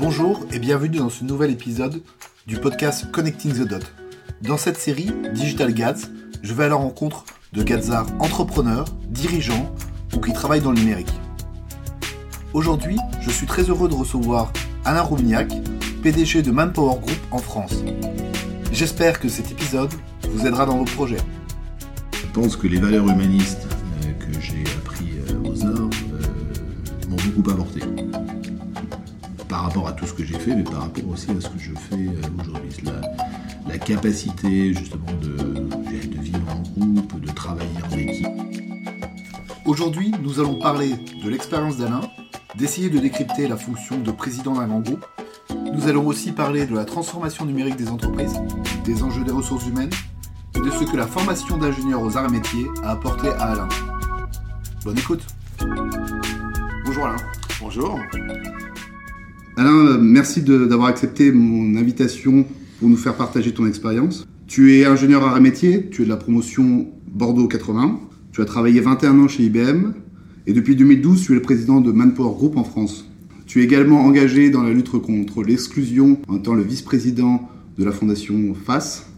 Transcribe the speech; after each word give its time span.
Bonjour 0.00 0.46
et 0.50 0.58
bienvenue 0.58 0.96
dans 0.96 1.10
ce 1.10 1.24
nouvel 1.24 1.50
épisode 1.50 2.00
du 2.46 2.56
podcast 2.56 3.10
Connecting 3.12 3.52
the 3.52 3.68
Dot. 3.68 3.92
Dans 4.40 4.56
cette 4.56 4.78
série 4.78 5.10
Digital 5.34 5.74
Gads, 5.74 6.08
je 6.42 6.54
vais 6.54 6.64
à 6.64 6.68
la 6.68 6.76
rencontre 6.76 7.26
de 7.52 7.62
Gadzards 7.62 8.06
entrepreneurs, 8.18 8.86
dirigeants 9.08 9.70
ou 10.16 10.20
qui 10.20 10.32
travaillent 10.32 10.62
dans 10.62 10.72
le 10.72 10.78
numérique. 10.78 11.12
Aujourd'hui, 12.54 12.96
je 13.20 13.28
suis 13.28 13.46
très 13.46 13.64
heureux 13.64 13.90
de 13.90 13.94
recevoir 13.94 14.54
Alain 14.86 15.02
Roumignac, 15.02 15.52
PDG 16.02 16.40
de 16.40 16.50
Manpower 16.50 16.98
Group 16.98 17.20
en 17.30 17.38
France. 17.38 17.74
J'espère 18.72 19.20
que 19.20 19.28
cet 19.28 19.50
épisode 19.50 19.92
vous 20.30 20.46
aidera 20.46 20.64
dans 20.64 20.78
vos 20.78 20.84
projets. 20.84 21.20
Je 22.14 22.26
pense 22.32 22.56
que 22.56 22.66
les 22.66 22.80
valeurs 22.80 23.06
humanistes 23.06 23.68
euh, 24.06 24.12
que 24.12 24.40
j'ai 24.40 24.64
appris 24.78 25.10
euh, 25.28 25.46
aux 25.46 25.66
arts 25.66 25.90
euh, 26.14 27.06
m'ont 27.06 27.16
beaucoup 27.16 27.50
apporté. 27.50 27.80
Par 29.50 29.64
rapport 29.64 29.88
à 29.88 29.92
tout 29.92 30.06
ce 30.06 30.12
que 30.14 30.24
j'ai 30.24 30.38
fait, 30.38 30.54
mais 30.54 30.62
par 30.62 30.82
rapport 30.82 31.08
aussi 31.08 31.28
à 31.28 31.40
ce 31.40 31.48
que 31.48 31.58
je 31.58 31.72
fais 31.72 32.06
aujourd'hui. 32.40 32.70
La, 32.84 33.72
la, 33.72 33.78
capacité 33.78 34.72
justement 34.72 35.12
de, 35.20 35.36
de 35.36 36.22
vivre 36.22 36.38
en 36.48 36.60
groupe, 36.60 37.20
de 37.20 37.32
travailler 37.32 37.68
en 37.84 37.98
équipe. 37.98 38.28
Aujourd'hui, 39.66 40.12
nous 40.22 40.38
allons 40.38 40.56
parler 40.60 40.94
de 41.24 41.28
l'expérience 41.28 41.76
d'Alain, 41.76 42.02
d'essayer 42.54 42.90
de 42.90 43.00
décrypter 43.00 43.48
la 43.48 43.56
fonction 43.56 43.98
de 43.98 44.12
président 44.12 44.52
d'un 44.52 44.68
grand 44.68 44.80
groupe. 44.80 45.04
Nous 45.74 45.88
allons 45.88 46.06
aussi 46.06 46.30
parler 46.30 46.64
de 46.66 46.76
la 46.76 46.84
transformation 46.84 47.44
numérique 47.44 47.76
des 47.76 47.88
entreprises, 47.88 48.40
des 48.84 49.02
enjeux 49.02 49.24
des 49.24 49.32
ressources 49.32 49.66
humaines 49.66 49.90
et 50.54 50.60
de 50.60 50.70
ce 50.70 50.84
que 50.84 50.96
la 50.96 51.08
formation 51.08 51.56
d'ingénieur 51.56 52.00
aux 52.02 52.16
arts 52.16 52.26
et 52.26 52.32
métiers 52.32 52.68
a 52.84 52.92
apporté 52.92 53.28
à 53.30 53.50
Alain. 53.50 53.68
Bonne 54.84 54.98
écoute. 54.98 55.26
Bonjour 56.86 57.06
Alain. 57.06 57.16
Bonjour. 57.60 57.98
Alain, 59.60 59.88
euh, 59.88 59.98
merci 60.00 60.40
d'avoir 60.40 60.88
accepté 60.88 61.32
mon 61.32 61.76
invitation 61.76 62.46
pour 62.78 62.88
nous 62.88 62.96
faire 62.96 63.14
partager 63.14 63.52
ton 63.52 63.66
expérience. 63.66 64.26
Tu 64.46 64.78
es 64.78 64.86
ingénieur 64.86 65.36
et 65.36 65.40
métiers, 65.40 65.90
tu 65.90 66.00
es 66.00 66.04
de 66.06 66.08
la 66.08 66.16
promotion 66.16 66.88
Bordeaux 67.06 67.46
80, 67.46 68.00
tu 68.32 68.40
as 68.40 68.46
travaillé 68.46 68.80
21 68.80 69.18
ans 69.18 69.28
chez 69.28 69.42
IBM 69.42 69.92
et 70.46 70.54
depuis 70.54 70.76
2012 70.76 71.22
tu 71.22 71.32
es 71.32 71.34
le 71.34 71.42
président 71.42 71.82
de 71.82 71.92
Manpower 71.92 72.34
Group 72.36 72.56
en 72.56 72.64
France. 72.64 73.06
Tu 73.44 73.60
es 73.60 73.64
également 73.64 74.00
engagé 74.00 74.48
dans 74.48 74.62
la 74.62 74.72
lutte 74.72 74.88
contre 74.92 75.42
l'exclusion 75.42 76.18
en 76.28 76.38
tant 76.38 76.54
le 76.54 76.62
vice-président 76.62 77.46
de 77.76 77.84
la 77.84 77.92
fondation 77.92 78.54
FAS. 78.54 79.10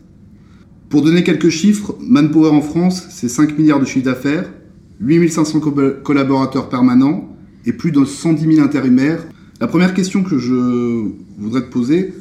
Pour 0.89 1.03
donner 1.03 1.23
quelques 1.23 1.51
chiffres, 1.51 1.95
Manpower 2.01 2.51
en 2.51 2.63
France, 2.63 3.07
c'est 3.11 3.29
5 3.29 3.57
milliards 3.57 3.79
de 3.79 3.85
chiffre 3.85 4.07
d'affaires, 4.07 4.53
8500 4.98 5.61
collaborateurs 6.03 6.69
permanents 6.69 7.29
et 7.65 7.73
plus 7.73 7.93
de 7.93 8.05
110 8.05 8.57
000 8.57 8.67
intérimaires. 8.67 9.25
La 9.62 9.68
première 9.68 9.94
question 9.94 10.24
que 10.24 10.38
je 10.38 11.06
voudrais 11.38 11.60
te 11.60 11.70
poser, 11.70 12.12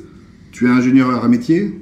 tu 0.51 0.67
es 0.67 0.69
ingénieur 0.69 1.09
à 1.09 1.27
métier, 1.27 1.73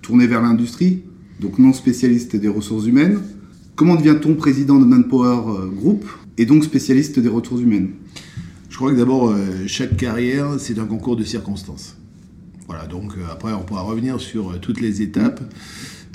tourné 0.00 0.28
vers 0.28 0.40
l'industrie, 0.40 1.02
donc 1.40 1.58
non 1.58 1.72
spécialiste 1.72 2.36
des 2.36 2.46
ressources 2.46 2.86
humaines. 2.86 3.18
Comment 3.74 3.96
devient-on 3.96 4.36
président 4.36 4.78
de 4.78 4.84
Manpower 4.84 5.40
euh, 5.48 5.66
Group 5.66 6.04
et 6.36 6.46
donc 6.46 6.62
spécialiste 6.62 7.18
des 7.18 7.28
ressources 7.28 7.62
humaines? 7.62 7.90
Je 8.70 8.76
crois 8.76 8.92
que 8.92 8.96
d'abord, 8.96 9.30
euh, 9.30 9.66
chaque 9.66 9.96
carrière, 9.96 10.54
c'est 10.60 10.78
un 10.78 10.86
concours 10.86 11.16
de 11.16 11.24
circonstances. 11.24 11.96
Voilà, 12.68 12.86
donc 12.86 13.14
euh, 13.18 13.22
après, 13.28 13.52
on 13.52 13.64
pourra 13.64 13.82
revenir 13.82 14.20
sur 14.20 14.60
toutes 14.60 14.80
les 14.80 15.02
étapes. 15.02 15.40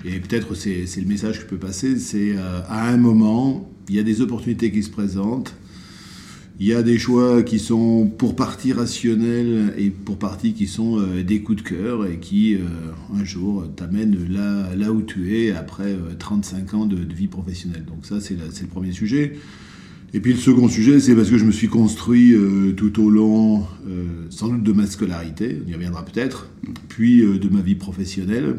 Et 0.05 0.21
peut-être 0.21 0.55
c'est 0.55 0.87
le 0.95 1.07
message 1.07 1.39
que 1.39 1.41
je 1.41 1.47
peux 1.47 1.57
passer, 1.57 1.99
c'est 1.99 2.37
à 2.69 2.87
un 2.87 2.95
moment, 2.95 3.69
il 3.89 3.95
y 3.95 3.99
a 3.99 4.03
des 4.03 4.21
opportunités 4.21 4.71
qui 4.71 4.81
se 4.81 4.89
présentent, 4.89 5.55
il 6.59 6.67
y 6.67 6.73
a 6.73 6.83
des 6.83 6.99
choix 6.99 7.41
qui 7.41 7.57
sont 7.57 8.05
pour 8.05 8.35
partie 8.35 8.73
rationnels 8.73 9.73
et 9.77 9.89
pour 9.89 10.19
partie 10.19 10.53
qui 10.53 10.67
sont 10.67 10.99
euh, 10.99 11.23
des 11.23 11.41
coups 11.41 11.63
de 11.63 11.67
cœur 11.67 12.05
et 12.05 12.19
qui, 12.19 12.55
euh, 12.55 12.59
un 13.15 13.23
jour, 13.23 13.65
t'amènent 13.75 14.17
là, 14.29 14.91
où 14.91 15.01
tu 15.01 15.35
es 15.35 15.51
après 15.51 15.97
35 16.19 16.73
euh, 16.73 16.77
ans 16.77 16.85
de, 16.85 16.97
vie 17.13 17.27
professionnelle. 17.27 17.85
Donc 17.85 18.05
ça, 18.05 18.21
c'est 18.21 18.35
le 18.35 18.67
premier 18.67 18.91
sujet. 18.91 19.33
Et 20.13 20.19
puis 20.19 20.33
le 20.33 20.39
second 20.39 20.67
sujet, 20.67 20.99
c'est 20.99 21.15
parce 21.15 21.31
que 21.31 21.39
je 21.39 21.45
me 21.45 21.51
suis 21.51 21.69
construit 21.69 22.35
tout 22.77 23.03
au 23.03 23.09
long, 23.09 23.65
sans 24.29 24.47
doute 24.47 24.61
de 24.61 24.71
ma 24.71 24.85
scolarité, 24.85 25.59
on 25.65 25.67
y 25.67 25.73
reviendra 25.73 26.05
peut-être, 26.05 26.51
puis 26.87 27.21
de 27.23 27.49
ma 27.49 27.61
vie 27.61 27.73
professionnelle, 27.73 28.57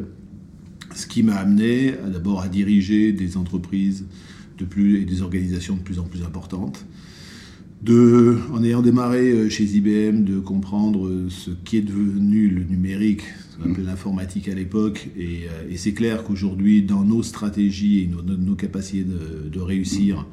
ce 0.96 1.06
qui 1.06 1.22
m'a 1.22 1.36
amené 1.36 1.94
d'abord 2.12 2.40
à 2.42 2.48
diriger 2.48 3.12
des 3.12 3.36
entreprises 3.36 4.04
de 4.58 4.64
plus, 4.64 5.02
et 5.02 5.04
des 5.04 5.22
organisations 5.22 5.76
de 5.76 5.80
plus 5.80 6.00
en 6.00 6.04
plus 6.04 6.24
importantes, 6.24 6.84
de, 7.84 8.38
en 8.52 8.64
ayant 8.64 8.80
démarré 8.80 9.30
euh, 9.30 9.50
chez 9.50 9.64
IBM, 9.64 10.24
de 10.24 10.40
comprendre 10.40 11.06
euh, 11.06 11.28
ce 11.28 11.50
qui 11.50 11.76
est 11.76 11.82
devenu 11.82 12.48
le 12.48 12.64
numérique, 12.64 13.22
ce 13.50 13.62
qu'on 13.62 13.70
appelait 13.70 13.84
l'informatique 13.84 14.48
à 14.48 14.54
l'époque. 14.54 15.08
Et, 15.18 15.42
euh, 15.48 15.76
c'est 15.76 15.92
clair 15.92 16.24
qu'aujourd'hui, 16.24 16.82
dans 16.82 17.04
nos 17.04 17.22
stratégies 17.22 18.02
et 18.02 18.06
nos, 18.06 18.22
nos 18.22 18.54
capacités 18.54 19.04
de, 19.04 19.60
réussir, 19.60 20.26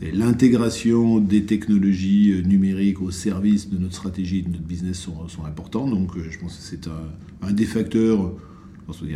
l'intégration 0.00 1.20
des 1.20 1.44
technologies 1.44 2.42
numériques 2.44 3.00
au 3.00 3.10
service 3.10 3.68
de 3.70 3.78
notre 3.78 3.94
stratégie 3.94 4.38
et 4.38 4.42
de 4.42 4.48
notre 4.48 4.64
business 4.64 4.98
sont, 4.98 5.28
sont 5.28 5.44
importants. 5.44 5.88
Donc 5.88 6.18
je 6.18 6.38
pense 6.38 6.56
que 6.56 6.62
c'est 6.62 6.88
un, 6.88 7.52
des 7.52 7.64
facteurs 7.64 8.34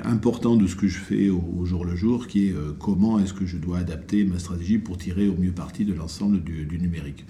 important 0.04 0.56
de 0.56 0.66
ce 0.66 0.76
que 0.76 0.86
je 0.88 0.98
fais 0.98 1.28
au, 1.28 1.64
jour 1.64 1.84
le 1.84 1.96
jour, 1.96 2.28
qui 2.28 2.48
est 2.48 2.54
comment 2.78 3.18
est-ce 3.18 3.34
que 3.34 3.46
je 3.46 3.56
dois 3.56 3.78
adapter 3.78 4.24
ma 4.24 4.38
stratégie 4.38 4.78
pour 4.78 4.96
tirer 4.96 5.28
au 5.28 5.36
mieux 5.36 5.52
parti 5.52 5.84
de 5.84 5.92
l'ensemble 5.92 6.42
du 6.42 6.78
numérique 6.78 7.24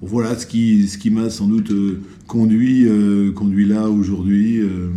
voilà 0.00 0.38
ce 0.38 0.46
qui, 0.46 0.86
ce 0.86 0.96
qui 0.98 1.10
m'a 1.10 1.28
sans 1.30 1.48
doute 1.48 1.70
euh, 1.70 2.00
conduit, 2.26 2.86
euh, 2.86 3.32
conduit 3.32 3.66
là 3.66 3.88
aujourd'hui. 3.88 4.60
Euh. 4.60 4.90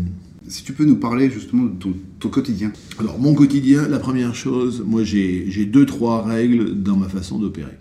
Si 0.47 0.63
tu 0.63 0.73
peux 0.73 0.85
nous 0.85 0.97
parler 0.97 1.29
justement 1.29 1.63
de 1.63 1.93
ton, 2.19 2.29
quotidien. 2.29 2.71
Alors 2.99 3.19
mon 3.19 3.33
quotidien, 3.33 3.87
la 3.87 3.99
première 3.99 4.35
chose, 4.35 4.83
moi 4.85 5.03
j'ai 5.03 5.65
deux, 5.65 5.85
trois 5.85 6.23
règles 6.23 6.81
dans 6.81 6.97
ma 6.97 7.07
façon 7.09 7.39
d'opérer. 7.39 7.77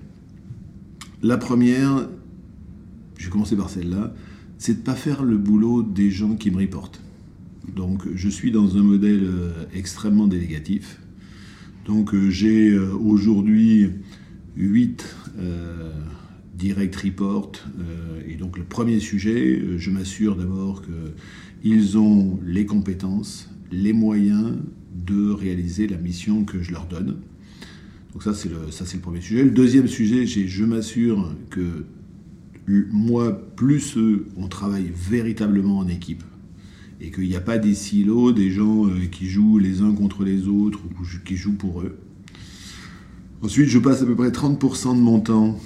La 1.22 1.36
première, 1.36 2.08
je 3.18 3.24
vais 3.26 3.30
commencer 3.30 3.56
par 3.56 3.68
celle-là, 3.68 4.14
c'est 4.56 4.74
de 4.74 4.78
ne 4.78 4.84
pas 4.84 4.94
faire 4.94 5.24
le 5.24 5.36
boulot 5.36 5.82
des 5.82 6.10
gens 6.10 6.36
qui 6.36 6.50
me 6.50 6.58
reportent. 6.58 7.00
Donc 7.76 8.02
je 8.14 8.28
suis 8.28 8.50
dans 8.50 8.76
un 8.76 8.82
modèle 8.82 9.28
extrêmement 9.74 10.26
délégatif. 10.26 11.00
Donc 11.86 12.14
j'ai 12.28 12.78
aujourd'hui 12.78 13.90
8 14.56 15.04
direct 16.60 16.94
report. 16.96 17.52
Euh, 17.80 18.20
et 18.28 18.36
donc 18.36 18.58
le 18.58 18.64
premier 18.64 19.00
sujet, 19.00 19.58
euh, 19.58 19.78
je 19.78 19.90
m'assure 19.90 20.36
d'abord 20.36 20.82
qu'ils 20.82 21.98
ont 21.98 22.38
les 22.44 22.66
compétences, 22.66 23.48
les 23.72 23.92
moyens 23.92 24.54
de 24.94 25.30
réaliser 25.30 25.88
la 25.88 25.96
mission 25.96 26.44
que 26.44 26.62
je 26.62 26.70
leur 26.72 26.86
donne. 26.86 27.16
Donc 28.12 28.22
ça 28.22 28.34
c'est 28.34 28.48
le, 28.48 28.56
le 28.66 29.00
premier 29.00 29.20
sujet. 29.20 29.42
Le 29.44 29.50
deuxième 29.50 29.88
sujet, 29.88 30.26
je 30.26 30.64
m'assure 30.64 31.34
que 31.48 31.84
moi, 32.90 33.32
plus 33.56 33.96
eux, 33.96 34.26
on 34.36 34.48
travaille 34.48 34.90
véritablement 34.94 35.78
en 35.78 35.88
équipe. 35.88 36.22
Et 37.00 37.10
qu'il 37.10 37.28
n'y 37.28 37.36
a 37.36 37.40
pas 37.40 37.58
des 37.58 37.74
silos, 37.74 38.32
des 38.32 38.50
gens 38.50 38.86
euh, 38.86 39.06
qui 39.10 39.26
jouent 39.26 39.58
les 39.58 39.80
uns 39.80 39.92
contre 39.94 40.22
les 40.22 40.48
autres 40.48 40.80
ou 40.84 41.24
qui 41.24 41.36
jouent 41.36 41.56
pour 41.56 41.80
eux. 41.80 41.96
Ensuite, 43.42 43.68
je 43.68 43.78
passe 43.78 44.02
à 44.02 44.06
peu 44.06 44.14
près 44.14 44.28
30% 44.28 44.96
de 44.96 45.00
mon 45.00 45.20
temps 45.20 45.58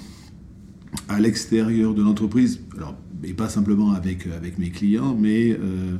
à 1.09 1.19
l'extérieur 1.19 1.93
de 1.93 2.01
l'entreprise, 2.01 2.61
alors, 2.75 2.95
et 3.23 3.33
pas 3.33 3.49
simplement 3.49 3.91
avec, 3.91 4.27
avec 4.27 4.57
mes 4.57 4.69
clients, 4.69 5.15
mais 5.19 5.51
euh, 5.51 5.97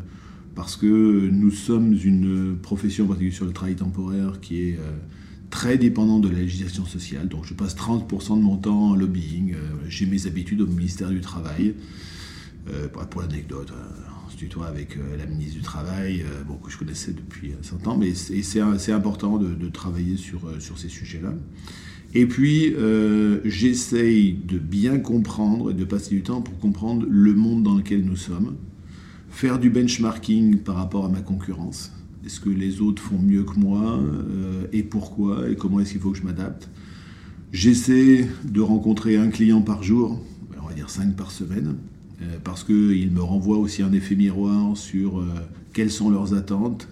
parce 0.56 0.75
que 0.75 1.29
nous 1.31 1.51
sommes 1.51 1.97
une 2.03 2.57
profession, 2.61 3.05
en 3.05 3.07
particulier 3.07 3.35
sur 3.35 3.45
le 3.45 3.53
travail 3.53 3.75
temporaire, 3.75 4.39
qui 4.41 4.69
est 4.69 4.75
euh, 4.75 4.91
très 5.50 5.78
dépendante 5.78 6.22
de 6.22 6.29
la 6.29 6.39
législation 6.39 6.85
sociale. 6.85 7.28
Donc 7.28 7.46
je 7.46 7.53
passe 7.53 7.75
30% 7.75 8.37
de 8.37 8.43
mon 8.43 8.58
temps 8.58 8.91
en 8.91 8.96
lobbying. 8.96 9.53
Euh, 9.53 9.58
j'ai 9.87 10.05
mes 10.05 10.28
habitudes 10.28 10.61
au 10.61 10.67
ministère 10.67 11.09
du 11.09 11.22
Travail. 11.22 11.75
pour 13.11 13.22
l'anecdote, 13.22 13.72
on 14.25 14.29
se 14.31 14.37
tutoie 14.37 14.66
avec 14.66 14.97
la 15.17 15.28
ministre 15.28 15.58
du 15.58 15.61
Travail, 15.61 16.25
bon, 16.47 16.55
que 16.55 16.72
je 16.72 16.78
connaissais 16.78 17.14
depuis 17.14 17.53
100 17.61 17.87
ans, 17.87 17.96
mais 17.96 18.16
c'est 18.16 18.91
important 18.91 19.37
de, 19.37 19.53
de, 19.53 19.70
travailler 19.70 20.17
sur, 20.17 20.49
sur 20.59 20.79
ces 20.79 20.90
sujets-là. 20.90 21.34
Et 22.17 22.28
puis, 22.28 22.73
euh, 22.73 23.41
j'essaye 23.44 24.32
de 24.32 24.58
bien 24.58 25.00
comprendre 25.00 25.72
et 25.72 25.73
de 25.73 25.84
passer 25.84 26.16
du 26.16 26.23
temps 26.23 26.41
pour 26.41 26.58
comprendre 26.59 27.06
le 27.09 27.34
monde 27.34 27.64
dans 27.64 27.76
lequel 27.76 28.06
nous 28.06 28.16
sommes, 28.16 28.56
faire 29.29 29.59
du 29.59 29.70
benchmarking 29.70 30.59
par 30.59 30.76
rapport 30.76 31.03
à 31.03 31.09
ma 31.09 31.20
concurrence. 31.20 31.91
Est-ce 32.26 32.40
que 32.40 32.50
les 32.50 32.79
autres 32.79 33.02
font 33.02 33.20
mieux 33.20 33.44
que 33.44 33.59
moi 33.59 34.00
euh, 34.00 34.66
et 34.72 34.82
pourquoi 34.82 35.50
et 35.50 35.58
comment 35.58 35.82
est-ce 35.82 35.91
qu'il 35.91 36.00
faut 36.00 36.12
que 36.12 36.17
je 36.17 36.23
m'adapte? 36.23 36.70
J'essaie 37.52 38.29
de 38.46 38.61
rencontrer 38.61 39.18
un 39.18 39.28
client 39.28 39.61
par 39.61 39.84
jour, 39.84 40.22
on 40.64 40.68
va 40.70 40.73
dire 40.73 40.90
cinq 40.90 41.18
par 41.18 41.32
semaine, 41.32 41.76
euh, 42.22 42.38
parce 42.46 42.64
qu'il 42.64 43.11
me 43.11 43.22
renvoie 43.22 43.58
aussi 43.58 43.84
un 43.84 43.91
effet 43.91 44.16
miroir 44.16 44.78
sur 44.78 45.22
quelles 45.73 45.91
sont 45.91 46.09
leurs 46.09 46.34
attentes, 46.34 46.88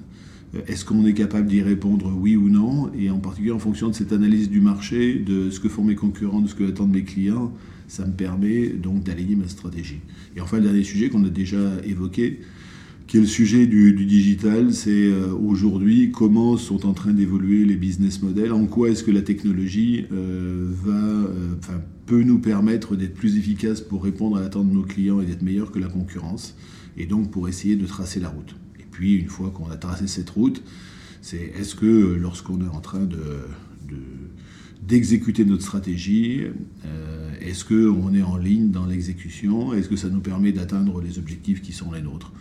Est-ce 0.68 0.86
qu'on 0.86 1.06
est 1.06 1.14
capable 1.14 1.48
d'y 1.48 1.62
répondre 1.62 2.14
oui 2.16 2.36
ou 2.36 2.48
non? 2.48 2.92
Et 2.94 3.10
en 3.10 3.20
particulier 3.20 3.52
en 3.52 3.60
fonction 3.60 3.90
de 3.90 3.94
cette 3.94 4.14
analyse 4.14 4.50
du 4.50 4.62
marché, 4.62 5.16
de 5.16 5.50
ce 5.50 5.60
que 5.60 5.68
font 5.68 5.84
mes 5.84 5.96
concurrents, 5.96 6.42
de 6.42 6.48
ce 6.48 6.54
que 6.54 6.68
attendent 6.68 6.92
mes 6.92 7.04
clients, 7.04 7.52
ça 7.88 8.06
me 8.06 8.12
permet 8.14 8.68
donc 8.70 9.04
d'aligner 9.04 9.36
ma 9.36 9.48
stratégie. 9.48 10.02
Et 10.36 10.42
enfin, 10.42 10.58
le 10.58 10.64
dernier 10.64 10.84
sujet 10.84 11.10
qu'on 11.10 11.24
a 11.26 11.30
déjà 11.30 11.58
évoqué, 11.86 12.42
qui 13.08 13.18
est 13.18 13.22
le 13.22 13.26
sujet 13.26 13.68
du, 13.68 13.94
digital, 14.06 14.74
c'est 14.74 14.92
euh, 14.92 15.34
aujourd'hui 15.34 16.12
comment 16.12 16.58
sont 16.58 16.86
en 16.86 16.94
train 16.94 17.14
d'évoluer 17.14 17.66
les 17.66 17.76
business 17.76 18.22
models, 18.22 18.52
en 18.52 18.66
quoi 18.66 18.90
est-ce 18.90 19.04
que 19.04 19.12
la 19.12 19.22
technologie 19.22 20.06
euh, 20.12 20.70
va, 20.72 20.94
euh, 20.94 21.56
peut 22.06 22.24
nous 22.24 22.40
permettre 22.40 22.96
d'être 22.96 23.14
plus 23.14 23.38
efficace 23.38 23.82
pour 23.82 24.04
répondre 24.04 24.38
à 24.38 24.42
l'attente 24.42 24.70
de 24.70 24.74
nos 24.74 24.84
clients 24.84 25.20
et 25.20 25.26
d'être 25.26 25.42
meilleur 25.42 25.72
que 25.72 25.80
la 25.80 25.88
concurrence, 25.88 26.56
et 26.98 27.06
donc 27.06 27.32
pour 27.32 27.50
essayer 27.50 27.76
de 27.76 27.86
tracer 27.86 28.20
la 28.20 28.30
route? 28.30 28.56
Puis, 28.94 29.16
une 29.16 29.28
fois 29.28 29.51
qu'on 29.54 29.69
a 29.69 29.75
tracé 29.75 30.07
cette 30.07 30.30
route, 30.30 30.63
c'est 31.22 31.51
est-ce 31.60 31.75
que 31.75 32.16
lorsqu'on 32.16 32.62
est 32.62 32.69
en 32.69 32.80
train 32.80 33.04
de, 33.04 33.18
d'exécuter 34.81 35.44
notre 35.44 35.63
stratégie, 35.63 36.44
est-ce 37.42 37.66
qu'on 37.66 38.13
est 38.13 38.22
en 38.22 38.38
ligne 38.38 38.72
dans 38.72 38.86
l'exécution? 38.86 39.74
Est-ce 39.74 39.90
que 39.90 39.95
ça 39.98 40.10
nous 40.10 40.22
permet 40.22 40.51
d'atteindre 40.51 41.01
les 41.01 41.19
objectifs 41.19 41.62
qui 41.62 41.74
sont 41.74 41.92
les 41.92 42.01
nôtres? 42.01 42.31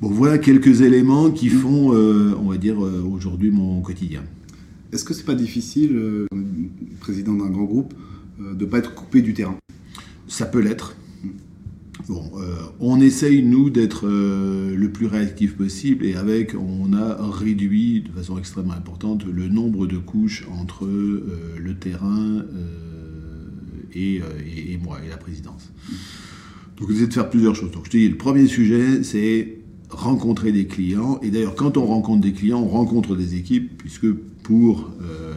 Bon, 0.00 0.08
voilà 0.08 0.38
quelques 0.38 0.80
éléments 0.80 1.30
qui 1.30 1.48
font, 1.48 1.94
euh, 1.94 2.34
on 2.40 2.50
va 2.50 2.56
dire, 2.56 2.84
euh, 2.84 3.00
aujourd'hui 3.02 3.52
mon 3.52 3.80
quotidien. 3.82 4.24
Est-ce 4.92 5.04
que 5.04 5.14
c'est 5.14 5.24
pas 5.24 5.36
difficile, 5.36 5.92
euh, 5.94 6.26
président 6.98 7.34
d'un 7.34 7.48
grand 7.48 7.62
groupe, 7.62 7.94
de 8.40 8.64
ne 8.64 8.68
pas 8.68 8.78
être 8.78 8.94
coupé 8.94 9.22
du 9.22 9.32
terrain? 9.32 9.56
Ça 10.26 10.46
peut 10.46 10.58
l'être. 10.58 10.96
Bon, 12.08 12.30
on 12.80 13.00
essaye, 13.00 13.42
nous, 13.42 13.70
d'être 13.70 14.06
le 14.06 14.88
plus 14.92 15.06
réactif 15.06 15.56
possible 15.56 16.04
et 16.04 16.14
avec, 16.14 16.54
on 16.54 16.92
a 16.92 17.30
réduit 17.30 18.02
de 18.02 18.10
façon 18.10 18.38
extrêmement 18.38 18.74
importante 18.74 19.24
le 19.24 19.48
nombre 19.48 19.86
de 19.86 19.98
couches 19.98 20.44
entre 20.60 20.86
le 20.86 21.74
terrain 21.74 22.44
et, 23.94 24.16
et, 24.16 24.78
moi, 24.82 24.98
et 25.04 25.08
la 25.08 25.16
présidence. 25.16 25.70
Donc, 26.76 26.88
on 26.90 26.92
essaie 26.92 27.06
de 27.06 27.12
faire 27.12 27.30
plusieurs 27.30 27.54
choses. 27.54 27.70
Donc, 27.70 27.84
je 27.86 27.90
te 27.90 27.96
dis, 27.96 28.08
le 28.08 28.16
premier 28.16 28.46
sujet, 28.46 29.02
c'est 29.04 29.58
rencontrer 29.88 30.52
des 30.52 30.66
clients. 30.66 31.20
Et 31.22 31.30
d'ailleurs, 31.30 31.54
quand 31.54 31.76
on 31.76 31.86
rencontre 31.86 32.22
des 32.22 32.32
clients, 32.32 32.60
on 32.60 32.68
rencontre 32.68 33.14
des 33.14 33.36
équipes, 33.36 33.76
puisque 33.78 34.10
pour, 34.42 34.90
euh, 35.02 35.31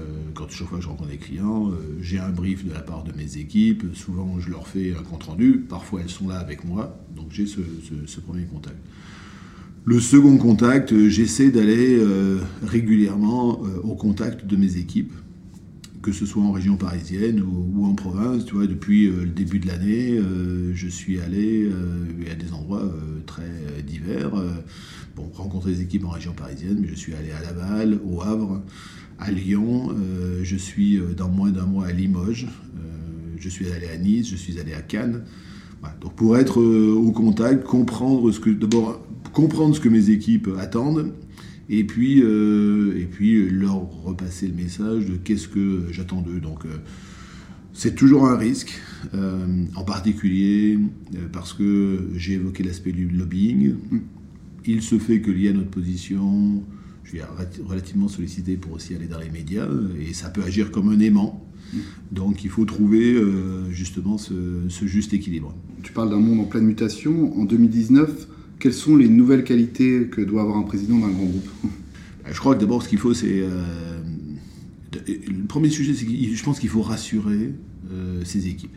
quand 0.45 0.51
chaque 0.51 0.68
fois 0.68 0.77
que 0.77 0.83
je 0.83 0.89
rencontre 0.89 1.09
des 1.09 1.18
clients, 1.18 1.69
euh, 1.69 1.97
j'ai 2.01 2.19
un 2.19 2.30
brief 2.30 2.65
de 2.65 2.74
la 2.74 2.81
part 2.81 3.03
de 3.03 3.12
mes 3.13 3.38
équipes. 3.38 3.83
Souvent, 3.94 4.39
je 4.39 4.50
leur 4.50 4.68
fais 4.68 4.95
un 4.95 5.01
compte-rendu. 5.01 5.65
Parfois, 5.68 6.01
elles 6.01 6.09
sont 6.09 6.27
là 6.27 6.38
avec 6.38 6.63
moi. 6.63 7.00
Donc, 7.15 7.27
j'ai 7.30 7.47
ce, 7.47 7.62
premier 8.19 8.44
contact. 8.45 8.75
Le 9.86 10.00
second 10.00 10.38
contact, 10.38 10.94
euh, 10.94 11.09
j'essaie 11.09 11.50
d'aller 11.50 12.00
régulièrement 12.63 13.62
au 13.83 13.95
contact 13.95 14.45
de 14.45 14.56
mes 14.56 14.77
équipes 14.77 15.13
que 16.06 16.12
ce 16.12 16.27
soit 16.27 16.44
en 16.44 16.51
région 16.51 16.77
parisienne 16.77 17.42
ou, 17.42 17.83
en 17.83 17.95
province. 17.95 18.45
Depuis 18.45 19.07
euh, 19.07 19.24
le 19.24 19.31
début 19.31 19.57
de 19.57 19.65
l'année, 19.65 20.12
euh, 20.12 20.71
je 20.75 20.88
suis 20.88 21.19
allé 21.19 21.63
euh, 21.63 22.31
à 22.31 22.36
des 22.36 22.53
endroits 22.53 22.83
très 23.25 23.81
divers. 23.83 24.31
bon, 25.15 25.31
rencontrer 25.33 25.71
des 25.71 25.81
équipes 25.81 26.06
en 26.06 26.09
région 26.09 26.33
parisienne, 26.33 26.77
mais 26.80 26.88
je 26.88 26.94
suis 26.94 27.15
allé 27.15 27.31
à 27.31 27.42
Laval, 27.42 28.00
au 28.06 28.21
Havre, 28.21 28.62
à 29.20 29.32
Lyon. 29.32 29.96
je 30.44 30.56
suis 30.56 31.00
dans 31.16 31.30
moins 31.30 31.52
d'un 31.52 31.66
mois 31.66 31.88
à 31.88 31.92
Limoges. 31.92 32.48
je 33.38 33.50
suis 33.50 33.72
allé 33.72 33.88
à 33.88 33.98
Nice. 33.98 34.30
Je 34.30 34.36
suis 34.36 34.60
allé 34.60 34.74
à 34.74 34.82
Cannes. 34.82 35.24
donc 36.02 36.16
pour 36.16 36.38
être 36.38 36.62
au 36.62 37.12
contact, 37.12 37.64
comprendre 37.64 38.32
ce 38.32 38.40
que 38.40 38.50
d'abord 38.50 39.06
comprendre 39.34 39.76
ce 39.76 39.82
que 39.82 39.90
mes 39.90 40.10
équipes 40.10 40.50
attendent 40.58 41.14
et 41.70 41.84
puis, 41.84 42.22
euh, 42.22 42.98
et 42.98 43.06
puis 43.06 43.50
leur 43.50 43.76
repasser 44.04 44.48
le 44.48 44.54
message 44.54 45.06
de 45.06 45.16
qu'est-ce 45.16 45.48
que 45.48 45.88
j'attends 45.92 46.22
d'eux. 46.22 46.40
Donc, 46.40 46.66
euh, 46.66 46.70
c'est 47.74 47.96
toujours 47.96 48.28
un 48.28 48.38
risque, 48.38 48.80
euh, 49.14 49.66
en 49.76 49.84
particulier 49.84 50.80
parce 51.34 51.54
que 51.54 52.08
j'ai 52.16 52.34
évoqué 52.34 52.64
l'aspect 52.64 52.92
du 52.92 53.08
lobbying. 53.08 53.76
Il 54.66 54.82
se 54.82 54.98
fait 55.00 55.22
que 55.22 55.32
lié 55.32 55.50
à 55.50 55.54
notre 55.54 55.70
position, 55.70 56.64
je 57.06 57.12
suis 57.12 57.22
relativement 57.63 58.10
sollicité 58.10 58.57
pour 58.57 58.74
aussi 58.74 58.94
aller 58.96 59.07
dans 59.07 59.19
les 59.19 59.30
médias, 59.30 59.68
et 60.00 60.13
ça 60.13 60.30
peut 60.30 60.44
agir 60.44 60.72
comme 60.72 60.90
un 60.90 61.00
aimant. 61.00 61.42
Donc 62.12 62.44
il 62.44 62.50
faut 62.50 62.66
trouver 62.66 63.16
justement 63.69 64.18
ce, 64.18 64.34
ce, 64.69 64.86
juste 64.86 65.13
équilibre. 65.13 65.56
Tu 65.84 65.94
parles 65.94 66.10
d'un 66.10 66.19
monde 66.19 66.40
en 66.40 66.46
pleine 66.46 66.66
mutation. 66.66 67.38
En 67.40 67.46
2019, 67.46 68.28
quelles 68.60 68.74
sont 68.74 68.96
les 68.96 69.10
nouvelles 69.10 69.44
qualités 69.44 70.07
que 70.07 70.22
doit 70.22 70.42
avoir 70.42 70.57
un 70.57 70.63
président 70.63 70.98
d'un 71.00 71.10
grand 71.10 71.25
groupe? 71.25 71.50
Bah, 72.24 72.31
Je 72.31 72.40
crois 72.40 72.56
que 72.56 72.60
d'abord, 72.60 72.81
ce 72.81 72.90
qu'il 72.90 72.98
faut, 72.98 73.13
c'est. 73.13 73.42
Euh, 73.42 74.02
le 75.07 75.46
premier 75.46 75.69
sujet, 75.69 75.94
c'est 75.94 76.06
que 76.06 76.12
je 76.12 76.44
pense 76.44 76.60
qu'il 76.60 76.69
faut 76.69 76.81
rassurer 76.81 77.54
euh, 77.92 78.24
ses 78.24 78.48
équipes. 78.48 78.75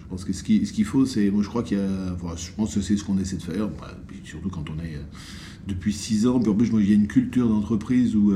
Je 0.00 0.06
pense 0.08 0.24
que 0.24 0.32
ce 0.32 0.42
qu'il 0.42 0.84
faut, 0.84 1.06
c'est. 1.06 1.30
Moi, 1.30 1.42
je 1.42 1.48
crois 1.48 1.62
qu'il 1.62 1.78
y 1.78 1.80
a. 1.80 2.16
je 2.36 2.50
pense 2.56 2.74
que 2.74 2.80
c'est 2.80 2.96
ce 2.96 3.04
qu'on 3.04 3.18
essaie 3.18 3.36
de 3.36 3.42
faire, 3.42 3.68
bah, 3.68 3.98
surtout 4.24 4.48
quand 4.48 4.70
on 4.70 4.78
est 4.82 4.94
euh, 4.94 5.02
depuis 5.66 5.92
six 5.92 6.26
ans. 6.26 6.40
Puis 6.40 6.50
en 6.50 6.54
plus, 6.54 6.70
moi, 6.70 6.80
il 6.80 6.88
y 6.88 6.92
a 6.92 6.96
une 6.96 7.06
culture 7.06 7.48
d'entreprise 7.48 8.16
où. 8.16 8.32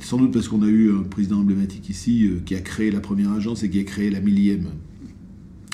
sans 0.00 0.18
doute 0.18 0.32
parce 0.32 0.48
qu'on 0.48 0.62
a 0.62 0.68
eu 0.68 0.92
un 0.92 1.02
président 1.02 1.40
emblématique 1.40 1.88
ici 1.90 2.30
qui 2.46 2.54
a 2.54 2.60
créé 2.60 2.90
la 2.90 3.00
première 3.00 3.32
agence 3.32 3.62
et 3.62 3.70
qui 3.70 3.80
a 3.80 3.84
créé 3.84 4.10
la 4.10 4.20
millième. 4.20 4.68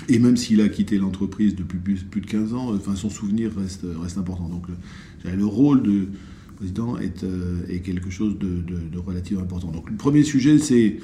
Et 0.09 0.19
même 0.19 0.37
s'il 0.37 0.61
a 0.61 0.69
quitté 0.69 0.99
l'entreprise 0.99 1.55
depuis 1.55 1.79
plus, 1.79 2.21
de 2.21 2.27
15 2.27 2.55
ans, 2.55 2.79
son 2.95 3.11
souvenir 3.11 3.53
reste, 3.57 3.87
reste 4.01 4.19
important. 4.19 4.49
Donc 4.49 4.67
le, 4.69 5.35
le 5.35 5.47
rôle 5.47 5.83
de 5.83 6.09
président 6.57 6.99
est, 6.99 7.25
euh, 7.25 7.63
quelque 7.85 8.11
chose 8.11 8.39
de, 8.39 8.61
de, 8.61 8.99
relativement 8.99 9.43
important. 9.43 9.71
Donc 9.71 9.91
le 9.91 9.97
premier 9.97 10.23
sujet, 10.23 10.59
c'est, 10.59 10.99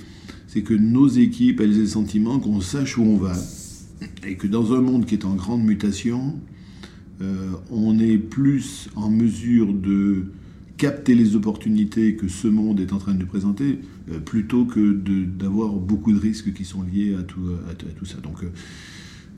c'est 0.47 0.63
que 0.63 0.75
nos 0.75 1.09
équipes, 1.09 1.61
elles 1.61 1.77
aient 1.77 1.81
le 1.81 1.87
sentiment 1.87 2.39
qu'on 2.39 2.61
sache 2.61 2.99
où 2.99 3.03
on 3.03 3.17
va. 3.17 3.35
Et 4.27 4.37
que 4.37 4.47
dans 4.47 4.73
un 4.73 4.81
monde 4.81 5.07
qui 5.07 5.15
est 5.15 5.25
en 5.25 5.35
grande 5.35 5.63
mutation, 5.63 6.41
euh, 7.23 7.51
on 7.71 7.99
est 7.99 8.17
plus 8.17 8.89
en 8.97 9.11
mesure 9.11 9.73
de 9.75 10.25
capter 10.79 11.15
les 11.15 11.37
opportunités 11.37 12.17
que 12.17 12.29
ce 12.29 12.49
monde 12.49 12.81
est 12.81 12.95
en 12.95 12.99
train 12.99 13.13
de 13.13 13.19
nous 13.19 13.27
présenter, 13.27 13.79
euh, 14.11 14.19
plutôt 14.19 14.65
que 14.65 14.93
d'avoir 14.93 15.75
beaucoup 15.75 16.13
de 16.13 16.19
risques 16.19 16.55
qui 16.55 16.65
sont 16.65 16.83
liés 16.83 17.15
à 17.15 17.23
tout, 17.23 18.07
ça. 18.07 18.17
Donc 18.23 18.43
euh, 18.43 18.49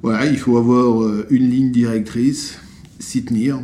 voilà, 0.02 0.26
il 0.26 0.38
faut 0.38 0.56
avoir 0.56 1.24
une 1.30 1.50
ligne 1.50 1.72
directrice, 1.72 2.60
s'y 3.00 3.24
tenir, 3.24 3.60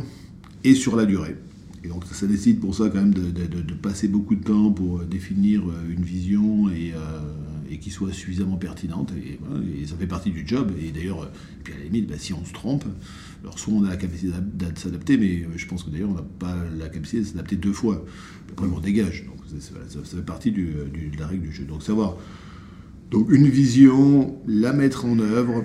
et 0.65 0.75
sur 0.75 0.97
la 0.97 1.05
durée. 1.05 1.37
Et 1.85 1.87
donc 1.87 2.03
ça, 2.11 2.27
décide 2.27 2.59
pour 2.59 2.75
ça 2.75 2.89
quand 2.89 2.99
même 2.99 3.13
de, 3.13 3.29
de, 3.31 3.73
passer 3.73 4.09
beaucoup 4.09 4.35
de 4.35 4.43
temps 4.43 4.69
pour 4.71 4.99
définir 4.99 5.63
une 5.89 6.03
vision 6.03 6.69
et, 6.69 6.93
et 7.69 7.77
qui 7.77 7.91
soit 7.91 8.11
suffisamment 8.11 8.57
pertinente. 8.57 9.13
Et, 9.13 9.39
ça 9.85 9.95
fait 9.95 10.07
partie 10.07 10.31
du 10.31 10.47
job. 10.47 10.71
Et 10.81 10.91
d'ailleurs, 10.91 11.29
puis 11.63 11.73
à 11.73 11.77
la 11.77 11.83
limite, 11.83 12.07
bah, 12.07 12.15
si 12.17 12.33
on 12.33 12.43
se 12.43 12.53
trompe, 12.53 12.85
alors 13.43 13.57
soit 13.57 13.73
on 13.73 13.83
a 13.83 13.89
la 13.89 13.97
capacité 13.97 14.33
de 14.53 14.77
s'adapter, 14.77 15.17
mais 15.17 15.45
je 15.55 15.67
pense 15.67 15.83
que 15.83 15.89
d'ailleurs 15.89 16.09
on 16.09 16.15
n'a 16.15 16.25
pas 16.39 16.55
la 16.77 16.89
capacité 16.89 17.19
de 17.19 17.25
s'adapter 17.25 17.55
deux 17.55 17.73
fois. 17.73 18.05
Après 18.51 18.65
on 18.65 18.79
dégage. 18.79 19.25
Donc 19.25 19.37
ça, 19.59 19.99
fait 20.03 20.25
partie 20.25 20.51
de 20.51 21.17
la 21.17 21.27
règle 21.27 21.43
du 21.43 21.53
jeu. 21.53 21.65
Donc 21.65 21.83
savoir 21.83 22.17
donc 23.11 23.31
une 23.31 23.47
vision, 23.47 24.37
la 24.45 24.71
mettre 24.71 25.05
en 25.05 25.17
œuvre, 25.19 25.63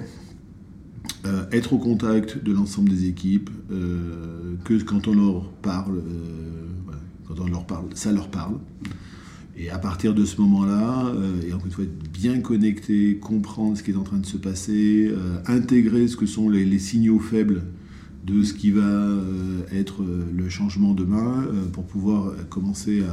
euh, 1.27 1.45
être 1.53 1.75
au 1.75 1.79
contact 1.79 2.43
de 2.43 2.53
l'ensemble 2.53 2.89
des 2.89 3.07
équipes, 3.07 3.51
euh, 3.71 4.55
que 4.65 4.83
quand 4.83 5.09
on 5.09 5.15
leur 5.15 5.51
parle, 5.51 5.99
euh, 5.99 6.93
quand 7.29 7.41
on 7.41 7.47
leur 7.47 7.67
parle, 7.67 7.87
ça 7.95 8.13
leur 8.13 8.29
parle. 8.29 8.59
Et 9.57 9.71
à 9.71 9.79
partir 9.79 10.15
de 10.15 10.25
ce 10.25 10.41
moment-là, 10.41 11.13
et 11.47 11.53
encore 11.53 11.67
une 11.67 11.73
fois, 11.73 11.85
être 11.85 12.11
bien 12.13 12.41
connecté, 12.41 13.19
comprendre 13.19 13.77
ce 13.77 13.83
qui 13.83 13.93
est 13.93 13.97
en 13.97 14.03
train 14.03 14.19
de 14.19 14.27
se 14.27 14.37
passer, 14.37 15.13
intégrer 15.47 16.09
ce 16.09 16.17
que 16.17 16.27
sont 16.27 16.49
les, 16.49 16.79
signaux 16.81 17.21
faibles 17.21 17.63
de 18.27 18.43
ce 18.43 18.53
qui 18.53 18.73
va 18.73 19.17
être 19.71 20.03
le 20.05 20.49
changement 20.49 20.93
demain 20.93 21.47
pour 21.73 21.85
pouvoir 21.85 22.33
commencer 22.49 23.05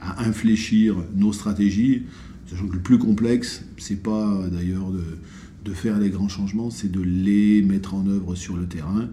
à, 0.00 0.22
infléchir 0.22 0.96
nos 1.14 1.34
stratégies. 1.34 2.04
Sachant 2.46 2.66
que 2.66 2.74
le 2.74 2.82
plus 2.82 2.98
complexe, 2.98 3.62
c'est 3.76 4.02
pas 4.02 4.42
d'ailleurs 4.50 4.90
de 4.90 5.72
faire 5.72 5.98
les 5.98 6.08
grands 6.08 6.28
changements, 6.28 6.70
c'est 6.70 6.90
de 6.90 7.02
les 7.02 7.60
mettre 7.60 7.92
en 7.92 8.06
œuvre 8.06 8.34
sur 8.34 8.56
le 8.56 8.66
terrain. 8.66 9.10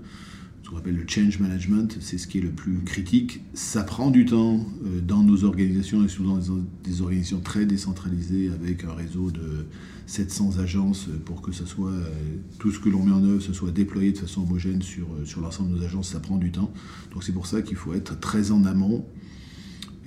Qu'on 0.72 0.78
appelle 0.78 0.96
le 0.96 1.04
change 1.06 1.40
management, 1.40 1.98
c'est 2.00 2.18
ce 2.18 2.28
qui 2.28 2.38
est 2.38 2.42
le 2.42 2.50
plus 2.50 2.80
critique. 2.86 3.42
Ça 3.54 3.84
prend 3.84 4.10
du 4.10 4.26
temps 4.26 4.66
euh, 4.86 5.02
dans 5.02 5.22
nos 5.22 5.44
organisations 5.44 6.06
et 6.06 6.08
souvent 6.08 6.40
des 6.84 7.02
organisations 7.02 7.42
très 7.42 7.66
décentralisées 7.66 8.50
avec 8.50 8.86
un 8.86 8.94
réseau 8.94 9.32
de 9.32 9.66
700 10.06 10.60
agences 10.60 11.10
pour 11.26 11.42
que 11.42 11.52
ce 11.52 11.66
soit 11.66 11.92
euh, 11.92 12.06
tout 12.58 12.72
ce 12.72 12.80
que 12.80 12.88
l'on 12.88 13.04
met 13.04 13.12
en 13.12 13.24
œuvre, 13.24 13.42
ce 13.42 13.52
soit 13.52 13.72
déployé 13.72 14.14
de 14.14 14.18
façon 14.18 14.44
homogène 14.44 14.82
sur, 14.82 15.08
euh, 15.08 15.26
sur 15.26 15.42
l'ensemble 15.42 15.74
de 15.74 15.80
nos 15.80 15.84
agences. 15.84 16.10
Ça 16.10 16.22
prend 16.22 16.38
du 16.38 16.52
temps. 16.52 16.72
Donc 17.14 17.26
c'est 17.26 17.34
pour 17.34 17.48
ça 17.48 17.62
qu'il 17.62 17.76
faut 17.76 17.94
être 17.94 18.18
très 18.18 18.52
en 18.52 18.64
amont 18.64 19.06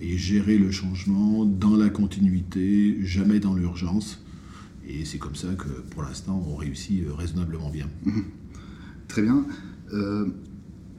et 0.01 0.17
gérer 0.17 0.57
le 0.57 0.71
changement 0.71 1.45
dans 1.45 1.77
la 1.77 1.91
continuité, 1.91 2.97
jamais 3.05 3.39
dans 3.39 3.55
l'urgence 3.55 4.25
et 4.87 5.05
c'est 5.05 5.19
comme 5.19 5.35
ça 5.35 5.49
que, 5.55 5.69
pour 5.91 6.03
l'instant, 6.03 6.43
on 6.47 6.57
réussit 6.57 7.05
euh, 7.05 7.15
raisonnablement 7.15 7.71
bien. 7.71 7.89
Très 9.09 9.23
bien. 9.23 9.47
Euh, 9.93 10.27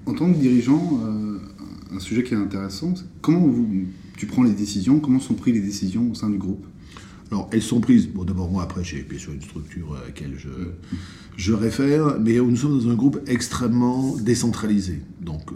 en 0.06 0.14
tant 0.14 0.32
que 0.32 0.38
dirigeant, 0.38 1.00
euh, 1.04 1.40
un 1.96 2.00
sujet 2.00 2.24
qui 2.24 2.34
est 2.34 2.38
intéressant. 2.38 2.94
Comment 3.22 3.50
tu 4.18 4.26
prends 4.26 4.44
les 4.44 4.54
décisions 4.54 5.00
Comment 5.00 5.20
sont 5.20 5.34
prises 5.34 5.56
les 5.56 5.62
décisions 5.62 6.12
au 6.12 6.16
sein 6.16 6.30
du 6.30 6.38
groupe? 6.38 6.66
Alors, 7.32 7.50
elles 7.52 7.64
sont 7.64 7.80
prises, 7.80 8.08
bon, 8.08 8.24
d'abord, 8.24 8.52
moi, 8.52 8.64
après, 8.64 8.84
j'ai 8.84 9.02
bien 9.02 9.18
sûr 9.18 9.34
une 9.34 9.42
structure 9.42 9.96
à 9.96 10.06
laquelle 10.06 10.36
je, 10.38 10.50
je 11.38 11.54
réfère, 11.54 12.20
mais 12.20 12.36
nous 12.38 12.56
sommes 12.56 12.80
dans 12.80 12.90
un 12.90 12.96
groupe 12.96 13.20
extrêmement 13.26 14.16
décentralisé. 14.18 15.02
Donc, 15.22 15.52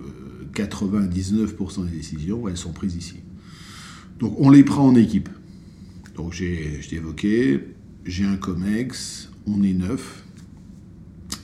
99% 0.55 1.85
des 1.85 1.95
décisions, 1.95 2.47
elles 2.47 2.57
sont 2.57 2.73
prises 2.73 2.95
ici. 2.95 3.17
Donc, 4.19 4.35
on 4.39 4.49
les 4.49 4.63
prend 4.63 4.87
en 4.87 4.95
équipe. 4.95 5.29
Donc, 6.15 6.33
j'ai, 6.33 6.81
je 6.81 6.89
t'ai 6.89 6.95
évoqué, 6.97 7.59
j'ai 8.05 8.25
un 8.25 8.35
COMEX, 8.35 9.29
on 9.47 9.63
est 9.63 9.73
neuf. 9.73 10.23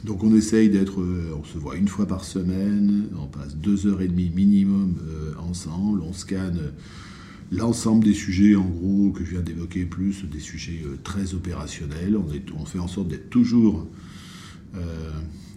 Donc, 0.05 0.23
on 0.23 0.35
essaye 0.35 0.69
d'être, 0.69 1.03
on 1.35 1.43
se 1.43 1.57
voit 1.57 1.75
une 1.75 1.87
fois 1.87 2.05
par 2.05 2.23
semaine, 2.23 3.07
on 3.19 3.25
passe 3.25 3.55
deux 3.55 3.87
heures 3.87 4.01
et 4.01 4.07
demie 4.07 4.29
minimum 4.29 4.95
ensemble, 5.39 6.01
on 6.01 6.13
scanne 6.13 6.59
l'ensemble 7.51 8.03
des 8.03 8.13
sujets, 8.13 8.55
en 8.55 8.65
gros, 8.65 9.11
que 9.11 9.23
je 9.23 9.31
viens 9.31 9.41
d'évoquer, 9.41 9.85
plus 9.85 10.25
des 10.25 10.39
sujets 10.39 10.81
euh, 10.85 10.97
très 11.03 11.33
opérationnels. 11.33 12.17
On, 12.17 12.65
fait 12.65 12.79
en 12.79 12.87
sorte 12.87 13.07
d'être 13.07 13.29
toujours 13.29 13.87
euh, 14.75 15.11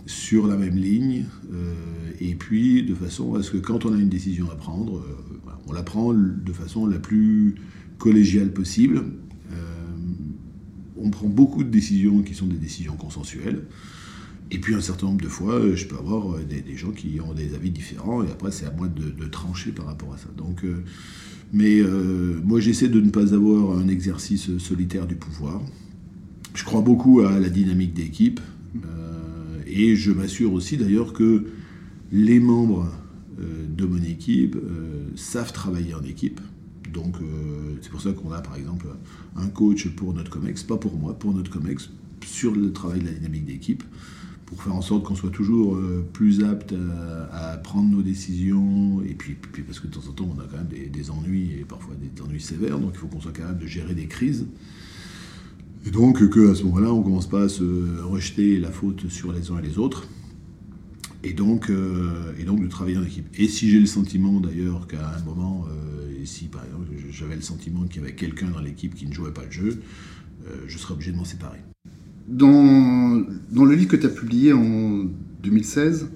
sur 0.07 0.47
la 0.47 0.57
même 0.57 0.77
ligne, 0.77 1.25
euh, 1.53 1.75
et 2.21 2.35
puis 2.35 2.83
de 2.83 2.95
façon 2.95 3.35
à 3.35 3.43
ce 3.43 3.51
que 3.51 3.59
quand 3.59 3.85
on 3.85 3.95
a 3.95 3.99
une 3.99 4.09
décision 4.09 4.51
à 4.51 4.55
prendre, 4.55 5.05
on 5.67 5.73
la 5.73 5.83
prend 5.83 6.13
de 6.15 6.53
façon 6.53 6.87
la 6.87 6.99
plus 6.99 7.57
collégiale 7.99 8.53
possible. 8.53 9.05
on 11.01 11.11
prend 11.11 11.29
beaucoup 11.29 11.63
de 11.63 11.71
décisions 11.71 12.23
qui 12.23 12.35
sont 12.35 12.47
des 12.47 12.57
décisions 12.57 12.97
consensuelles. 12.97 13.65
Et 14.51 14.59
puis 14.59 14.75
un 14.75 14.81
certain 14.81 15.07
nombre 15.07 15.21
de 15.21 15.29
fois, 15.29 15.61
je 15.75 15.85
peux 15.87 15.97
avoir 15.97 16.39
des, 16.39 16.77
gens 16.77 16.91
qui 16.91 17.21
ont 17.21 17.35
des 17.35 17.55
avis 17.55 17.71
différents, 17.71 18.23
et 18.23 18.31
après 18.31 18.51
c'est 18.51 18.65
à 18.65 18.71
moi 18.71 18.89
de, 18.89 19.27
trancher 19.27 19.73
par 19.73 19.87
rapport 19.87 20.15
à 20.15 20.17
ça. 20.17 20.29
Donc 20.37 20.65
mais 21.53 21.81
euh, 21.81 22.41
moi, 22.45 22.61
j'essaie 22.61 22.89
de 22.89 23.01
ne 23.01 23.11
pas 23.11 23.35
avoir 23.35 23.79
un 23.79 23.89
exercice 23.89 24.57
solitaire 24.59 25.07
du 25.07 25.15
pouvoir. 25.15 25.63
Je 26.55 26.65
crois 26.65 26.83
beaucoup 26.83 27.21
à 27.21 27.39
la 27.39 27.49
dynamique 27.49 27.95
d'équipe. 27.95 28.41
Euh, 28.77 29.61
et 29.67 29.97
je 29.97 30.13
m'assure 30.13 30.53
aussi 30.53 30.77
d'ailleurs 30.77 31.13
que 31.13 31.47
les 32.13 32.41
membres 32.41 32.91
euh, 33.41 33.67
de 33.69 33.87
mon 33.87 34.03
équipe 34.03 34.57
savent 35.15 35.53
travailler 35.53 35.95
en 35.95 36.03
équipe. 36.03 36.41
Donc 36.93 37.17
c'est 37.83 37.91
pour 37.91 38.01
ça 38.01 38.13
qu'on 38.13 38.33
a 38.33 38.41
par 38.41 38.57
exemple 38.57 38.87
un 39.37 39.49
coach 39.49 39.89
pour 39.89 40.15
notre 40.15 40.31
COMEX, 40.31 40.63
pas 40.63 40.79
pour 40.79 40.97
moi, 40.97 41.19
pour 41.19 41.35
notre 41.35 41.51
COMEX, 41.51 41.91
sur 42.25 42.55
le 42.55 42.73
travail 42.73 43.01
de 43.01 43.07
la 43.07 43.13
dynamique 43.13 43.45
d'équipe 43.45 43.83
pour 44.49 44.63
faire 44.63 44.75
en 44.75 44.81
sorte 44.81 45.05
qu'on 45.05 45.15
soit 45.15 45.31
toujours 45.31 45.75
euh, 45.75 46.07
plus 46.15 46.43
apte 46.43 46.75
à, 47.33 47.59
prendre 47.59 47.91
nos 47.91 48.03
décisions, 48.03 49.03
et 49.03 49.13
puis, 49.13 49.37
parce 49.67 49.79
que 49.79 49.89
de 49.89 49.93
temps 49.93 50.09
en 50.09 50.13
temps 50.13 50.35
on 50.35 50.41
a 50.41 50.45
quand 50.45 50.57
même 50.57 50.91
des, 50.91 51.11
ennuis, 51.11 51.53
et 51.61 51.65
parfois 51.65 51.95
des 51.97 52.23
ennuis 52.23 52.41
sévères, 52.41 52.79
donc 52.79 52.93
il 52.95 52.99
faut 52.99 53.09
qu'on 53.09 53.21
soit 53.21 53.33
capable 53.33 53.61
de 53.61 53.67
gérer 53.67 53.95
des 53.95 54.07
crises. 54.07 54.47
Et 55.85 55.91
donc 55.91 56.19
qu'à 56.31 56.55
ce 56.55 56.65
moment-là, 56.65 56.93
on 56.95 57.01
ne 57.01 57.05
commence 57.05 57.29
pas 57.29 57.43
à 57.43 57.49
se 57.51 58.01
rejeter 58.03 58.59
la 58.59 58.71
faute 58.71 59.09
sur 59.11 59.33
les 59.33 59.51
uns 59.51 59.59
et 59.59 59.63
les 59.63 59.79
autres, 59.79 60.09
et 61.25 61.35
donc, 61.35 61.69
euh, 61.69 62.33
et 62.39 62.45
de 62.45 62.69
travailler 62.69 62.97
en 62.97 63.05
équipe. 63.05 63.27
Et 63.35 63.49
si 63.49 63.69
j'ai 63.69 63.81
le 63.81 63.87
sentiment 63.87 64.41
d'ailleurs 64.41 64.87
qu'à 64.87 65.15
un 65.15 65.23
moment, 65.25 65.67
euh, 65.69 66.23
et 66.23 66.25
si 66.25 66.47
par 66.47 66.65
exemple 66.65 66.87
j'avais 67.11 67.37
le 67.37 67.43
sentiment 67.43 67.85
qu'il 67.85 68.01
y 68.01 68.05
avait 68.05 68.15
quelqu'un 68.15 68.49
dans 68.49 68.61
l'équipe 68.61 68.95
qui 68.95 69.07
ne 69.07 69.13
jouait 69.13 69.35
pas 69.35 69.45
le 69.45 69.51
jeu, 69.53 69.83
je 70.67 70.79
serais 70.79 70.95
obligé 70.95 71.13
de 71.13 71.19
m'en 71.19 71.27
séparer. 71.27 71.59
Dans, 72.29 73.25
le 73.65 73.75
livre 73.75 73.89
que 73.89 73.97
tu 73.97 74.05
as 74.05 74.11
publié 74.11 74.53
en 74.53 75.07
2016, 75.43 76.09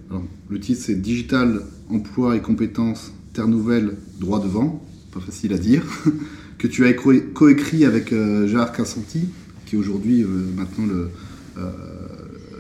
le 0.51 0.61
titre 0.61 0.83
c'est 0.85 1.01
Digital, 1.01 1.63
emploi 1.89 2.37
et 2.37 2.43
compétences, 2.43 3.15
Terre 3.33 3.49
Nouvelle, 3.49 3.97
droit 4.21 4.43
devant, 4.43 4.85
pas 5.11 5.21
facile 5.21 5.55
à 5.55 5.59
dire, 5.59 5.83
que 6.59 6.67
tu 6.67 6.85
as 6.85 6.93
coécrit 6.93 7.87
avec 7.87 8.13
euh, 8.13 8.47
Gérard 8.47 8.73
qui 8.75 9.75
est 9.75 9.79
aujourd'hui 9.79 10.23
euh, 10.23 10.27
maintenant 10.55 10.85
le, 10.85 11.09
euh, 11.57 11.71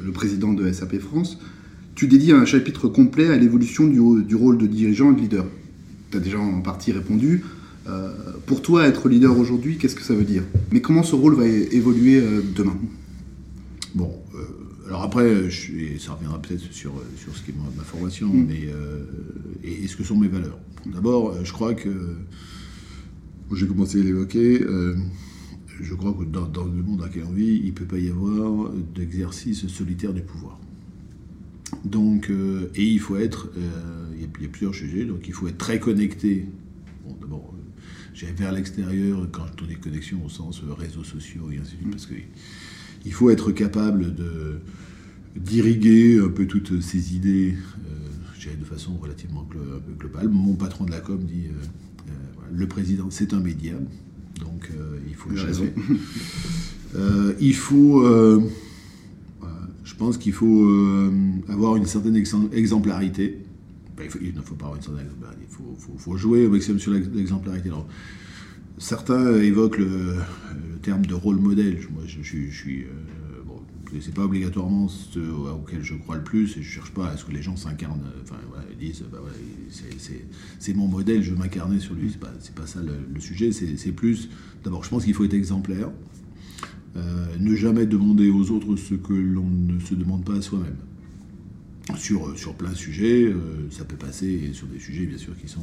le 0.03 0.13
président 0.13 0.55
de 0.55 0.73
SAP 0.73 0.99
France. 0.99 1.39
Tu 1.95 2.07
dédies 2.07 2.33
un 2.33 2.47
chapitre 2.47 2.89
complet 2.89 3.29
à 3.29 3.37
l'évolution 3.37 3.87
du, 3.87 4.25
du, 4.25 4.35
rôle 4.35 4.57
de 4.57 4.67
dirigeant 4.67 5.13
et 5.13 5.17
de 5.17 5.21
leader. 5.21 5.45
Tu 6.11 6.17
as 6.17 6.21
déjà 6.21 6.39
en 6.39 6.63
partie 6.63 6.91
répondu. 6.91 7.45
pour 8.47 8.63
toi, 8.63 8.87
être 8.87 9.11
leader 9.11 9.39
aujourd'hui, 9.39 9.77
qu'est-ce 9.77 9.95
que 9.95 10.03
ça 10.03 10.15
veut 10.15 10.25
dire? 10.25 10.43
Mais 10.71 10.81
comment 10.81 11.03
ce 11.03 11.15
rôle 11.15 11.35
va 11.35 11.47
évoluer 11.47 12.23
demain? 12.57 12.79
Bon, 13.95 14.23
euh, 14.35 14.87
alors 14.87 15.03
après, 15.03 15.51
je, 15.51 15.99
ça 15.99 16.13
reviendra 16.15 16.41
peut-être 16.41 16.73
sur, 16.73 16.93
sur 17.17 17.37
ce 17.37 17.43
qui 17.43 17.51
est 17.51 17.55
ma, 17.77 17.85
formation, 17.85 18.29
mm. 18.29 18.47
mais 18.47 18.69
euh, 18.69 19.05
et, 19.63 19.87
ce 19.87 19.97
que 19.97 20.05
sont 20.05 20.17
mes 20.17 20.29
valeurs. 20.29 20.59
D'abord, 20.87 21.31
euh, 21.31 21.45
je 21.45 21.53
crois 21.53 21.75
que, 21.75 22.17
j'ai 23.55 23.67
commencé 23.67 24.01
à 24.01 24.03
l'évoquer, 24.03 24.65
je 25.81 25.95
crois 25.95 26.15
que 26.15 26.25
dans, 26.25 26.65
le 26.65 26.83
monde 26.83 27.01
dans 27.01 27.05
lequel 27.05 27.25
on 27.29 27.33
vit, 27.33 27.61
il 27.63 27.67
ne 27.67 27.73
peut 27.73 27.85
pas 27.85 27.99
y 27.99 28.09
avoir 28.09 28.71
d'exercice 28.95 29.67
solitaire 29.67 30.15
du 30.15 30.23
pouvoir. 30.23 30.59
Donc, 31.85 32.31
et 32.31 32.83
il 32.83 32.99
faut 32.99 33.17
être, 33.17 33.51
il 34.15 34.23
y, 34.23 34.47
a 34.47 34.49
plusieurs 34.49 34.75
sujets, 34.75 35.05
donc 35.05 35.29
il 35.29 35.35
faut 35.35 35.49
être 35.49 35.59
très 35.59 35.79
connecté. 35.79 36.47
Bon, 37.05 37.15
d'abord, 37.21 37.55
j'ai 38.15 38.33
vers 38.33 38.53
l'extérieur 38.53 39.29
quand 39.31 39.47
je 39.49 39.53
tourne 39.53 39.77
connexions 39.77 40.25
au 40.25 40.31
sens 40.31 40.63
réseaux 40.79 41.05
sociaux 41.05 41.51
et 41.53 41.59
ainsi 41.59 41.73
de 41.73 41.77
suite, 41.77 41.87
mm. 41.89 41.91
parce 41.91 42.07
que 42.07 42.15
il 43.05 43.13
faut 43.13 43.31
être 43.31 43.53
capable 43.53 44.15
de 44.15 44.59
d'irriguer 45.37 46.21
un 46.21 46.29
peu 46.29 46.47
toutes 46.47 46.81
ces 46.83 47.15
idées, 47.17 47.55
euh, 47.55 48.57
de 48.59 48.65
façon 48.65 48.97
relativement 48.97 49.49
globale. 49.99 50.29
Mon 50.29 50.55
patron 50.55 50.85
de 50.85 50.91
la 50.91 51.01
com 51.01 51.19
dit 51.19 51.47
euh, 51.47 51.53
euh, 52.09 52.13
le 52.53 52.67
président, 52.67 53.07
c'est 53.11 53.33
un 53.33 53.41
média, 53.41 53.75
donc 54.41 54.71
il 55.09 55.15
faut 55.15 55.31
le 55.31 55.37
gérer. 55.37 55.73
il 57.41 57.55
faut, 57.55 58.05
je 59.85 59.95
pense 59.95 60.19
qu'il 60.19 60.33
faut 60.33 60.69
avoir 61.49 61.77
une 61.77 61.87
certaine 61.87 62.17
exemplarité. 62.53 63.39
il, 64.21 64.35
ne 64.35 64.43
faut 64.43 64.55
pas 64.55 64.67
avoir 64.67 64.77
une 64.77 64.83
certaine 64.83 65.05
exemplarité, 65.07 65.47
il 65.49 65.99
faut, 65.99 66.17
jouer 66.17 66.47
au 66.47 66.51
maximum 66.51 66.79
sur 66.79 66.93
l'exemplarité. 66.93 67.71
Certains 68.83 69.37
évoquent 69.37 69.79
le, 69.79 70.17
terme 70.83 71.07
de 71.07 71.15
rôle 71.15 71.37
modèle. 71.37 71.79
Moi, 71.93 72.03
je, 72.05 72.21
suis. 72.21 72.83
Euh, 72.83 72.89
bon, 73.47 73.61
c'est 74.01 74.13
pas 74.13 74.25
obligatoirement 74.25 74.89
ce 74.89 75.21
auquel 75.21 75.85
je 75.85 75.95
crois 75.95 76.17
le 76.17 76.25
plus 76.25 76.57
et 76.57 76.63
je 76.63 76.69
cherche 76.69 76.91
pas 76.91 77.07
à 77.07 77.17
ce 77.17 77.25
que 77.25 77.31
les 77.31 77.43
gens 77.43 77.57
s'incarnent. 77.57 78.11
Enfin, 78.25 78.35
disent 78.81 79.05
bah 79.13 79.21
c'est 80.59 80.75
mon 80.75 80.89
modèle, 80.89 81.23
je 81.23 81.31
veux 81.31 81.37
m'incarner 81.37 81.79
sur 81.79 81.95
lui. 81.95 82.11
C'est 82.11 82.19
pas, 82.19 82.33
pas 82.57 82.67
ça 82.67 82.81
le, 82.83 83.21
sujet. 83.21 83.53
C'est 83.53 83.93
plus. 83.93 84.29
D'abord, 84.65 84.83
je 84.83 84.91
pense 84.91 85.05
qu'il 85.05 85.15
faut 85.15 85.25
être 85.25 85.35
exemplaire. 85.35 85.89
Euh, 86.97 87.27
ne 87.39 87.55
jamais 87.55 87.87
demander 87.87 88.31
aux 88.31 88.51
autres 88.51 88.75
ce 88.75 88.95
que 88.95 89.15
l'on 89.15 89.47
ne 89.47 89.79
se 89.79 89.95
demande 89.95 90.25
pas 90.25 90.35
à 90.35 90.43
soi-même. 90.43 90.77
Sur, 91.97 92.37
sur 92.37 92.55
plein 92.55 92.71
de 92.71 92.77
sujets, 92.77 93.27
euh, 93.27 93.71
ça 93.71 93.85
peut 93.85 93.97
passer 93.97 94.51
sur 94.53 94.67
des 94.67 94.81
sujets 94.81 95.07
bien 95.07 95.19
sûr 95.19 95.37
qui 95.41 95.47
sont 95.47 95.63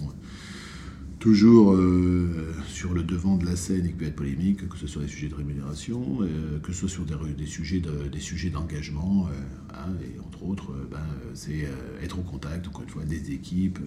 toujours 1.19 1.73
euh, 1.73 2.53
sur 2.67 2.93
le 2.93 3.03
devant 3.03 3.35
de 3.35 3.45
la 3.45 3.55
scène 3.55 3.85
et 3.85 3.89
qui 3.89 3.95
peut 3.95 4.05
être 4.05 4.15
polémique, 4.15 4.67
que 4.69 4.77
ce 4.77 4.88
soit 4.88 5.03
des 5.03 5.09
sujets 5.09 5.27
de 5.27 5.35
rémunération, 5.35 6.19
euh, 6.21 6.59
que 6.59 6.71
ce 6.71 6.88
soit 6.88 6.89
sur 6.89 7.05
des, 7.05 7.45
sujets 7.45 7.81
des 8.11 8.19
sujets 8.19 8.49
d'engagement, 8.49 9.27
euh, 9.27 9.75
hein, 9.75 9.93
et 10.01 10.19
entre 10.19 10.43
autres, 10.43 10.71
ben, 10.89 11.05
c'est 11.33 11.67
être 12.01 12.19
au 12.19 12.23
contact, 12.23 12.67
encore 12.67 12.83
une 12.83 12.89
fois, 12.89 13.03
des 13.03 13.31
équipes, 13.31 13.79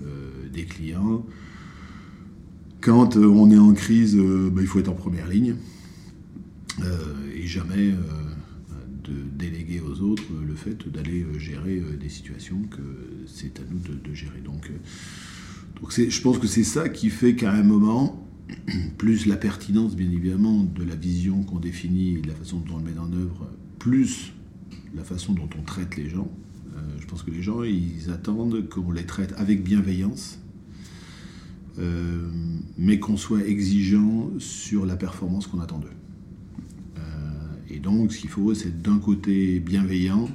des 0.52 0.64
clients. 0.64 1.24
Quand 2.80 3.16
on 3.16 3.50
est 3.50 3.58
en 3.58 3.72
crise, 3.72 4.16
ben, 4.16 4.60
il 4.60 4.66
faut 4.66 4.80
être 4.80 4.88
en 4.88 4.94
première 4.94 5.28
ligne 5.28 5.56
et 7.34 7.46
jamais 7.46 7.94
de 9.04 9.12
déléguer 9.34 9.80
aux 9.80 10.00
autres 10.00 10.24
le 10.46 10.54
fait 10.54 10.88
d'aller 10.88 11.24
gérer 11.38 11.80
des 11.98 12.08
situations 12.08 12.62
que 12.70 12.82
c'est 13.26 13.58
à 13.58 13.62
nous 13.70 13.78
de, 13.78 14.08
de 14.08 14.14
gérer. 14.14 14.40
Donc, 14.44 14.70
je 15.90 16.20
pense 16.20 16.38
que 16.38 16.46
c'est 16.46 16.64
ça 16.64 16.88
qui 16.88 17.10
fait 17.10 17.34
qu'à 17.34 17.52
un 17.52 17.62
moment, 17.62 18.26
plus 18.98 19.26
la 19.26 19.36
pertinence 19.36 19.96
bien 19.96 20.10
évidemment 20.10 20.64
de 20.64 20.84
la 20.84 20.94
vision 20.94 21.42
qu'on 21.42 21.58
définit 21.58 22.16
et 22.16 22.20
de 22.20 22.28
la 22.28 22.34
façon 22.34 22.58
dont 22.60 22.74
on 22.74 22.78
le 22.78 22.84
met 22.84 22.98
en 22.98 23.12
œuvre, 23.12 23.48
plus 23.78 24.32
la 24.94 25.04
façon 25.04 25.32
dont 25.32 25.48
on 25.58 25.62
traite 25.62 25.96
les 25.96 26.08
gens, 26.08 26.30
euh, 26.76 26.80
je 27.00 27.06
pense 27.06 27.22
que 27.22 27.30
les 27.30 27.42
gens, 27.42 27.62
ils 27.62 28.10
attendent 28.10 28.68
qu'on 28.68 28.92
les 28.92 29.04
traite 29.04 29.34
avec 29.36 29.62
bienveillance, 29.62 30.38
euh, 31.78 32.30
mais 32.78 32.98
qu'on 32.98 33.16
soit 33.16 33.46
exigeant 33.46 34.30
sur 34.38 34.86
la 34.86 34.96
performance 34.96 35.46
qu'on 35.46 35.60
attend 35.60 35.78
d'eux. 35.78 35.88
Euh, 36.98 37.00
et 37.70 37.78
donc, 37.78 38.12
ce 38.12 38.18
qu'il 38.18 38.30
faut, 38.30 38.54
c'est 38.54 38.82
d'un 38.82 38.98
côté 38.98 39.60
bienveillant, 39.60 40.28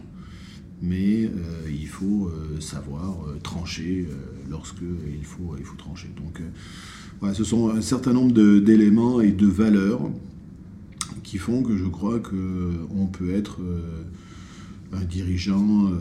mais 0.81 1.31
il 1.67 1.87
faut 1.87 2.31
savoir 2.59 3.17
trancher 3.41 4.05
lorsque 4.49 4.81
il 4.81 5.25
faut, 5.25 5.55
il 5.57 5.63
faut 5.63 5.75
trancher. 5.75 6.09
Donc 6.17 6.41
voilà, 7.19 7.33
ce 7.33 7.43
sont 7.43 7.69
un 7.69 7.81
certain 7.81 8.13
nombre 8.13 8.31
d'éléments 8.59 9.21
et 9.21 9.31
de 9.31 9.47
valeurs 9.47 10.01
qui 11.23 11.37
font 11.37 11.63
que 11.63 11.75
je 11.77 11.85
crois 11.85 12.19
qu'on 12.19 13.07
peut 13.07 13.31
être 13.33 13.59
un 14.93 15.03
dirigeant 15.03 15.91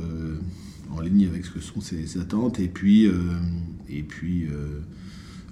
en 0.94 1.00
ligne 1.00 1.26
avec 1.26 1.44
ce 1.44 1.50
que 1.50 1.60
sont 1.60 1.80
ses, 1.80 2.18
attentes. 2.18 2.60
Et 2.60 2.68
puis, 2.68 3.10
et 3.88 4.02
puis 4.02 4.46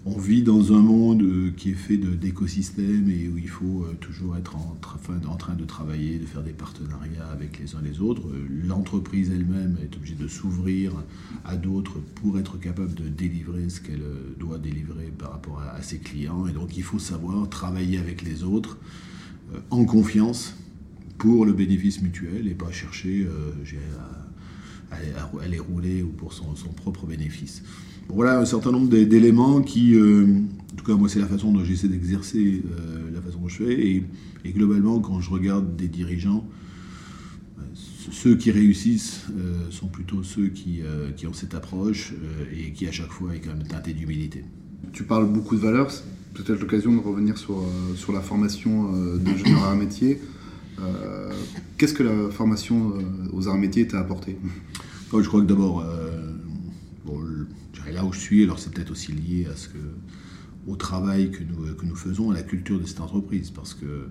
on 0.07 0.19
vit 0.19 0.43
dans 0.43 0.73
un 0.75 0.81
monde 0.81 1.23
euh, 1.23 1.51
qui 1.57 1.71
est 1.71 1.75
fait 1.75 1.97
d'écosystèmes 1.97 3.09
et 3.09 3.29
où 3.29 3.39
il 3.39 3.49
faut 3.49 3.85
euh, 3.85 3.95
toujours 4.01 4.37
être 4.37 4.55
en, 4.57 4.77
train 5.37 5.55
de 5.55 5.65
travailler, 5.65 6.19
de 6.19 6.27
faire 6.27 6.43
des 6.43 6.53
partenariats 6.53 7.27
avec 7.33 7.59
les 7.59 7.75
uns 7.75 7.81
les 7.83 8.01
autres. 8.01 8.29
Euh, 8.29 8.47
l'entreprise 8.67 9.31
elle-même 9.31 9.79
est 9.83 9.97
obligée 9.97 10.15
de 10.15 10.29
s'ouvrir 10.29 10.93
à 11.45 11.57
d'autres 11.57 12.01
pour 12.17 12.39
être 12.39 12.59
capable 12.59 12.95
de 12.95 13.09
délivrer 13.09 13.71
ce 13.71 13.81
qu'elle 13.81 14.03
doit 14.39 14.59
délivrer 14.59 15.11
par 15.19 15.33
rapport 15.33 15.63
à, 15.63 15.81
ses 15.81 15.99
clients. 15.99 16.47
Et 16.47 16.53
donc 16.53 16.77
il 16.77 16.83
faut 16.83 16.99
savoir 16.99 17.49
travailler 17.49 17.99
avec 17.99 18.23
les 18.23 18.45
autres 18.45 18.77
en 19.71 19.85
confiance 19.85 20.57
pour 21.17 21.47
le 21.47 21.53
bénéfice 21.53 22.03
mutuel 22.03 22.49
et 22.49 22.55
pas 22.55 22.73
chercher 22.73 23.27
à, 24.91 24.97
à, 24.97 25.49
les 25.49 25.59
rouler 25.59 26.03
ou 26.03 26.09
pour 26.09 26.33
son 26.33 26.55
propre 26.77 27.07
bénéfice 27.07 27.63
voilà 28.09 28.39
un 28.39 28.45
certain 28.45 28.71
nombre 28.71 28.89
d'éléments 28.89 29.63
qui, 29.63 29.95
euh, 29.95 30.27
en 30.73 30.77
tout 30.77 30.85
cas 30.85 30.95
moi 30.95 31.09
c'est 31.09 31.21
la 31.21 31.27
façon 31.27 31.53
dont 31.53 31.65
j'essaie 31.65 31.89
d'exercer 31.89 32.63
euh, 32.65 33.11
la 33.13 33.21
façon 33.21 33.41
dont 33.41 33.49
je 33.49 33.65
fais, 33.65 33.81
et, 33.87 34.05
globalement 34.53 35.01
quand 35.01 35.21
je 35.21 35.31
regarde 35.31 35.75
des 35.75 35.89
dirigeants, 35.89 36.47
euh, 37.59 37.63
ceux 37.75 38.37
qui 38.37 38.51
réussissent 38.51 39.23
sont 39.71 39.87
plutôt 39.87 40.23
ceux 40.23 40.49
qui, 40.49 40.83
qui, 41.17 41.27
ont 41.27 41.33
cette 41.33 41.55
approche 41.55 42.13
et 42.55 42.73
qui 42.73 42.87
à 42.87 42.93
chaque 42.93 43.11
fois 43.11 43.35
est 43.35 43.41
quand 43.41 43.57
même 43.57 43.67
teinté 43.67 43.95
d'humilité. 43.95 44.45
Tu 44.93 45.05
parles 45.05 45.27
beaucoup 45.27 45.57
de 45.57 45.61
valeurs, 45.61 45.91
c'est 45.91 46.05
peut-être 46.35 46.61
l'occasion 46.61 46.95
de 46.95 47.01
revenir 47.01 47.39
sur, 47.39 47.65
sur 47.97 48.13
la 48.13 48.21
formation 48.21 48.93
d'ingénieur 49.17 49.65
à 49.65 49.75
métier. 49.75 50.21
Qu'est-ce 51.79 51.95
que 51.95 52.03
la 52.03 52.31
formation 52.31 52.93
aux 53.33 53.49
arts 53.49 53.59
métiers 53.59 53.89
t'a 53.89 53.99
apporté? 54.01 54.37
Je 55.11 55.27
crois 55.27 55.41
que 55.41 55.47
d'abord, 55.47 55.83
là 57.93 58.05
où 58.05 58.13
je 58.13 58.19
suis, 58.19 58.43
alors 58.43 58.59
c'est 58.59 58.73
peut-être 58.73 58.91
aussi 58.91 59.13
lié 59.13 59.47
au 60.67 60.77
travail 60.77 61.31
que 61.31 61.43
nous, 61.43 61.75
que 61.75 61.85
nous 61.85 61.97
faisons, 61.97 62.31
à 62.31 62.35
la 62.35 62.43
culture 62.43 62.81
de 62.81 62.87
cette 62.87 63.01
entreprise, 63.01 63.51
parce 63.51 63.75
que, 63.75 64.09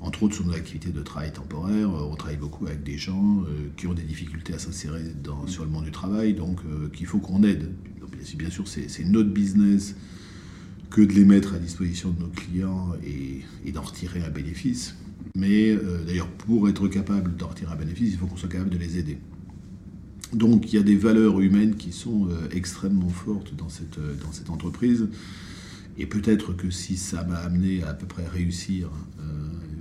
entre 0.00 0.22
autres, 0.22 0.34
sur 0.34 0.46
nos 0.46 0.54
activités 0.54 0.90
de 0.90 1.02
travail 1.02 1.32
temporaire, 1.32 1.90
on 1.90 2.14
travaille 2.14 2.36
beaucoup 2.38 2.66
avec 2.66 2.82
des 2.82 2.96
gens 2.96 3.42
euh, 3.42 3.68
qui 3.76 3.86
ont 3.86 3.94
des 3.94 4.02
difficultés 4.02 4.54
à 4.54 4.58
s'insérer 4.58 5.02
sur 5.46 5.64
le 5.64 5.70
monde 5.70 5.84
du 5.84 5.90
travail, 5.90 6.34
donc 6.34 6.60
euh, 6.64 6.88
qu'il 6.90 7.06
faut 7.06 7.18
qu'on 7.18 7.42
aide. 7.42 7.72
bien 8.36 8.50
sûr, 8.50 8.66
c'est 8.68 9.04
notre 9.04 9.30
business 9.30 9.96
que 10.90 11.00
de 11.00 11.12
les 11.12 11.24
mettre 11.24 11.54
à 11.54 11.58
disposition 11.58 12.10
de 12.10 12.20
nos 12.20 12.28
clients 12.28 12.92
et, 13.04 13.72
d'en 13.72 13.82
retirer 13.82 14.22
un 14.22 14.30
bénéfice. 14.30 14.96
Mais 15.36 15.70
euh, 15.70 16.04
d'ailleurs, 16.04 16.28
pour 16.28 16.68
être 16.68 16.88
capable 16.88 17.36
d'en 17.36 17.48
retirer 17.48 17.72
un 17.72 17.76
bénéfice, 17.76 18.10
il 18.12 18.18
faut 18.18 18.26
qu'on 18.26 18.36
soit 18.36 18.48
capable 18.48 18.70
de 18.70 18.78
les 18.78 18.98
aider. 18.98 19.18
Donc 20.32 20.72
il 20.72 20.76
y 20.76 20.78
a 20.78 20.82
des 20.82 20.96
valeurs 20.96 21.40
humaines 21.40 21.74
qui 21.74 21.92
sont 21.92 22.28
euh, 22.28 22.48
extrêmement 22.52 23.08
fortes 23.08 23.54
dans 23.56 23.68
cette, 23.68 23.98
euh, 23.98 24.14
dans 24.24 24.32
cette 24.32 24.50
entreprise. 24.50 25.08
Et 25.98 26.06
peut-être 26.06 26.52
que 26.52 26.70
si 26.70 26.96
ça 26.96 27.24
m'a 27.24 27.36
amené 27.36 27.82
à 27.82 27.90
à 27.90 27.94
peu 27.94 28.06
près 28.06 28.26
réussir, 28.26 28.90
euh, 29.18 29.24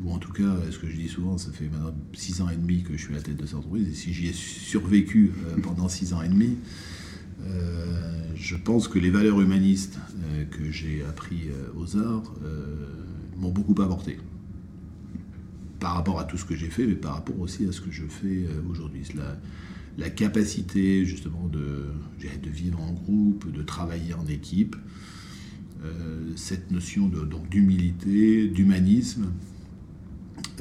ou 0.04 0.12
en 0.12 0.18
tout 0.18 0.34
cas, 0.34 0.56
ce 0.72 0.80
que 0.80 0.90
je 0.90 0.96
dis 0.96 1.08
souvent, 1.08 1.38
ça 1.38 1.52
fait 1.52 1.70
maintenant 1.70 1.94
six 2.14 2.42
ans 2.42 2.50
et 2.50 2.56
demi 2.56 2.84
que 2.84 2.94
je 2.98 3.04
suis 3.04 3.14
à 3.14 3.18
la 3.18 3.22
tête 3.22 3.38
de 3.38 3.46
cette 3.46 3.56
entreprise, 3.56 3.88
et 3.88 3.94
si 3.94 4.14
j'y 4.14 4.28
ai 4.28 4.34
survécu 4.34 5.32
pendant 5.64 5.88
six 5.88 6.14
ans 6.14 6.22
et 6.22 6.30
demi, 6.30 6.58
je 8.36 8.56
pense 8.56 8.88
que 8.88 9.00
les 9.00 9.10
valeurs 9.10 9.40
humanistes 9.40 9.98
que 10.52 10.72
j'ai 10.72 11.04
appris 11.08 11.50
aux 11.78 11.98
arts 11.98 12.34
m'ont 13.38 13.52
beaucoup 13.52 13.80
apporté. 13.82 14.18
Par 15.80 15.94
rapport 15.96 16.20
à 16.20 16.24
tout 16.24 16.38
ce 16.38 16.46
que 16.46 16.56
j'ai 16.56 16.70
fait, 16.70 16.86
mais 16.86 16.96
par 16.96 17.14
rapport 17.14 17.40
aussi 17.40 17.66
à 17.66 17.72
ce 17.72 17.82
que 17.82 17.92
je 17.92 18.06
fais 18.06 18.46
aujourd'hui 18.70 19.04
la 20.00 20.10
capacité 20.10 21.06
justement 21.06 21.48
de, 21.48 21.86
de 22.22 22.50
vivre 22.50 22.82
en 22.82 22.94
groupe, 22.94 23.52
de 23.52 23.62
travailler 23.62 24.14
en 24.14 24.26
équipe, 24.28 24.76
euh, 25.84 26.32
cette 26.36 26.72
notion 26.72 27.08
de, 27.08 27.20
donc 27.20 27.50
d'humilité, 27.50 28.48
d'humanisme, 28.48 29.28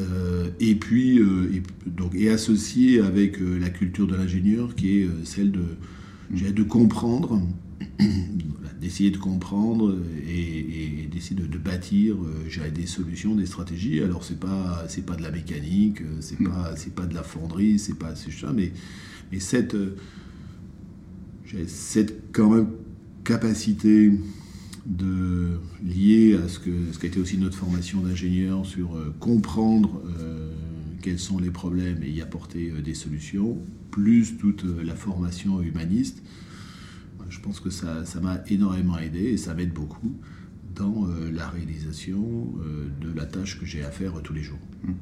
euh, 0.01 0.51
et 0.61 0.75
puis 0.75 1.19
euh, 1.19 1.63
donc, 1.87 2.15
et 2.15 2.31
associé 2.31 3.01
avec 3.01 3.39
la 3.41 3.71
culture 3.71 4.07
de 4.07 4.17
l'ingénieur 4.17 4.75
qui 4.75 5.01
est 5.01 5.09
celle 5.25 5.53
de, 5.53 5.65
de 6.31 6.63
comprendre, 6.63 7.41
d'essayer 8.81 9.11
de 9.11 9.19
comprendre 9.19 9.97
et, 10.29 11.09
d'essayer 11.13 11.35
de, 11.35 11.59
bâtir 11.59 12.17
des 12.75 12.87
solutions, 12.87 13.35
des 13.35 13.47
stratégies. 13.47 14.01
Alors 14.01 14.25
c'est 14.25 14.39
pas 14.39 14.85
c'est 14.89 15.05
pas 15.05 15.17
de 15.17 15.23
la 15.23 15.31
mécanique, 15.31 16.03
c'est 16.21 16.39
pas 16.43 16.75
c'est 16.77 16.95
pas 16.95 17.07
de 17.07 17.15
la 17.15 17.25
fonderie, 17.25 17.79
c'est 17.81 17.99
pas 17.99 18.15
c'est 18.15 18.33
ça, 18.33 18.53
mais 18.53 18.73
et 19.33 19.41
cette, 19.41 19.75
euh, 19.75 19.97
cette 21.67 22.33
quand 22.33 22.51
même 22.51 22.69
capacité 23.25 24.13
de 24.87 25.61
lier 25.85 26.39
à 26.43 26.49
ce 26.49 26.59
que 26.59 26.71
ce 26.93 27.05
été 27.05 27.21
aussi 27.21 27.37
notre 27.37 27.57
formation 27.57 28.01
d'ingénieur 28.01 28.65
sur 28.65 28.97
euh, 28.97 29.15
comprendre 29.21 30.03
euh, 30.19 30.53
quels 31.03 31.19
sont 31.19 31.39
les 31.39 31.51
problèmes 31.51 32.03
et 32.03 32.11
y 32.11 32.23
apporter 32.23 32.73
des 32.83 32.95
solutions, 32.95 33.59
plus 33.91 34.37
toute 34.39 34.65
la 34.65 34.97
formation 34.97 35.63
humaniste, 35.63 36.23
je 37.29 37.41
pense 37.41 37.61
que 37.61 37.71
ça 37.71 38.03
m'a 38.21 38.41
énormément 38.49 38.99
aidé 38.99 39.21
et 39.21 39.37
ça 39.37 39.55
m'aide 39.55 39.73
beaucoup 39.73 40.17
dans 40.75 41.07
la 41.33 41.49
réalisation 41.49 42.55
de 43.01 43.13
la 43.13 43.27
tâche 43.27 43.61
que 43.61 43.67
j'ai 43.67 43.85
à 43.85 43.91
faire 43.91 44.21
tous 44.23 44.33
les 44.33 44.43
jours. 44.43 44.59
Mmh. 44.83 44.93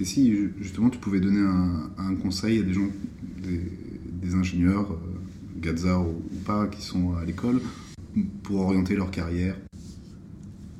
Et 0.00 0.04
si 0.04 0.32
justement 0.60 0.90
tu 0.90 0.98
pouvais 0.98 1.20
donner 1.20 1.40
un, 1.40 2.14
conseil 2.16 2.60
à 2.60 2.62
des 2.62 2.72
gens, 2.72 2.88
des, 3.42 4.34
ingénieurs, 4.34 4.92
euh, 4.92 5.60
Gaza 5.60 5.98
ou, 5.98 6.22
pas, 6.44 6.66
qui 6.68 6.82
sont 6.82 7.14
à 7.14 7.24
l'école, 7.24 7.60
pour 8.42 8.60
orienter 8.60 8.94
leur 8.94 9.10
carrière? 9.10 9.56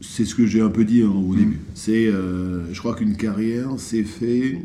C'est 0.01 0.25
ce 0.25 0.35
que 0.35 0.47
j'ai 0.47 0.61
un 0.61 0.69
peu 0.69 0.85
dit 0.85 1.03
hein, 1.03 1.11
au 1.11 1.33
mm. 1.33 1.37
début. 1.37 1.59
C'est, 1.75 2.07
euh, 2.07 2.73
je 2.73 2.79
crois 2.79 2.95
qu'une 2.95 3.17
carrière, 3.17 3.71
c'est 3.79 4.05
fait 4.05 4.63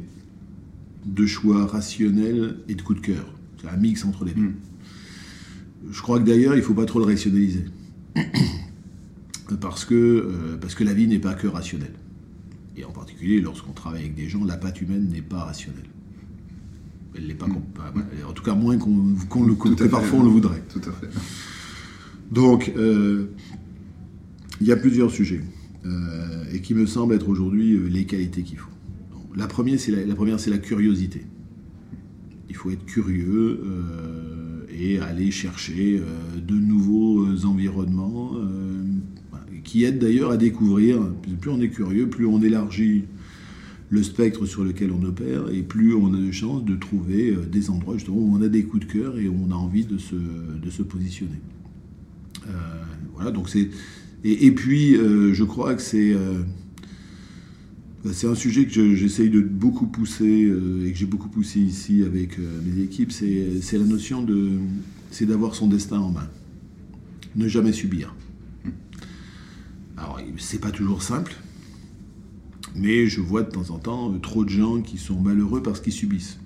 de 1.05 1.25
choix 1.25 1.65
rationnels 1.65 2.57
et 2.67 2.75
de 2.75 2.81
coups 2.81 3.01
de 3.01 3.05
cœur. 3.05 3.33
C'est 3.61 3.69
un 3.69 3.77
mix 3.77 4.05
entre 4.05 4.25
les 4.25 4.33
deux. 4.33 4.41
Mm. 4.41 4.55
Je 5.91 6.01
crois 6.01 6.19
que 6.19 6.25
d'ailleurs, 6.25 6.53
il 6.53 6.59
ne 6.59 6.63
faut 6.63 6.73
pas 6.73 6.85
trop 6.85 6.99
le 6.99 7.05
rationaliser. 7.05 7.65
parce, 9.61 9.85
que, 9.85 9.95
euh, 9.95 10.57
parce 10.59 10.75
que 10.75 10.83
la 10.83 10.93
vie 10.93 11.07
n'est 11.07 11.19
pas 11.19 11.33
que 11.33 11.47
rationnelle. 11.47 11.93
Et 12.75 12.83
en 12.85 12.91
particulier, 12.91 13.39
lorsqu'on 13.39 13.73
travaille 13.73 14.01
avec 14.01 14.15
des 14.15 14.27
gens, 14.27 14.43
la 14.43 14.57
patte 14.57 14.81
humaine 14.81 15.09
n'est 15.09 15.21
pas 15.21 15.43
rationnelle. 15.43 15.89
Elle 17.15 17.27
n'est 17.27 17.35
pas. 17.35 17.47
Mm. 17.47 17.61
En 18.27 18.33
tout 18.33 18.43
cas, 18.43 18.55
moins 18.55 18.77
qu'on 18.77 19.45
le 19.45 19.55
que 19.55 19.87
parfois 19.87 20.19
on 20.19 20.23
le 20.23 20.29
voudrait. 20.29 20.63
Tout 20.69 20.81
à 20.87 20.91
fait. 20.91 21.09
Donc, 22.31 22.71
euh, 22.75 23.27
il 24.59 24.67
y 24.67 24.71
a 24.71 24.75
plusieurs 24.75 25.11
sujets 25.11 25.41
euh, 25.85 26.45
et 26.51 26.61
qui 26.61 26.73
me 26.73 26.85
semblent 26.85 27.13
être 27.13 27.29
aujourd'hui 27.29 27.73
euh, 27.73 27.87
les 27.87 28.05
qualités 28.05 28.41
qu'il 28.41 28.57
faut. 28.57 28.71
la 29.35 29.47
première, 29.47 29.79
c'est 29.79 29.91
la, 29.91 30.03
la, 30.03 30.15
première, 30.15 30.39
c'est 30.39 30.49
la 30.49 30.57
curiosité. 30.57 31.25
Il 32.49 32.55
faut 32.55 32.71
être 32.71 32.85
curieux 32.85 33.61
et 34.69 34.99
aller 34.99 35.31
chercher 35.31 35.99
de 36.37 36.53
nouveaux 36.53 37.45
environnements 37.45 38.33
qui 39.63 39.83
aide 39.83 39.99
d'ailleurs 39.99 40.31
à 40.31 40.37
découvrir. 40.37 40.99
Plus 41.41 41.51
on 41.51 41.61
est 41.61 41.69
curieux, 41.69 42.07
plus 42.07 42.25
on 42.25 42.41
élargit 42.41 43.05
le 43.93 44.01
spectre 44.01 44.47
sur 44.47 44.63
lequel 44.63 44.91
on 44.91 45.03
opère, 45.03 45.49
et 45.51 45.61
plus 45.61 45.93
on 45.93 46.13
a 46.15 46.17
de 46.17 46.31
chances 46.31 46.65
de 46.65 46.75
trouver 46.75 47.29
euh, 47.29 47.45
des 47.45 47.69
endroits 47.69 47.93
justement 47.93 48.17
où 48.17 48.35
on 48.35 48.41
a 48.41 48.47
des 48.47 48.63
coups 48.63 48.87
de 48.87 48.91
cœur 48.91 49.19
et 49.19 49.27
où 49.27 49.35
on 49.47 49.51
a 49.51 49.55
envie 49.55 49.85
de 49.85 49.99
se, 49.99 50.15
de 50.15 50.69
se 50.71 50.81
positionner. 50.81 51.39
Euh, 52.47 52.51
voilà, 53.13 53.29
donc 53.29 53.49
c'est. 53.49 53.69
Et, 54.25 54.51
puis, 54.51 54.95
euh, 54.95 55.33
je 55.33 55.43
crois 55.43 55.75
que 55.75 55.81
c'est. 55.81 56.15
c'est 58.13 58.25
un 58.25 58.35
sujet 58.35 58.65
que 58.65 58.95
j'essaye 58.95 59.29
de 59.29 59.41
beaucoup 59.41 59.85
pousser 59.85 60.49
et 60.85 60.91
que 60.91 60.97
j'ai 60.97 61.05
beaucoup 61.05 61.27
poussé 61.27 61.59
ici 61.59 62.03
avec 62.03 62.37
mes 62.39 62.81
équipes, 62.81 63.11
c'est 63.11 63.77
la 63.77 63.85
notion 63.85 64.23
de. 64.23 64.51
c'est 65.11 65.25
d'avoir 65.25 65.55
son 65.55 65.67
destin 65.67 65.99
en 65.99 66.11
main. 66.11 66.29
Ne 67.35 67.49
jamais 67.49 67.73
subir. 67.73 68.15
C'est 70.37 70.59
pas 70.59 70.71
toujours 70.71 71.03
simple, 71.03 71.35
mais 72.75 73.07
je 73.07 73.21
vois 73.21 73.43
de 73.43 73.51
temps 73.51 73.69
en 73.69 73.77
temps 73.77 74.13
euh, 74.13 74.17
trop 74.19 74.43
de 74.43 74.49
gens 74.49 74.81
qui 74.81 74.97
sont 74.97 75.19
malheureux 75.19 75.61
parce 75.61 75.79
qu'ils 75.79 75.93
subissent. 75.93 76.39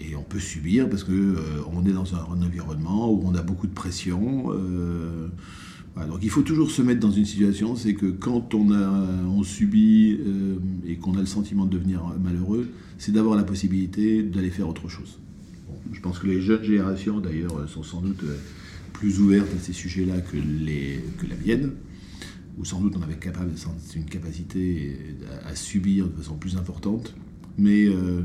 Et 0.00 0.14
on 0.14 0.22
peut 0.22 0.38
subir 0.38 0.88
parce 0.88 1.02
qu'on 1.02 1.12
euh, 1.12 1.88
est 1.88 1.92
dans 1.92 2.14
un, 2.14 2.42
environnement 2.42 3.10
où 3.10 3.22
on 3.24 3.34
a 3.34 3.42
beaucoup 3.42 3.66
de 3.66 3.72
pression. 3.72 4.52
Euh, 4.52 5.28
donc 5.96 6.20
il 6.22 6.30
faut 6.30 6.42
toujours 6.42 6.70
se 6.70 6.82
mettre 6.82 7.00
dans 7.00 7.10
une 7.10 7.24
situation, 7.24 7.74
c'est 7.74 7.94
que 7.94 8.06
quand 8.06 8.54
on, 8.54 8.70
on 8.70 9.42
subit 9.42 10.16
et 10.86 10.94
qu'on 10.94 11.16
a 11.16 11.20
le 11.20 11.26
sentiment 11.26 11.66
de 11.66 11.70
devenir 11.70 12.14
malheureux, 12.22 12.68
c'est 12.98 13.10
d'avoir 13.10 13.36
la 13.36 13.42
possibilité 13.42 14.22
d'aller 14.22 14.50
faire 14.50 14.68
autre 14.68 14.88
chose. 14.88 15.18
je 15.92 16.00
pense 16.00 16.20
que 16.20 16.28
les 16.28 16.40
jeunes 16.40 16.62
générations, 16.62 17.18
d'ailleurs, 17.18 17.68
sont 17.68 17.82
sans 17.82 18.00
doute 18.00 18.22
plus 18.92 19.18
ouvertes 19.18 19.48
à 19.56 19.58
ces 19.58 19.72
sujets-là 19.72 20.20
que, 20.20 20.36
que 20.36 21.26
la 21.26 21.36
mienne 21.44 21.72
où 22.58 22.64
sans 22.64 22.80
doute 22.80 22.94
on 22.98 23.02
avait 23.02 23.16
capable, 23.16 23.52
une 23.94 24.04
capacité 24.04 24.98
à, 25.44 25.54
subir 25.54 26.06
de 26.06 26.12
façon 26.12 26.36
plus 26.36 26.56
importante. 26.56 27.14
Mais 27.56 27.86
euh, 27.86 28.22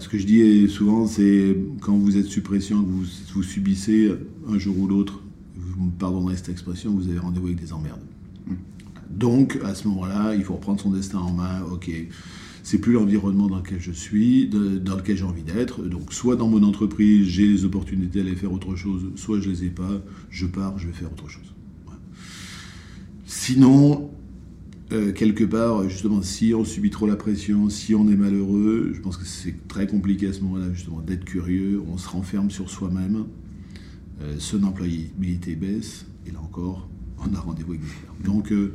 ce 0.00 0.08
que 0.08 0.18
je 0.18 0.26
dis 0.26 0.68
souvent, 0.68 1.06
c'est 1.06 1.56
quand 1.80 1.96
vous 1.96 2.16
êtes 2.16 2.26
sous 2.26 2.42
pression, 2.42 2.82
que 2.82 2.88
vous, 2.88 3.04
vous 3.34 3.42
subissez 3.42 4.12
un 4.48 4.58
jour 4.58 4.78
ou 4.78 4.86
l'autre, 4.86 5.22
vous 5.56 5.86
me 5.86 5.90
pardonnerez 5.90 6.36
cette 6.36 6.48
expression, 6.48 6.92
vous 6.92 7.08
avez 7.08 7.18
rendez-vous 7.18 7.46
avec 7.46 7.60
des 7.60 7.72
emmerdes. 7.72 8.00
Donc, 9.10 9.58
à 9.64 9.74
ce 9.74 9.86
moment-là, 9.88 10.34
il 10.34 10.42
faut 10.42 10.54
reprendre 10.54 10.80
son 10.80 10.90
destin 10.90 11.18
en 11.18 11.32
main. 11.32 11.62
Ok, 11.70 11.90
c'est 12.62 12.78
plus 12.78 12.94
l'environnement 12.94 13.46
dans 13.46 13.58
lequel 13.58 13.80
je 13.80 13.92
suis, 13.92 14.48
dans 14.48 14.96
lequel 14.96 15.16
j'ai 15.16 15.24
envie 15.24 15.42
d'être. 15.42 15.82
Donc, 15.82 16.12
soit 16.12 16.36
dans 16.36 16.48
mon 16.48 16.62
entreprise, 16.62 17.26
j'ai 17.28 17.46
les 17.46 17.64
opportunités 17.64 18.22
d'aller 18.22 18.34
faire 18.34 18.52
autre 18.52 18.74
chose, 18.74 19.04
soit 19.16 19.40
je 19.40 19.50
les 19.50 19.64
ai 19.64 19.70
pas, 19.70 20.02
je 20.30 20.46
pars, 20.46 20.78
je 20.78 20.88
vais 20.88 20.92
faire 20.92 21.12
autre 21.12 21.28
chose. 21.28 21.53
Sinon, 23.36 24.10
euh, 24.92 25.12
quelque 25.12 25.42
part, 25.42 25.88
justement, 25.88 26.22
si 26.22 26.54
on 26.54 26.64
subit 26.64 26.90
trop 26.90 27.08
la 27.08 27.16
pression, 27.16 27.68
si 27.68 27.92
on 27.92 28.08
est 28.08 28.14
malheureux, 28.14 28.92
je 28.94 29.00
pense 29.00 29.16
que 29.16 29.26
c'est 29.26 29.66
très 29.66 29.88
compliqué 29.88 30.28
à 30.28 30.32
ce 30.32 30.40
moment-là, 30.42 30.72
justement, 30.72 31.00
d'être 31.00 31.24
curieux. 31.24 31.82
On 31.92 31.98
se 31.98 32.08
renferme 32.08 32.52
sur 32.52 32.70
soi-même. 32.70 33.24
Euh, 34.22 34.36
son 34.38 34.62
employabilité 34.62 35.56
baisse, 35.56 36.06
et 36.28 36.30
là 36.30 36.38
encore, 36.40 36.88
on 37.18 37.34
a 37.34 37.40
rendez-vous 37.40 37.72
avec 37.72 37.82
des 37.82 38.24
Donc, 38.24 38.52
euh, 38.52 38.72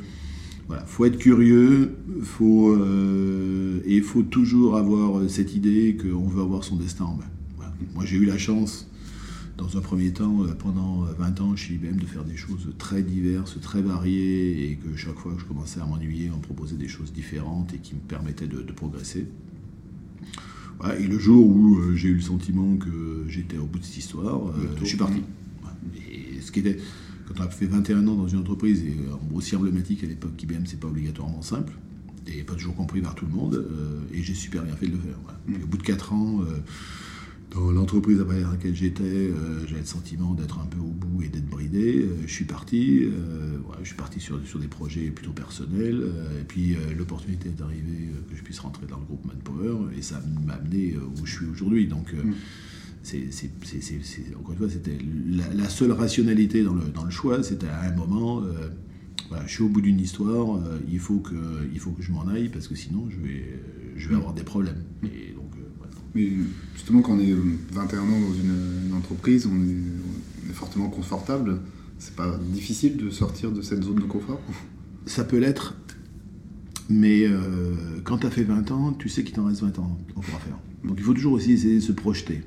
voilà, 0.67 0.83
faut 0.83 1.05
être 1.05 1.17
curieux, 1.17 1.95
faut, 2.21 2.75
et 2.75 3.95
il 3.95 4.03
faut 4.03 4.23
toujours 4.23 4.75
avoir 4.75 5.27
cette 5.29 5.55
idée 5.55 5.95
qu'on 5.95 6.27
veut 6.27 6.41
avoir 6.41 6.65
son 6.65 6.75
destin 6.75 7.05
en 7.05 7.15
main. 7.15 7.65
Moi, 7.95 8.03
j'ai 8.05 8.17
eu 8.17 8.25
la 8.25 8.37
chance 8.37 8.88
dans 9.59 9.77
un 9.77 9.81
premier 9.81 10.11
temps, 10.11 10.43
euh, 10.43 10.53
pendant 10.53 11.01
20 11.17 11.41
ans 11.41 11.55
chez 11.55 11.73
IBM, 11.73 11.97
de 11.97 12.05
faire 12.05 12.23
des 12.23 12.37
choses 12.37 12.69
très 12.77 13.01
diverses, 13.01 13.59
très 13.61 13.81
variées, 13.81 14.71
et 14.71 14.75
que 14.75 14.95
chaque 14.95 15.17
fois 15.17 15.33
que 15.33 15.41
je 15.41 15.45
commençais 15.45 15.81
à 15.81 15.85
m'ennuyer, 15.85 16.31
on 16.33 16.37
me 16.37 16.41
proposait 16.41 16.77
des 16.77 16.87
choses 16.87 17.11
différentes 17.11 17.73
et 17.73 17.77
qui 17.77 17.95
me 17.95 17.99
permettaient 17.99 18.47
de, 18.47 18.59
progresser. 18.71 19.27
et 20.97 21.07
le 21.07 21.19
jour 21.19 21.45
où 21.45 21.77
euh, 21.77 21.95
j'ai 21.95 22.07
eu 22.07 22.15
le 22.15 22.21
sentiment 22.21 22.77
que 22.77 23.25
j'étais 23.27 23.57
au 23.57 23.65
bout 23.65 23.79
de 23.79 23.83
cette 23.83 23.97
histoire, 23.97 24.47
euh, 24.47 24.75
je 24.79 24.85
suis 24.85 24.97
parti. 24.97 25.21
Et 26.09 26.39
ce 26.41 26.51
qui 26.51 26.59
était, 26.59 26.77
quand 27.27 27.41
on 27.41 27.43
a 27.43 27.49
fait 27.49 27.65
21 27.65 28.07
ans 28.07 28.15
dans 28.15 28.27
une 28.27 28.39
entreprise, 28.39 28.81
et 28.83 28.95
aussi 29.33 29.55
emblématique 29.55 30.03
à 30.03 30.07
l'époque, 30.07 30.41
IBM, 30.41 30.65
c'est 30.65 30.79
pas 30.79 30.87
obligatoirement 30.87 31.41
simple, 31.41 31.73
et 32.27 32.43
pas 32.43 32.53
toujours 32.53 32.75
compris 32.75 33.01
par 33.01 33.15
tout 33.15 33.25
le 33.25 33.33
monde, 33.33 33.67
et 34.13 34.23
j'ai 34.23 34.35
super 34.35 34.63
bien 34.63 34.75
fait 34.75 34.87
de 34.87 34.93
le 34.93 34.99
faire. 34.99 35.17
Mmh. 35.47 35.63
au 35.63 35.67
bout 35.67 35.77
de 35.77 35.83
4 35.83 36.13
ans, 36.13 36.41
dans 37.51 37.71
l'entreprise 37.71 38.19
à 38.21 38.51
laquelle 38.51 38.75
j'étais, 38.75 39.03
euh, 39.03 39.65
j'avais 39.67 39.81
le 39.81 39.85
sentiment 39.85 40.33
d'être 40.33 40.59
un 40.59 40.65
peu 40.65 40.79
au 40.79 40.91
bout 40.91 41.23
et 41.23 41.29
d'être 41.29 41.47
bridé. 41.47 42.03
Euh, 42.03 42.15
je 42.27 42.31
suis 42.31 42.45
parti, 42.45 43.03
euh, 43.03 43.57
je 43.81 43.87
suis 43.87 43.95
parti 43.95 44.19
sur, 44.19 44.39
sur 44.45 44.59
des 44.59 44.67
projets 44.67 45.09
plutôt 45.09 45.31
personnels. 45.31 46.03
et 46.39 46.43
puis 46.43 46.75
l'opportunité 46.97 47.49
est 47.49 47.61
arrivée 47.61 48.09
que 48.29 48.35
je 48.35 48.43
puisse 48.43 48.59
rentrer 48.59 48.85
dans 48.87 48.97
le 48.97 49.05
groupe 49.05 49.25
Manpower 49.25 49.95
et 49.97 50.01
ça 50.01 50.21
m'a 50.45 50.53
amené 50.53 50.95
où 50.97 51.25
je 51.25 51.33
suis 51.33 51.45
aujourd'hui. 51.45 51.87
Donc, 51.87 52.13
mm. 52.13 52.33
c'est, 53.03 53.29
encore 54.37 54.51
une 54.51 54.57
fois, 54.57 54.69
c'était 54.69 54.97
la, 55.55 55.69
seule 55.69 55.91
rationalité 55.91 56.63
dans 56.63 56.73
le, 56.73 56.85
dans 56.85 57.05
le 57.05 57.11
choix. 57.11 57.41
C'était 57.41 57.67
à 57.67 57.83
un 57.83 57.95
moment, 57.95 58.43
voilà, 59.29 59.45
je 59.47 59.53
suis 59.53 59.63
au 59.63 59.69
bout 59.69 59.81
d'une 59.81 59.99
histoire, 59.99 60.59
il, 60.91 60.99
faut 60.99 61.19
que, 61.19 61.69
il 61.73 61.79
faut 61.79 61.91
que 61.91 62.03
je 62.03 62.11
m'en 62.11 62.27
aille 62.27 62.49
parce 62.49 62.67
que 62.67 62.75
sinon 62.75 63.07
je 63.09 63.17
vais, 63.17 63.45
je 63.95 64.09
vais 64.09 64.15
mm. 64.15 64.19
avoir 64.19 64.33
des 64.33 64.43
problèmes. 64.43 64.83
Et 65.03 65.33
mais 66.15 66.29
justement, 66.73 67.01
quand 67.01 67.13
on 67.13 67.19
est 67.19 67.35
21 67.71 67.99
ans 68.01 68.05
dans 68.05 68.33
une, 68.33 68.93
entreprise, 68.95 69.47
on 69.47 69.55
est, 69.63 70.53
fortement 70.53 70.89
confortable. 70.89 71.61
C'est 71.99 72.15
pas 72.15 72.39
difficile 72.51 72.97
de 72.97 73.09
sortir 73.09 73.51
de 73.51 73.61
cette 73.61 73.83
zone 73.83 73.99
de 73.99 74.05
confort 74.05 74.41
Ça 75.05 75.23
peut 75.23 75.37
l'être, 75.37 75.75
mais 76.89 77.25
euh, 77.25 77.99
quand 78.03 78.19
tu 78.19 78.27
as 78.27 78.31
fait 78.31 78.43
20 78.43 78.71
ans, 78.71 78.93
tu 78.93 79.09
sais 79.09 79.23
qu'il 79.23 79.35
t'en 79.35 79.45
reste 79.45 79.61
20 79.61 79.79
ans 79.79 79.97
encore 80.15 80.35
à 80.35 80.39
faire. 80.39 80.57
Donc 80.83 80.95
il 80.97 81.03
faut 81.03 81.13
toujours 81.13 81.33
aussi 81.33 81.51
essayer 81.51 81.75
de 81.75 81.81
se 81.81 81.91
projeter. 81.91 82.41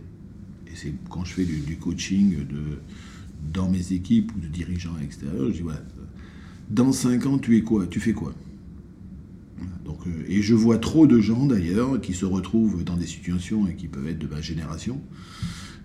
Et 0.66 0.74
c'est 0.74 0.92
quand 1.10 1.24
je 1.24 1.34
fais 1.34 1.44
du, 1.44 1.76
coaching 1.76 2.46
de, 2.46 2.78
dans 3.52 3.70
mes 3.70 3.92
équipes 3.92 4.32
ou 4.36 4.40
de 4.40 4.48
dirigeants 4.48 4.98
extérieurs, 5.02 5.48
je 5.48 5.52
dis 5.52 5.62
voilà, 5.62 5.82
dans 6.70 6.92
5 6.92 7.26
ans, 7.26 7.38
tu 7.38 7.56
es 7.56 7.62
quoi? 7.62 7.86
Tu 7.86 8.00
fais 8.00 8.14
quoi? 8.14 8.34
Euh, 10.06 10.24
et 10.28 10.42
je 10.42 10.54
vois 10.54 10.78
trop 10.78 11.06
de 11.06 11.20
gens 11.20 11.46
d'ailleurs 11.46 12.00
qui 12.00 12.14
se 12.14 12.24
retrouvent 12.24 12.84
dans 12.84 12.96
des 12.96 13.06
situations 13.06 13.66
et 13.66 13.74
qui 13.74 13.88
peuvent 13.88 14.08
être 14.08 14.18
de 14.18 14.26
ma 14.26 14.40
génération, 14.40 15.00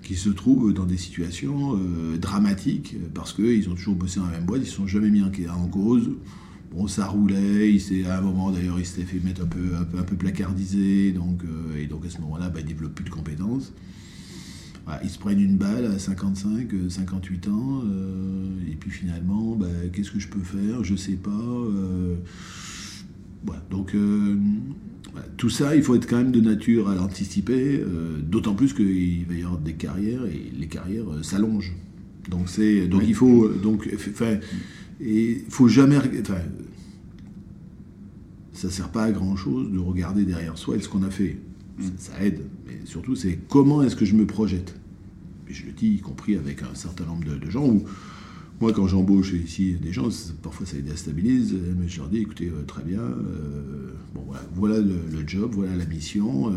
qui 0.04 0.16
se 0.16 0.30
trouvent 0.30 0.74
dans 0.74 0.86
des 0.86 0.98
situations 0.98 1.76
euh, 1.76 2.18
dramatiques 2.18 2.96
parce 3.14 3.34
qu'ils 3.34 3.70
ont 3.70 3.76
toujours 3.76 3.96
bossé 3.96 4.20
dans 4.20 4.28
la 4.28 4.34
même 4.34 4.46
boîte, 4.46 4.62
ils 4.62 4.66
ne 4.66 4.72
sont 4.72 4.88
jamais 4.88 5.10
mis 5.10 5.22
en, 5.22 5.68
cause. 5.68 6.12
Bon, 6.72 6.88
ça 6.88 7.08
roulait, 7.08 7.78
à 8.06 8.18
un 8.18 8.22
moment 8.22 8.52
d'ailleurs, 8.52 8.80
il 8.80 8.86
s'était 8.86 9.06
fait 9.06 9.20
mettre 9.20 9.42
un 9.44 9.48
peu, 9.48 9.76
un 9.78 10.04
peu, 10.04 10.16
placardisé, 10.16 11.12
donc, 11.12 11.44
euh, 11.44 11.82
et 11.82 11.88
donc 11.88 12.06
à 12.06 12.10
ce 12.10 12.20
moment-là, 12.20 12.50
bah, 12.50 12.60
il 12.60 12.64
ne 12.64 12.70
développe 12.70 12.94
plus 12.94 13.06
de 13.06 13.10
compétences. 13.10 13.74
ils 15.04 15.10
se 15.10 15.18
prennent 15.18 15.40
une 15.40 15.58
balle 15.58 15.86
à 15.86 15.98
55, 15.98 16.68
58 16.90 17.48
ans, 17.48 17.84
et 18.70 18.76
puis 18.76 18.92
finalement, 18.92 19.56
bah, 19.56 19.68
qu'est-ce 19.94 20.12
que 20.12 20.20
je 20.20 20.28
peux 20.28 20.42
faire? 20.42 20.84
Je 20.84 20.94
ne 20.94 20.98
sais 20.98 21.16
pas 21.16 21.32
donc 23.70 23.96
euh, 23.96 24.36
tout 25.38 25.50
ça, 25.50 25.76
il 25.76 25.84
faut 25.84 25.96
être 25.96 26.08
quand 26.08 26.18
même 26.18 26.32
de 26.32 26.42
nature 26.42 26.90
à 26.90 26.96
l'anticiper, 26.96 27.80
euh, 27.80 28.18
d'autant 28.22 28.56
plus 28.56 28.74
qu'il 28.74 29.26
va 29.26 29.36
y 29.36 29.44
avoir 29.44 29.60
des 29.60 29.74
carrières 29.74 30.26
et 30.26 30.52
les 30.58 30.68
carrières 30.68 31.12
euh, 31.12 31.24
s'allongent. 31.24 31.76
Donc 32.30 32.50
c'est 32.50 32.88
donc 32.88 33.04
il 33.08 33.16
faut 33.16 33.48
donc 33.48 33.90
enfin 34.10 34.38
et 35.00 35.44
faut 35.48 35.70
jamais 35.70 35.98
enfin 36.20 36.42
ça 38.52 38.70
sert 38.70 38.90
pas 38.90 39.04
à 39.04 39.12
grand 39.12 39.38
chose 39.38 39.72
de 39.72 39.80
regarder 39.80 40.26
derrière 40.26 40.58
soi 40.58 40.76
et 40.76 40.82
ce 40.82 40.90
qu'on 40.90 41.04
a 41.04 41.10
fait. 41.10 41.38
Mm. 41.78 41.84
Ça, 41.98 42.26
aide, 42.26 42.42
mais 42.66 42.80
surtout 42.86 43.16
c'est 43.16 43.40
comment 43.48 43.82
est-ce 43.84 43.96
que 43.96 44.06
je 44.06 44.16
me 44.16 44.26
projette? 44.26 44.76
Et 45.50 45.54
je 45.54 45.66
le 45.66 45.72
dis 45.72 45.88
y 45.88 46.00
compris 46.00 46.36
avec 46.36 46.64
un 46.64 46.76
certain 46.76 47.06
nombre 47.06 47.24
de, 47.24 47.38
de 47.38 47.50
gens 47.50 47.66
où 47.66 47.84
moi, 48.60 48.74
quand 48.74 48.88
j'embauche 48.88 49.34
ici 49.34 49.74
des 49.74 49.94
gens, 49.94 50.10
parfois 50.42 50.66
ça 50.66 50.78
les 50.78 50.82
déstabilise, 50.82 51.56
mais 51.78 51.88
je 51.88 52.00
leur 52.00 52.10
dis 52.10 52.18
écoutez, 52.18 52.48
euh, 52.48 52.64
très 52.66 52.84
bien, 52.84 53.02
euh, 53.02 53.92
bon, 54.16 54.26
voilà, 54.56 54.80
le, 54.80 55.28
job, 55.28 55.52
voilà 55.54 55.76
la 55.76 55.86
mission. 55.86 56.52
Euh, 56.52 56.56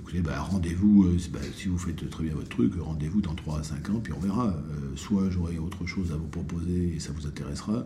écoutez, 0.00 0.20
bah, 0.20 0.40
rendez-vous, 0.40 1.08
bah, 1.32 1.40
si 1.56 1.66
vous 1.66 1.78
faites 1.78 2.08
très 2.08 2.22
bien 2.22 2.32
votre 2.32 2.48
truc, 2.48 2.74
rendez-vous 2.78 3.20
dans 3.20 3.34
3 3.34 3.58
à 3.58 3.62
5 3.64 3.90
ans, 3.90 4.00
puis 4.02 4.12
on 4.12 4.20
verra. 4.20 4.54
soit 4.94 5.30
j'aurai 5.30 5.58
autre 5.58 5.84
chose 5.84 6.12
à 6.12 6.16
vous 6.16 6.28
proposer 6.28 6.94
et 6.94 7.00
ça 7.00 7.12
vous 7.12 7.26
intéressera, 7.26 7.84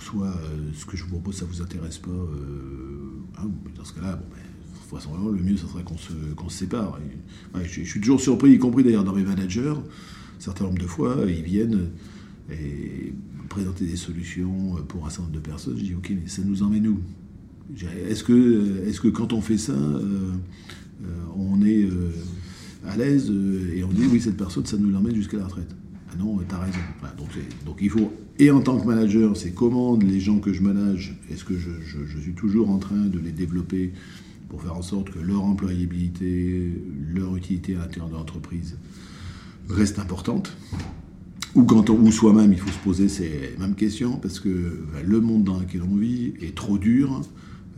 soit 0.00 0.34
ce 0.74 0.84
que 0.84 0.96
je 0.96 1.04
vous 1.04 1.10
propose, 1.10 1.36
ça 1.36 1.44
vous 1.44 1.62
intéresse 1.62 1.98
pas. 1.98 2.10
Hein, 3.38 3.50
dans 3.76 3.84
ce 3.84 3.92
cas-là, 3.92 4.16
bon, 4.16 4.26
ben, 4.34 5.36
le 5.36 5.42
mieux, 5.42 5.56
ce 5.56 5.68
serait 5.68 5.84
qu'on 5.84 5.96
se, 5.96 6.12
se, 6.12 6.58
sépare. 6.58 6.98
je, 7.62 7.82
suis 7.82 8.00
toujours 8.00 8.20
surpris, 8.20 8.50
y 8.50 8.58
compris 8.58 8.82
d'ailleurs 8.82 9.04
dans 9.04 9.14
mes 9.14 9.22
managers 9.22 9.74
certain 10.42 10.64
nombre 10.64 10.78
de 10.78 10.86
fois, 10.86 11.16
ils 11.28 11.42
viennent 11.42 11.90
et 12.50 13.14
présenter 13.48 13.84
des 13.84 13.96
solutions 13.96 14.76
pour 14.88 15.06
un 15.06 15.10
certain 15.10 15.24
nombre 15.24 15.34
de 15.36 15.40
personnes. 15.40 15.78
Je 15.78 15.84
dis, 15.84 15.94
ok, 15.94 16.10
mais 16.10 16.28
ça 16.28 16.42
nous 16.44 16.62
emmène 16.62 16.88
où? 16.88 16.98
Est-ce 18.08 18.24
que, 18.24 18.86
est 18.86 19.00
que 19.00 19.08
quand 19.08 19.32
on 19.32 19.40
fait 19.40 19.58
ça, 19.58 19.72
euh, 19.72 20.32
euh, 21.04 21.06
on 21.36 21.64
est 21.64 21.84
euh, 21.84 22.10
à 22.86 22.96
l'aise 22.96 23.32
et 23.74 23.84
on 23.84 23.88
dit, 23.88 24.04
oui, 24.10 24.20
cette 24.20 24.36
personne, 24.36 24.66
ça 24.66 24.76
nous 24.76 24.90
l'emmène 24.90 25.14
jusqu'à 25.14 25.38
la 25.38 25.44
retraite? 25.44 25.74
Ah 26.10 26.16
non, 26.18 26.38
tu 26.46 26.54
as 26.54 26.58
raison. 26.58 26.78
donc, 27.16 27.28
donc, 27.64 27.78
il 27.80 27.88
faut, 27.88 28.12
et 28.38 28.50
en 28.50 28.60
tant 28.60 28.78
que 28.78 28.86
manager, 28.86 29.36
c'est 29.36 29.52
comment 29.52 29.96
les 29.96 30.20
gens 30.20 30.40
que 30.40 30.52
je 30.52 30.60
manage, 30.60 31.16
est-ce 31.30 31.44
que 31.44 31.56
je, 31.56 31.70
je 31.82 32.18
suis 32.18 32.34
toujours 32.34 32.68
en 32.68 32.78
train 32.78 33.06
de 33.06 33.18
les 33.18 33.32
développer 33.32 33.92
pour 34.48 34.62
faire 34.62 34.76
en 34.76 34.82
sorte 34.82 35.10
que 35.10 35.18
leur 35.18 35.44
employabilité, 35.44 36.72
leur 37.14 37.34
utilité 37.36 37.76
à 37.76 37.78
l'intérieur 37.78 38.10
de 38.10 38.14
l'entreprise 38.14 38.76
reste 39.68 39.98
importante. 39.98 40.56
Ou, 41.54 41.64
quand 41.64 41.90
on, 41.90 42.00
ou 42.00 42.10
soi-même, 42.10 42.52
il 42.52 42.58
faut 42.58 42.70
se 42.70 42.78
poser 42.78 43.08
ces 43.08 43.54
mêmes 43.58 43.74
questions, 43.74 44.16
parce 44.16 44.40
que 44.40 44.48
ben, 44.48 45.02
le 45.04 45.20
monde 45.20 45.44
dans 45.44 45.58
lequel 45.58 45.82
on 45.82 45.96
vit 45.96 46.34
est 46.40 46.54
trop 46.54 46.78
dur. 46.78 47.20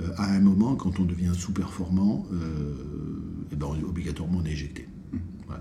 Euh, 0.01 0.09
à 0.17 0.33
un 0.35 0.41
moment, 0.41 0.75
quand 0.75 1.01
on 1.01 1.05
devient 1.05 1.33
sous-performant, 1.37 2.27
et 2.31 2.35
euh, 2.35 2.75
eh 3.53 3.57
ben, 3.57 3.67
obligatoirement 3.87 4.41
on 4.43 4.47
est 4.47 4.53
éjecté. 4.53 4.89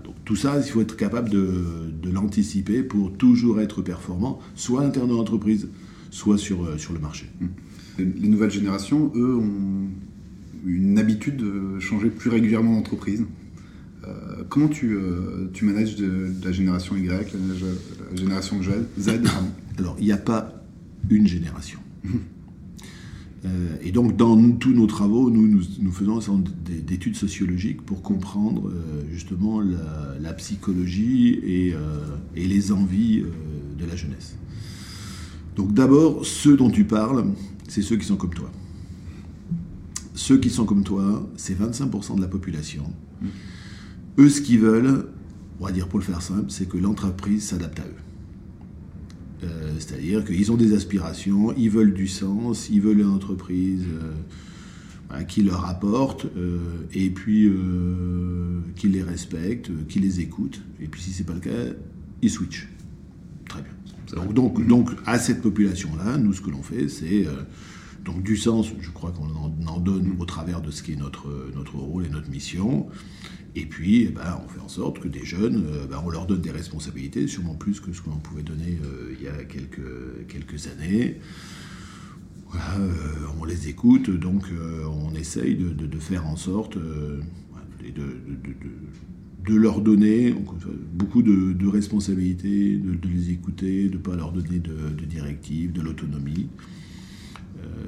donc 0.04 0.14
tout 0.24 0.36
ça, 0.36 0.58
il 0.58 0.68
faut 0.68 0.80
être 0.80 0.96
capable 0.96 1.30
de, 1.30 1.92
de 2.02 2.10
l'anticiper 2.10 2.82
pour 2.82 3.12
toujours 3.12 3.60
être 3.60 3.82
performant, 3.82 4.40
soit 4.54 4.80
à 4.80 4.84
l'intérieur 4.84 5.08
de 5.08 5.16
l'entreprise, 5.16 5.68
soit 6.10 6.38
sur, 6.38 6.64
euh, 6.64 6.78
sur 6.78 6.92
le 6.92 7.00
marché. 7.00 7.26
Les 7.98 8.28
nouvelles 8.28 8.50
générations, 8.50 9.12
eux, 9.14 9.36
ont 9.36 9.88
une 10.66 10.98
habitude 10.98 11.36
de 11.36 11.78
changer 11.78 12.10
plus 12.10 12.30
régulièrement 12.30 12.76
d'entreprise. 12.76 13.24
Euh, 14.06 14.44
comment 14.48 14.68
tu, 14.68 14.94
euh, 14.94 15.50
tu 15.52 15.64
manages 15.64 15.96
de, 15.96 16.32
la 16.44 16.52
génération 16.52 16.96
Y, 16.96 17.32
la, 17.32 18.16
génération 18.16 18.60
Z 18.98 19.10
Alors, 19.78 19.96
il 19.98 20.04
n'y 20.04 20.12
a 20.12 20.16
pas 20.16 20.62
une 21.10 21.26
génération. 21.26 21.80
Euh, 23.46 23.76
et 23.82 23.92
donc, 23.92 24.16
dans 24.16 24.52
tous 24.52 24.72
nos 24.72 24.86
travaux, 24.86 25.28
nous, 25.30 25.60
nous, 25.78 25.92
faisons 25.92 26.42
des, 26.64 26.94
études 26.94 27.14
sociologiques 27.14 27.82
pour 27.82 28.00
comprendre 28.00 28.72
justement 29.12 29.60
la, 29.60 30.32
psychologie 30.32 31.40
et, 31.44 31.74
et, 32.36 32.46
les 32.46 32.72
envies 32.72 33.22
de 33.78 33.84
la 33.84 33.96
jeunesse. 33.96 34.36
Donc, 35.56 35.74
d'abord, 35.74 36.24
ceux 36.24 36.56
dont 36.56 36.70
tu 36.70 36.84
parles, 36.84 37.26
c'est 37.68 37.82
ceux 37.82 37.96
qui 37.96 38.06
sont 38.06 38.16
comme 38.16 38.32
toi. 38.32 38.50
ceux 40.14 40.38
qui 40.38 40.48
sont 40.48 40.64
comme 40.64 40.82
toi, 40.82 41.28
c'est 41.36 41.60
25% 41.60 42.16
de 42.16 42.22
la 42.22 42.28
population. 42.28 42.84
Eux, 44.18 44.28
ce 44.28 44.40
qu'ils 44.40 44.60
veulent, 44.60 45.06
on 45.60 45.66
va 45.66 45.72
dire 45.72 45.88
pour 45.88 45.98
le 45.98 46.04
faire 46.04 46.22
simple, 46.22 46.46
c'est 46.48 46.68
que 46.68 46.78
l'entreprise 46.78 47.48
s'adapte 47.48 47.80
à 47.80 47.84
eux. 47.84 48.04
Euh, 49.44 49.74
c'est-à-dire 49.78 50.24
qu'ils 50.24 50.52
ont 50.52 50.56
des 50.56 50.74
aspirations, 50.74 51.54
ils 51.56 51.70
veulent 51.70 51.94
du 51.94 52.08
sens, 52.08 52.68
ils 52.70 52.80
veulent 52.80 53.00
une 53.00 53.10
entreprise 53.10 53.84
euh, 55.12 55.22
qui 55.24 55.42
leur 55.42 55.66
apporte, 55.66 56.26
euh, 56.36 56.58
et 56.92 57.10
puis 57.10 57.50
qui 58.76 58.88
les 58.88 59.02
respecte, 59.02 59.70
qui 59.88 60.00
les 60.00 60.20
écoute. 60.20 60.60
Et 60.80 60.86
puis 60.86 61.00
si 61.00 61.12
c'est 61.12 61.24
pas 61.24 61.34
le 61.34 61.40
cas, 61.40 61.74
ils 62.22 62.30
switchent. 62.30 62.68
Très 63.48 63.62
bien. 63.62 64.24
Donc, 64.32 64.64
donc, 64.66 64.90
à 65.06 65.18
cette 65.18 65.42
population-là, 65.42 66.18
nous, 66.18 66.32
ce 66.32 66.40
que 66.40 66.50
l'on 66.50 66.62
fait, 66.62 66.88
c'est 66.88 67.26
donc 68.04 68.22
du 68.22 68.36
sens, 68.36 68.68
je 68.80 68.90
crois 68.90 69.12
qu'on 69.12 69.66
en, 69.66 69.80
donne 69.80 70.14
au 70.18 70.24
travers 70.24 70.60
de 70.60 70.70
ce 70.70 70.82
qui 70.82 70.92
est 70.92 70.96
notre, 70.96 71.50
notre 71.54 71.76
rôle 71.76 72.06
et 72.06 72.10
notre 72.10 72.30
mission. 72.30 72.86
Et 73.56 73.66
puis, 73.66 74.02
eh 74.02 74.08
ben, 74.08 74.40
on 74.44 74.48
fait 74.48 74.60
en 74.60 74.68
sorte 74.68 74.98
que 74.98 75.06
des 75.06 75.24
jeunes, 75.24 75.64
euh, 75.68 75.86
ben, 75.86 76.02
on 76.04 76.10
leur 76.10 76.26
donne 76.26 76.40
des 76.40 76.50
responsabilités, 76.50 77.28
sûrement 77.28 77.54
plus 77.54 77.78
que 77.80 77.92
ce 77.92 78.02
qu'on 78.02 78.16
pouvait 78.16 78.42
donner 78.42 78.78
euh, 78.84 79.14
il 79.16 79.24
y 79.24 79.28
a 79.28 79.44
quelques, 79.44 80.66
années. 80.66 81.20
Euh, 82.54 82.90
on 83.40 83.44
les 83.44 83.68
écoute, 83.68 84.10
donc 84.10 84.44
on 84.86 85.14
essaye 85.14 85.56
de, 85.56 85.98
faire 85.98 86.26
en 86.26 86.36
sorte 86.36 86.78
de, 86.78 87.20
de, 89.44 89.54
leur 89.54 89.80
donner 89.80 90.32
beaucoup 90.92 91.22
de, 91.22 91.66
responsabilités, 91.66 92.76
de, 92.76 93.08
les 93.08 93.30
écouter, 93.30 93.88
de 93.88 93.94
ne 93.94 94.02
pas 94.02 94.14
leur 94.14 94.30
donner 94.30 94.60
de, 94.60 95.04
directives, 95.04 95.72
de 95.72 95.80
l'autonomie. 95.80 96.48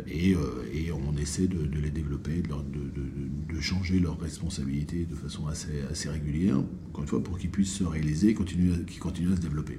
Et, 0.09 0.31
et, 0.31 0.93
on 0.93 1.17
essaie 1.17 1.47
de, 1.47 1.79
les 1.79 1.91
développer, 1.91 2.43
de, 2.43 3.61
changer 3.61 3.99
leurs 3.99 4.19
responsabilités 4.19 5.07
de 5.07 5.15
façon 5.15 5.47
assez, 5.47 6.09
régulière, 6.09 6.59
encore 6.89 7.03
une 7.03 7.09
fois, 7.09 7.23
pour 7.23 7.39
qu'ils 7.39 7.51
puissent 7.51 7.75
se 7.75 7.85
réaliser 7.85 8.35
qu'ils 8.35 9.01
continuent 9.01 9.33
à 9.33 9.37
se 9.37 9.41
développer. 9.41 9.79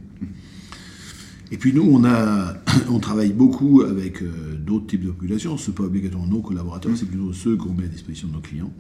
Et 1.52 1.58
puis 1.58 1.74
nous, 1.74 1.84
on, 2.90 3.00
travaille 3.00 3.32
beaucoup 3.32 3.82
avec 3.82 4.22
d'autres 4.66 4.88
types 4.88 5.04
de 5.04 5.12
populations. 5.12 5.58
Ce 5.58 5.70
n'est 5.70 5.76
pas 5.76 5.84
obligatoirement 5.84 6.28
nos 6.28 6.42
collaborateurs, 6.42 6.98
c'est 6.98 7.06
plutôt 7.06 7.32
ceux 7.34 7.56
qu'on 7.56 7.74
met 7.74 7.86
à 7.86 7.88
disposition 7.88 8.28
de 8.28 8.34
nos 8.34 8.42
clients. 8.42 8.74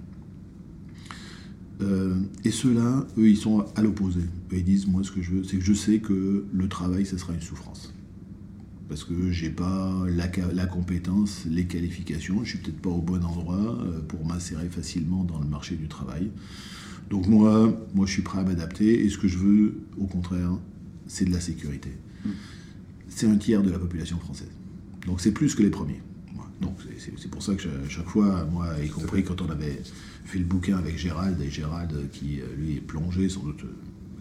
et 2.44 2.52
ceux-là, 2.52 3.08
eux, 3.18 3.30
ils 3.30 3.38
sont 3.38 3.66
à 3.76 3.82
l'opposé. 3.82 4.22
Ils 4.52 4.64
disent, 4.64 4.88
moi, 4.88 5.04
ce 5.04 5.12
que 5.12 5.22
je 5.22 5.32
veux, 5.32 5.44
c'est 5.44 5.58
que 5.58 5.64
je 5.64 5.74
sais 5.74 6.00
que 6.00 6.46
le 6.52 6.68
travail, 6.68 7.06
ce 7.06 7.18
sera 7.18 7.34
une 7.34 7.42
souffrance 7.42 7.94
parce 8.88 9.04
que 9.04 9.32
j'ai 9.32 9.50
pas 9.50 10.06
la, 10.08 10.66
compétence, 10.66 11.44
les 11.46 11.66
qualifications, 11.66 12.44
je 12.44 12.50
suis 12.52 12.58
peut-être 12.60 12.82
pas 12.82 12.90
au 12.90 13.02
bon 13.02 13.24
endroit 13.24 13.78
euh, 13.82 14.02
pour 14.02 14.26
m'insérer 14.26 14.70
facilement 14.70 15.24
dans 15.24 15.40
le 15.40 15.48
marché 15.48 15.76
du 15.76 15.88
travail. 15.88 16.30
Donc 17.10 17.28
moi, 17.28 17.74
moi 17.94 18.06
je 18.06 18.12
suis 18.14 18.22
prêt 18.22 18.40
à 18.40 18.44
m'adapter 18.44 19.06
et 19.06 19.10
ce 19.10 19.18
que 19.18 19.28
je 19.28 19.38
veux, 19.38 19.76
au 19.98 20.06
contraire, 20.06 20.52
c'est 21.08 21.26
de 21.26 21.32
la 21.32 21.40
sécurité. 21.40 21.92
C'est 23.08 23.28
un 23.28 23.38
tiers 23.38 23.64
de 23.64 23.72
la 23.72 23.80
population 23.80 24.18
française. 24.20 24.52
Donc 25.06 25.22
c'est 25.22 25.32
plus 25.32 25.56
que 25.56 25.64
les 25.64 25.70
premiers. 25.70 26.02
Donc 26.62 26.78
c'est 26.98 27.30
pour 27.30 27.44
ça 27.44 27.56
que 27.56 27.64
chaque 27.88 28.10
fois, 28.10 28.46
moi, 28.52 28.68
y 28.84 28.90
compris 28.90 29.24
quand 29.24 29.42
on 29.42 29.50
avait 29.50 29.80
fait 30.26 30.40
le 30.40 30.46
bouquin 30.46 30.78
avec 30.78 30.98
Gérald, 30.98 31.40
et 31.42 31.50
Gérald 31.50 32.10
qui, 32.12 32.42
euh, 32.42 32.46
lui, 32.58 32.78
est 32.78 32.82
plongé 32.82 33.30
sans 33.30 33.44
doute 33.44 33.64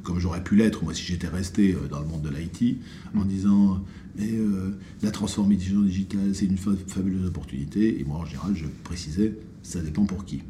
comme 0.07 0.21
j'aurais 0.21 0.43
pu 0.43 0.55
l'être, 0.57 0.85
moi, 0.85 0.95
si 0.95 1.03
j'étais 1.03 1.27
resté 1.27 1.75
euh, 1.75 1.89
dans 1.89 2.01
le 2.01 2.07
monde 2.07 2.23
de 2.23 2.31
l'IT, 2.31 2.79
en 3.15 3.25
mm. 3.25 3.29
disant 3.29 3.85
mais 4.19 4.31
euh, 4.33 4.79
la 5.03 5.11
transformation 5.11 5.83
digitale, 5.83 6.35
c'est 6.35 6.47
une 6.47 6.57
fabuleuse 6.57 7.27
opportunité. 7.27 8.01
Et 8.01 8.05
moi, 8.05 8.19
en 8.19 8.25
général, 8.25 8.55
je 8.55 8.65
précisais, 8.85 9.37
ça 9.63 9.81
dépend 9.81 10.07
pour 10.07 10.25
qui. 10.25 10.43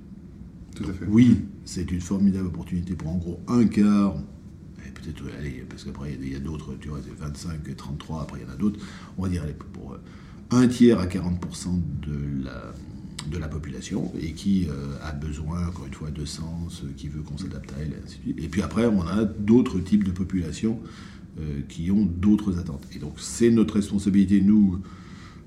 Tout 0.77 0.85
à 0.85 0.93
fait. 0.93 1.07
Oui, 1.09 1.41
c'est 1.65 1.91
une 1.91 2.01
formidable 2.01 2.47
opportunité 2.47 2.95
pour 2.95 3.09
en 3.09 3.17
gros 3.17 3.41
un 3.49 3.67
quart. 3.67 4.15
Et 4.87 4.91
peut-être, 4.91 5.25
allez, 5.39 5.65
parce 5.69 5.83
qu'après, 5.83 6.17
il 6.21 6.33
y 6.33 6.37
a, 6.37 6.39
d'autres, 6.39 6.75
tu 6.81 6.89
vois, 6.89 7.01
c'est 7.03 7.19
25, 7.19 7.77
33, 7.77 8.23
après, 8.23 8.41
il 8.41 8.47
y 8.47 8.51
en 8.51 8.55
a 8.55 8.57
d'autres. 8.57 8.79
On 9.19 9.25
va 9.25 9.29
dire, 9.29 9.43
allez, 9.43 9.55
pour 9.73 9.95
euh, 9.95 9.99
un 10.51 10.69
tiers 10.69 11.01
à 11.01 11.07
40% 11.07 11.81
de 12.07 12.45
la 12.45 12.73
de 13.31 13.39
la 13.39 13.49
population 13.49 14.13
et 14.21 14.33
qui 14.33 14.67
euh, 14.69 14.95
a 15.03 15.13
besoin, 15.13 15.69
encore 15.69 15.87
une 15.87 15.95
fois, 15.95 16.11
de 16.11 16.25
sens, 16.25 16.83
euh, 16.85 16.89
qui 16.97 17.09
veut 17.09 17.23
qu'on 17.23 17.39
s'adapte 17.39 17.73
à 17.73 17.83
elle, 17.83 17.93
et 17.93 17.97
ainsi 18.05 18.19
de 18.19 18.23
suite. 18.23 18.39
Et 18.43 18.49
puis 18.49 18.63
après, 18.63 18.87
on 18.87 19.03
a 19.03 19.25
d'autres 19.25 19.81
types 19.81 20.05
de 20.05 20.11
populations 20.11 20.81
euh, 21.39 21.61
qui 21.69 21.91
ont 21.91 22.05
d'autres 22.05 22.59
attentes. 22.59 22.87
Et 22.95 22.99
donc, 22.99 23.15
c'est 23.19 23.51
notre 23.51 23.75
responsabilité, 23.75 24.41
nous, 24.41 24.81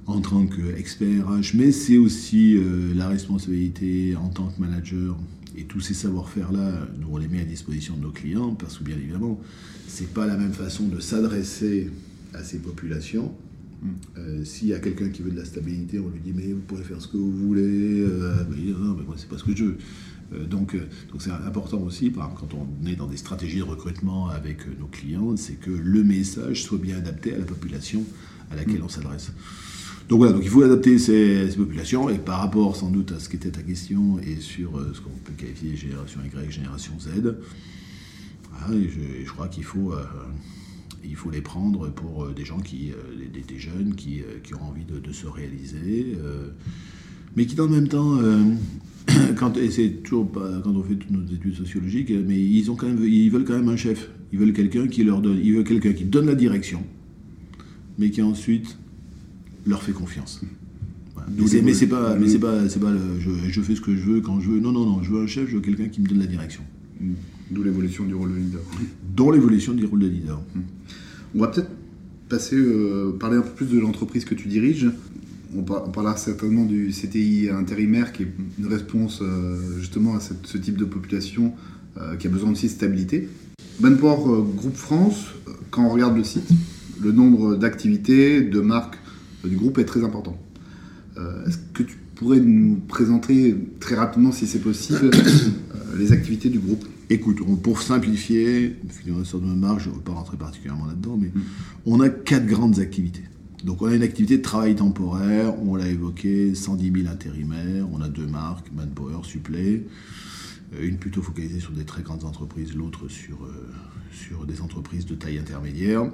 en 0.05 0.21
tant 0.21 0.47
qu'experts 0.47 1.27
RH, 1.27 1.55
mais 1.55 1.71
c'est 1.71 1.97
aussi 1.97 2.57
la 2.95 3.07
responsabilité 3.07 4.15
en 4.15 4.29
tant 4.29 4.47
que 4.47 4.59
manager. 4.59 5.15
Et 5.55 5.65
tous 5.65 5.81
ces 5.81 5.93
savoir-faire-là, 5.93 6.87
nous, 6.99 7.09
on 7.11 7.17
les 7.17 7.27
met 7.27 7.41
à 7.41 7.45
disposition 7.45 7.95
de 7.95 8.01
nos 8.01 8.11
clients, 8.11 8.55
parce 8.55 8.79
que 8.79 8.83
bien 8.83 8.95
évidemment, 8.95 9.39
c'est 9.87 10.11
pas 10.11 10.25
la 10.25 10.35
même 10.35 10.53
façon 10.53 10.87
de 10.87 10.99
s'adresser 10.99 11.91
à 12.33 12.43
ces 12.43 12.57
populations 12.57 13.35
euh, 14.17 14.43
s'il 14.43 14.67
y 14.67 14.73
a 14.73 14.79
quelqu'un 14.79 15.09
qui 15.09 15.21
veut 15.21 15.31
de 15.31 15.37
la 15.37 15.45
stabilité, 15.45 15.99
on 15.99 16.09
lui 16.09 16.19
dit 16.19 16.33
mais 16.35 16.51
vous 16.51 16.61
pourrez 16.61 16.83
faire 16.83 17.01
ce 17.01 17.07
que 17.07 17.17
vous 17.17 17.31
voulez. 17.31 18.01
Euh, 18.01 18.43
non, 18.77 18.95
mais 18.97 19.03
moi 19.03 19.15
c'est 19.17 19.29
pas 19.29 19.37
ce 19.37 19.43
que 19.43 19.55
je 19.55 19.65
veux. 19.65 19.77
Euh, 20.33 20.45
donc, 20.45 20.75
donc 21.11 21.21
c'est 21.21 21.31
important 21.31 21.79
aussi, 21.79 22.09
par 22.09 22.25
exemple, 22.25 22.41
quand 22.41 22.57
on 22.57 22.87
est 22.87 22.95
dans 22.95 23.07
des 23.07 23.17
stratégies 23.17 23.59
de 23.59 23.63
recrutement 23.63 24.29
avec 24.29 24.59
nos 24.79 24.87
clients, 24.87 25.35
c'est 25.37 25.59
que 25.59 25.71
le 25.71 26.03
message 26.03 26.63
soit 26.63 26.77
bien 26.77 26.97
adapté 26.97 27.33
à 27.33 27.37
la 27.37 27.45
population 27.45 28.03
à 28.51 28.55
laquelle 28.55 28.79
mm. 28.79 28.85
on 28.85 28.89
s'adresse. 28.89 29.31
Donc 30.09 30.19
voilà, 30.19 30.33
donc 30.33 30.41
il 30.43 30.49
faut 30.49 30.63
adapter 30.63 30.97
ces, 30.97 31.47
populations 31.55 32.09
et 32.09 32.17
par 32.17 32.39
rapport 32.39 32.75
sans 32.75 32.89
doute 32.89 33.11
à 33.11 33.19
ce 33.19 33.29
qui 33.29 33.35
était 33.35 33.51
ta 33.51 33.61
question 33.61 34.19
et 34.19 34.37
sur 34.37 34.71
ce 34.93 35.01
qu'on 35.01 35.11
peut 35.23 35.33
qualifier 35.37 35.75
génération 35.75 36.19
Y, 36.25 36.51
génération 36.51 36.93
Z, 36.99 37.35
je, 38.71 39.23
je, 39.23 39.31
crois 39.31 39.47
qu'il 39.47 39.63
faut 39.63 39.93
il 41.03 41.15
faut 41.15 41.31
les 41.31 41.41
prendre 41.41 41.89
pour 41.89 42.25
euh, 42.25 42.33
des 42.33 42.45
gens 42.45 42.59
qui, 42.59 42.91
euh, 42.91 43.41
des, 43.47 43.59
jeunes 43.59 43.95
qui, 43.95 44.21
euh, 44.21 44.39
qui, 44.43 44.53
ont 44.53 44.63
envie 44.63 44.85
de, 44.85 45.12
se 45.12 45.27
réaliser, 45.27 46.15
mais 47.35 47.45
qui 47.45 47.55
dans 47.55 47.65
le 47.65 47.71
même 47.71 47.88
temps, 47.88 48.19
quand, 49.35 49.53
c'est 49.69 50.03
toujours 50.03 50.31
quand 50.31 50.71
on 50.71 50.83
fait 50.83 50.95
toutes 50.95 51.12
nos 51.12 51.25
études 51.25 51.55
sociologiques, 51.55 52.12
mais 52.12 52.39
ils, 52.39 52.69
ont 52.71 52.75
quand 52.75 52.88
même, 52.88 53.03
ils 53.03 53.29
veulent 53.29 53.45
quand 53.45 53.55
même 53.55 53.69
un 53.69 53.77
chef. 53.77 54.09
Ils 54.31 54.39
veulent 54.39 54.53
quelqu'un 54.53 54.88
qui 54.88 55.03
leur 55.03 55.21
donne, 55.21 55.39
ils 55.43 55.53
veulent 55.53 55.63
quelqu'un 55.63 55.93
qui 55.93 56.05
donne 56.05 56.27
la 56.27 56.35
direction, 56.35 56.83
mais 57.97 58.12
qui 58.12 58.21
ensuite 58.21 58.77
leur 59.65 59.81
fait 59.81 59.91
confiance. 59.91 60.41
Mais 61.38 61.73
c'est 61.73 61.88
pas, 61.88 62.15
mais 62.15 62.27
c'est 62.27 62.39
pas, 62.39 62.69
c'est 62.69 62.79
pas, 62.79 62.93
je, 63.19 63.29
je, 63.49 63.62
fais 63.62 63.75
ce 63.75 63.81
que 63.81 63.95
je 63.95 64.03
veux 64.03 64.21
quand 64.21 64.39
je 64.39 64.49
veux. 64.49 64.59
Non, 64.59 64.71
non, 64.71 64.85
non. 64.85 65.03
Je 65.03 65.12
veux 65.12 65.23
un 65.23 65.27
chef, 65.27 65.47
je 65.49 65.55
veux 65.55 65.62
quelqu'un 65.62 65.88
qui 65.88 66.01
me 66.01 66.07
donne 66.07 66.19
la 66.19 66.25
direction. 66.25 66.63
D'où 67.51 67.63
l'évolution 67.63 68.05
du 68.05 68.13
rôle 68.13 68.31
de 68.31 68.38
leader. 68.38 68.62
Dont 69.15 69.31
l'évolution 69.31 69.73
du 69.73 69.85
rôle 69.85 69.99
de 69.99 70.07
leader. 70.07 70.41
On 71.35 71.39
va 71.39 71.47
peut-être 71.47 71.69
passer, 72.27 72.55
euh, 72.55 73.11
parler 73.19 73.37
un 73.37 73.41
peu 73.41 73.49
plus 73.49 73.65
de 73.67 73.79
l'entreprise 73.79 74.25
que 74.25 74.35
tu 74.35 74.47
diriges. 74.47 74.89
On, 75.55 75.63
parlera 75.63 76.15
certainement 76.15 76.63
du 76.63 76.89
CTI 76.89 77.49
intérimaire 77.49 78.13
qui 78.13 78.23
est 78.23 78.27
une 78.59 78.67
réponse 78.67 79.19
euh, 79.23 79.79
justement 79.79 80.15
à 80.15 80.19
ce 80.19 80.57
type 80.57 80.77
de 80.77 80.85
population 80.85 81.53
euh, 81.97 82.15
qui 82.17 82.27
a 82.27 82.29
besoin 82.29 82.51
aussi 82.51 82.67
de 82.67 82.71
stabilité. 82.71 83.29
Manpower 83.79 84.43
Groupe 84.55 84.75
France, 84.75 85.25
quand 85.71 85.85
on 85.85 85.89
regarde 85.89 86.15
le 86.15 86.23
site, 86.23 86.47
le 87.01 87.11
nombre 87.11 87.55
d'activités, 87.55 88.41
de 88.41 88.59
marques 88.59 88.97
du 89.43 89.55
groupe 89.55 89.79
est 89.79 89.85
très 89.85 90.03
important. 90.03 90.37
Est-ce 91.47 91.57
que 91.73 91.83
tu 91.83 91.97
pourrais 92.15 92.39
nous 92.39 92.75
présenter 92.87 93.55
très 93.79 93.95
rapidement, 93.95 94.31
si 94.31 94.47
c'est 94.47 94.59
possible, 94.59 95.09
les 95.97 96.11
activités 96.11 96.49
du 96.49 96.59
groupe? 96.59 96.85
Écoute, 97.12 97.39
pour 97.63 97.82
simplifier, 97.82 98.76
sur 99.24 99.39
de 99.39 99.45
marge, 99.45 99.86
je 99.86 99.89
ne 99.89 99.95
veux 99.95 100.02
pas 100.02 100.12
rentrer 100.12 100.38
particulièrement 100.38 100.86
là-dedans, 100.86 101.17
mais 101.19 101.30
mm. 101.34 101.41
on 101.88 102.02
a 102.02 102.10
quatre 102.10 102.45
grandes 102.45 102.80
activités. 102.80 103.24
Donc 103.63 103.82
on 103.82 103.88
a 103.88 103.95
une 103.95 104.04
activité 104.04 104.38
de 104.38 104.43
travail 104.43 104.76
temporaire, 104.76 105.60
on 105.63 105.76
l'a 105.76 105.88
évoqué, 105.88 106.54
110 106.54 107.02
000 107.02 107.12
intérimaires, 107.12 107.88
on 107.91 108.02
a 108.02 108.08
deux 108.08 108.28
marques, 108.28 108.67
Manpower, 108.74 109.24
Supplé, 109.24 109.88
euh, 110.76 110.88
une 110.88 110.98
plutôt 110.98 111.24
focalisée 111.24 111.60
sur 111.60 111.72
des 111.72 111.84
très 111.84 112.04
grandes 112.04 112.26
entreprises, 112.26 112.76
l'autre 112.76 113.08
sur, 113.08 113.43
euh, 113.43 113.74
sur 114.13 114.45
des 114.45 114.62
entreprises 114.62 115.08
de 115.08 115.15
taille 115.15 115.39
intermédiaire. 115.39 116.10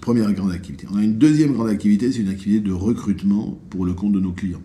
Première 0.00 0.32
grande 0.32 0.52
activité. 0.52 0.86
On 0.92 0.96
a 0.96 1.02
une 1.02 1.18
deuxième 1.18 1.52
grande 1.52 1.68
activité, 1.68 2.12
c'est 2.12 2.20
une 2.20 2.28
activité 2.28 2.60
de 2.60 2.72
recrutement 2.72 3.58
pour 3.70 3.84
le 3.84 3.92
compte 3.92 4.12
de 4.12 4.20
nos 4.20 4.32
clients 4.32 4.62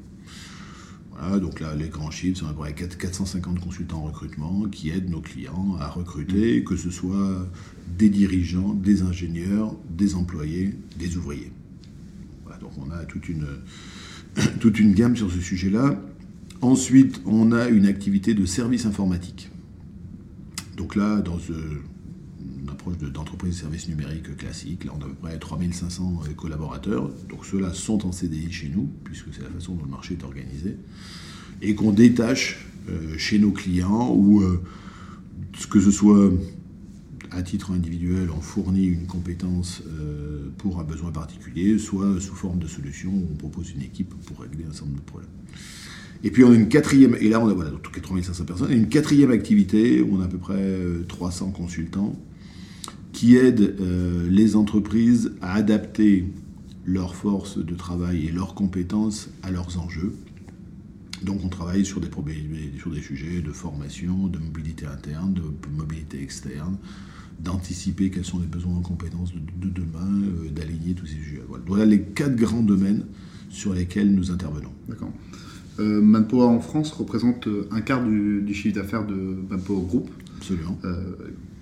donc 1.40 1.60
là, 1.60 1.76
les 1.76 1.90
grands 1.90 2.12
chiffres 2.12 2.40
sont 2.40 2.48
à 2.48 2.54
peu 2.54 2.60
près 2.60 2.74
450 2.74 3.60
consultants 3.60 4.00
en 4.00 4.04
recrutement 4.04 4.64
qui 4.70 4.90
aident 4.90 5.10
nos 5.10 5.22
clients 5.22 5.76
à 5.80 5.88
recruter, 5.88 6.62
mm. 6.62 6.64
que 6.64 6.76
ce 6.76 6.90
soit 6.90 7.48
des 7.98 8.10
dirigeants, 8.10 8.74
des 8.74 9.02
ingénieurs, 9.02 9.76
des 9.90 10.16
employés, 10.16 10.74
des 10.98 11.18
ouvriers. 11.18 11.52
donc 12.60 12.72
on 12.78 12.92
a 12.92 13.06
toute 13.06 13.30
une, 13.30 13.48
toute 14.60 14.80
une 14.80 14.94
gamme 14.94 15.16
sur 15.16 15.32
ce 15.32 15.40
sujet-là. 15.40 16.02
Ensuite, 16.62 17.22
on 17.26 17.52
a 17.52 17.70
une 17.70 17.88
activité 17.88 18.34
de 18.34 18.46
service 18.46 18.86
informatique. 18.86 19.50
Donc 20.78 20.96
là, 20.96 21.22
dans 21.22 21.40
ce, 21.40 21.54
approche 22.72 22.98
d'entreprise 22.98 23.56
de, 23.56 23.60
services 23.60 23.88
numériques 23.88 24.36
classique. 24.38 24.86
Là, 24.86 24.92
on 24.98 25.02
a 25.02 25.06
à 25.06 25.08
peu 25.08 25.14
près 25.14 25.38
3500 25.38 26.24
collaborateurs. 26.36 27.10
Donc 27.30 27.46
ceux-là 27.46 27.74
sont 27.74 28.06
en 28.06 28.12
CDI 28.12 28.52
chez 28.52 28.70
nous, 28.70 28.90
puisque 29.04 29.34
c'est 29.34 29.44
la 29.44 29.50
façon 29.50 29.76
dont 29.76 29.84
le 29.84 29.92
marché 29.92 30.16
est 30.20 30.24
organisé. 30.24 30.78
Et 31.62 31.76
qu'on 31.76 31.92
détache 31.92 32.66
chez 33.18 33.38
nos 33.38 33.52
clients, 33.52 34.14
ou 34.16 34.44
que 35.70 35.80
ce 35.80 35.92
soit 35.92 36.32
à 37.30 37.44
titre 37.44 37.72
individuel, 37.72 38.30
on 38.36 38.42
fournit 38.42 38.88
une 38.88 39.06
compétence 39.06 39.84
pour 40.58 40.80
un 40.80 40.84
besoin 40.84 41.12
particulier, 41.12 41.78
soit 41.78 42.20
sous 42.20 42.36
forme 42.36 42.60
de 42.60 42.68
solution, 42.68 43.12
où 43.12 43.28
on 43.32 43.36
propose 43.36 43.72
une 43.72 43.82
équipe 43.82 44.14
pour 44.26 44.40
régler 44.40 44.66
un 44.68 44.74
certain 44.74 44.88
nombre 44.88 45.02
de 45.02 45.06
problèmes. 45.06 45.30
Et 46.24 46.30
puis 46.30 46.44
on 46.44 46.52
a 46.52 46.56
une 46.56 46.70
quatrième, 46.70 47.16
et 47.20 47.30
là 47.30 47.40
on 47.40 47.48
a 47.48 47.54
voilà, 47.54 47.72
8500 47.72 48.46
personnes, 48.46 48.72
une 48.72 48.90
quatrième 48.90 49.32
activité, 49.32 50.02
où 50.02 50.18
on 50.18 50.22
a 50.22 50.26
à 50.26 50.28
peu 50.28 50.38
près 50.38 50.76
300 51.08 51.48
euh, 51.48 51.52
consultants, 51.52 52.16
qui 53.14 53.36
aident 53.36 53.76
euh, 53.80 54.30
les 54.30 54.56
entreprises 54.56 55.34
à 55.42 55.54
adapter 55.54 56.26
leurs 56.86 57.16
forces 57.16 57.58
de 57.58 57.76
travail 57.76 58.28
et 58.28 58.32
leurs 58.32 58.56
compétences 58.56 59.30
à 59.44 59.52
leurs 59.52 59.80
enjeux. 59.80 60.14
Donc 61.22 61.42
on 61.46 61.50
travaille 61.50 61.86
sur 61.86 62.00
des, 62.00 62.10
sur 62.80 62.92
des 62.92 63.02
sujets 63.02 63.42
de 63.42 63.52
formation, 63.52 64.28
de 64.28 64.40
mobilité 64.40 64.88
interne, 64.88 65.34
de 65.34 65.42
mobilité 65.78 66.22
externe, 66.22 66.78
d'anticiper 67.40 68.10
quels 68.10 68.26
sont 68.26 68.40
les 68.40 68.48
besoins 68.48 68.76
en 68.76 68.82
compétences 68.82 69.32
de, 69.34 69.70
demain, 69.70 70.24
euh, 70.24 70.50
d'aligner 70.50 70.94
tous 70.94 71.06
ces 71.06 71.16
sujets. 71.16 71.42
Voilà. 71.68 71.86
les 71.86 72.02
quatre 72.02 72.36
grands 72.36 72.64
domaines 72.64 73.06
sur 73.50 73.74
lesquels 73.74 74.14
nous 74.14 74.32
intervenons. 74.32 74.72
D'accord. 74.88 75.12
Euh, 75.80 76.02
Manpower 76.02 76.46
en 76.46 76.60
France 76.60 76.92
représente 76.92 77.48
euh, 77.48 77.68
un 77.72 77.82
quart 77.82 78.04
du, 78.04 78.54
chiffre 78.54 78.76
d'affaires 78.76 79.06
de 79.06 79.38
Manpower 79.50 79.86
Group. 79.88 80.10
Absolument. 80.38 80.78
Euh, 80.84 81.14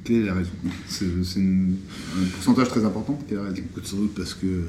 quelle 0.09 0.23
est 0.23 0.25
la 0.25 0.33
raison? 0.33 0.51
C'est 0.87 1.39
un 1.39 2.25
pourcentage 2.33 2.69
très 2.69 2.83
important. 2.83 3.19
Quelle 3.27 3.37
est 3.37 3.41
la 3.41 3.49
raison? 3.49 3.63
Sans 3.83 3.97
doute 3.97 4.15
parce 4.15 4.33
que 4.33 4.63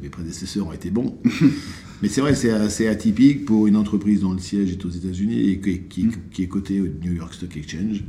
mes 0.00 0.08
prédécesseurs 0.08 0.68
ont 0.68 0.72
été 0.72 0.90
bons. 0.90 1.18
Mais 2.02 2.08
c'est 2.08 2.20
vrai, 2.20 2.34
c'est 2.34 2.50
assez 2.50 2.86
atypique 2.86 3.44
pour 3.44 3.66
une 3.66 3.76
entreprise 3.76 4.20
dont 4.20 4.32
le 4.32 4.38
siège 4.38 4.70
est 4.70 4.84
aux 4.84 4.90
États-Unis 4.90 5.50
et 5.50 5.58
qui, 5.60 6.08
qui, 6.30 6.42
est 6.42 6.48
cotée 6.48 6.80
au 6.80 6.86
New 6.86 7.12
York 7.12 7.34
Stock 7.34 7.56
Exchange. 7.56 8.04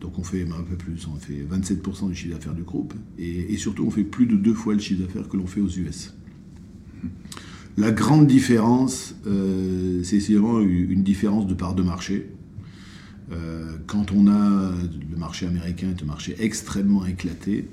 Donc 0.00 0.18
on 0.18 0.22
fait 0.22 0.42
un 0.42 0.62
peu 0.62 0.76
plus, 0.76 1.06
on 1.06 1.18
fait 1.18 1.44
27% 1.50 2.08
du 2.08 2.14
chiffre 2.14 2.34
d'affaires 2.34 2.54
du 2.54 2.62
groupe. 2.62 2.94
Et, 3.18 3.52
et, 3.52 3.56
surtout, 3.58 3.84
on 3.84 3.90
fait 3.90 4.04
plus 4.04 4.26
de 4.26 4.36
deux 4.36 4.54
fois 4.54 4.72
le 4.72 4.80
chiffre 4.80 5.02
d'affaires 5.02 5.28
que 5.28 5.36
l'on 5.36 5.46
fait 5.46 5.60
aux 5.60 5.68
US. 5.68 6.14
La 7.76 7.90
grande 7.90 8.26
différence, 8.26 9.14
euh, 9.26 10.02
c'est 10.02 10.18
vraiment 10.34 10.60
une 10.60 11.02
différence 11.02 11.46
de 11.46 11.54
part 11.54 11.74
de 11.74 11.82
marché. 11.82 12.30
Euh, 13.32 13.76
quand 13.86 14.12
on 14.12 14.26
a 14.26 14.72
le 15.10 15.16
marché 15.16 15.46
américain 15.46 15.88
est 15.90 16.02
un 16.02 16.06
marché 16.06 16.36
extrêmement 16.38 17.06
éclaté, 17.06 17.68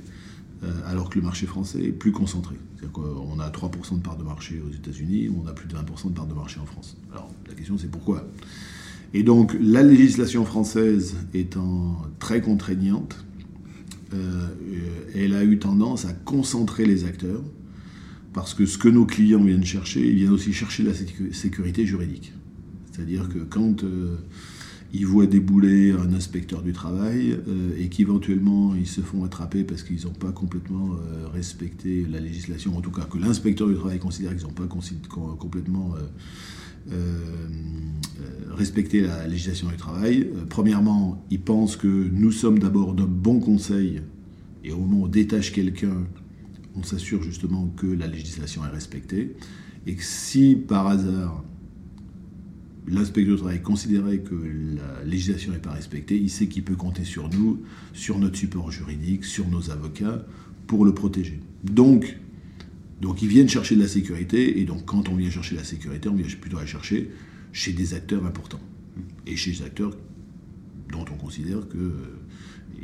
euh, 0.63 0.71
alors 0.87 1.09
que 1.09 1.19
le 1.19 1.25
marché 1.25 1.45
français 1.45 1.83
est 1.83 1.91
plus 1.91 2.11
concentré. 2.11 2.55
C'est-à-dire 2.75 2.91
qu'on 2.91 3.39
a 3.39 3.49
3% 3.49 3.97
de 3.97 4.01
part 4.01 4.17
de 4.17 4.23
marché 4.23 4.61
aux 4.65 4.71
États-Unis, 4.71 5.29
on 5.29 5.47
a 5.47 5.53
plus 5.53 5.67
de 5.67 5.75
20% 5.75 6.09
de 6.09 6.13
part 6.13 6.27
de 6.27 6.33
marché 6.33 6.59
en 6.59 6.65
France. 6.65 6.97
Alors 7.11 7.31
la 7.47 7.53
question 7.53 7.77
c'est 7.77 7.89
pourquoi? 7.89 8.27
Et 9.13 9.23
donc 9.23 9.55
la 9.59 9.83
législation 9.83 10.45
française 10.45 11.15
étant 11.33 12.01
très 12.19 12.41
contraignante, 12.41 13.23
elle 15.15 15.33
a 15.33 15.43
eu 15.43 15.59
tendance 15.59 16.05
à 16.05 16.13
concentrer 16.13 16.85
les 16.85 17.03
acteurs 17.03 17.41
parce 18.37 18.53
que 18.53 18.67
ce 18.67 18.77
que 18.77 18.87
nos 18.87 19.05
clients 19.05 19.43
viennent 19.43 19.65
chercher, 19.65 20.07
ils 20.07 20.15
viennent 20.15 20.31
aussi 20.31 20.53
chercher 20.53 20.83
la 20.83 20.93
sécurité 20.93 21.87
juridique. 21.87 22.33
C'est-à-dire 22.91 23.29
que 23.29 23.39
quand 23.39 23.83
euh, 23.83 24.17
ils 24.93 25.05
voient 25.05 25.25
débouler 25.25 25.91
un 25.91 26.13
inspecteur 26.13 26.61
du 26.61 26.73
travail 26.73 27.37
euh, 27.47 27.71
et 27.77 27.89
qu'éventuellement 27.89 28.73
ils 28.75 28.87
se 28.87 29.01
font 29.01 29.23
attraper 29.23 29.63
parce 29.63 29.83
qu'ils 29.83 30.05
n'ont 30.05 30.13
pas 30.13 30.31
complètement 30.31 30.91
euh, 30.93 31.27
respecté 31.27 32.05
la 32.09 32.19
législation, 32.19 32.77
en 32.77 32.81
tout 32.81 32.91
cas 32.91 33.03
que 33.03 33.17
l'inspecteur 33.17 33.67
du 33.67 33.75
travail 33.75 33.99
considère 33.99 34.35
qu'ils 34.35 34.45
n'ont 34.45 34.53
pas 34.53 34.67
complètement 34.67 35.93
respecté 38.51 39.01
la 39.01 39.27
législation 39.27 39.67
du 39.67 39.75
travail, 39.75 40.29
premièrement, 40.47 41.21
ils 41.29 41.41
pensent 41.41 41.75
que 41.75 41.87
nous 41.87 42.31
sommes 42.31 42.59
d'abord 42.59 42.93
d'un 42.93 43.03
bon 43.03 43.41
conseil 43.41 44.01
et 44.67 44.71
au 44.73 44.77
moment 44.77 44.97
où 44.97 45.05
on 45.05 45.07
détache 45.07 45.53
quelqu'un, 45.53 46.05
on 46.75 46.83
s'assure 46.83 47.23
justement 47.23 47.67
que 47.77 47.87
la 47.87 48.05
législation 48.07 48.65
est 48.65 48.69
respectée. 48.69 49.35
Et 49.85 49.95
que 49.95 50.03
si 50.03 50.55
par 50.55 50.87
hasard 50.87 51.43
l'inspecteur 52.87 53.35
du 53.35 53.41
travail 53.41 53.61
considérait 53.61 54.19
que 54.19 54.35
la 54.35 55.03
législation 55.03 55.51
n'est 55.51 55.59
pas 55.59 55.71
respectée, 55.71 56.17
il 56.17 56.29
sait 56.29 56.47
qu'il 56.47 56.63
peut 56.63 56.75
compter 56.75 57.03
sur 57.03 57.29
nous, 57.29 57.61
sur 57.93 58.17
notre 58.19 58.37
support 58.37 58.71
juridique, 58.71 59.25
sur 59.25 59.47
nos 59.47 59.69
avocats, 59.69 60.25
pour 60.67 60.85
le 60.85 60.93
protéger. 60.93 61.39
Donc, 61.63 62.17
donc 63.01 63.21
ils 63.21 63.27
viennent 63.27 63.49
chercher 63.49 63.75
de 63.75 63.81
la 63.81 63.87
sécurité, 63.87 64.59
et 64.59 64.65
donc 64.65 64.85
quand 64.85 65.09
on 65.09 65.15
vient 65.15 65.29
chercher 65.29 65.55
de 65.55 65.59
la 65.59 65.65
sécurité, 65.65 66.09
on 66.09 66.15
vient 66.15 66.27
plutôt 66.39 66.57
la 66.57 66.65
chercher 66.65 67.11
chez 67.51 67.73
des 67.73 67.93
acteurs 67.93 68.25
importants. 68.25 68.61
Et 69.25 69.35
chez 69.35 69.51
des 69.51 69.63
acteurs 69.63 69.95
dont 70.91 71.05
on 71.11 71.17
considère 71.17 71.67
que 71.67 71.91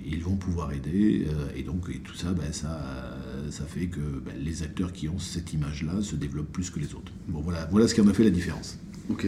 ils 0.06 0.24
vont 0.24 0.36
pouvoir 0.36 0.72
aider. 0.74 1.26
Euh, 1.28 1.48
et 1.56 1.64
donc, 1.64 1.90
tout 2.04 2.16
ça, 2.16 2.34
ben, 2.34 2.52
ça, 2.52 3.18
ça 3.50 3.66
fait 3.66 3.88
que 3.88 4.00
ben, 4.00 4.34
les 4.44 4.64
acteurs 4.64 4.92
qui 4.92 5.08
ont 5.08 5.20
cette 5.20 5.54
image-là 5.54 6.02
se 6.02 6.16
développent 6.16 6.52
plus 6.52 6.70
que 6.70 6.80
les 6.80 6.94
autres. 6.94 7.12
Bon, 7.28 7.42
voilà, 7.42 7.68
voilà 7.72 7.88
ce 7.88 7.94
qui 7.94 8.02
en 8.02 8.08
a 8.08 8.14
fait 8.14 8.24
la 8.24 8.30
différence. 8.30 8.80
Ok. 9.10 9.28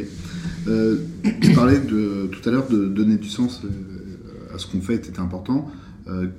Euh, 0.67 0.97
tu 1.41 1.51
parlais 1.53 1.79
tout 1.81 2.49
à 2.49 2.51
l'heure 2.51 2.67
de 2.69 2.85
donner 2.85 3.17
du 3.17 3.29
sens 3.29 3.61
euh, 3.63 4.53
à 4.53 4.57
ce 4.57 4.67
qu'on 4.67 4.81
fait, 4.81 5.03
c'était 5.05 5.19
important. 5.19 5.69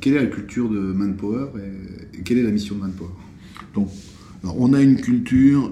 quelle 0.01 0.14
est 0.14 0.22
la 0.22 0.27
culture 0.27 0.70
de 0.70 0.79
Manpower 0.79 1.49
et, 1.59 2.22
quelle 2.22 2.38
est 2.38 2.42
la 2.42 2.51
mission 2.51 2.77
de 2.77 2.81
Manpower? 2.81 3.11
Donc, 3.75 3.90
on 4.42 4.72
a 4.72 4.81
une 4.81 4.96
culture, 4.96 5.70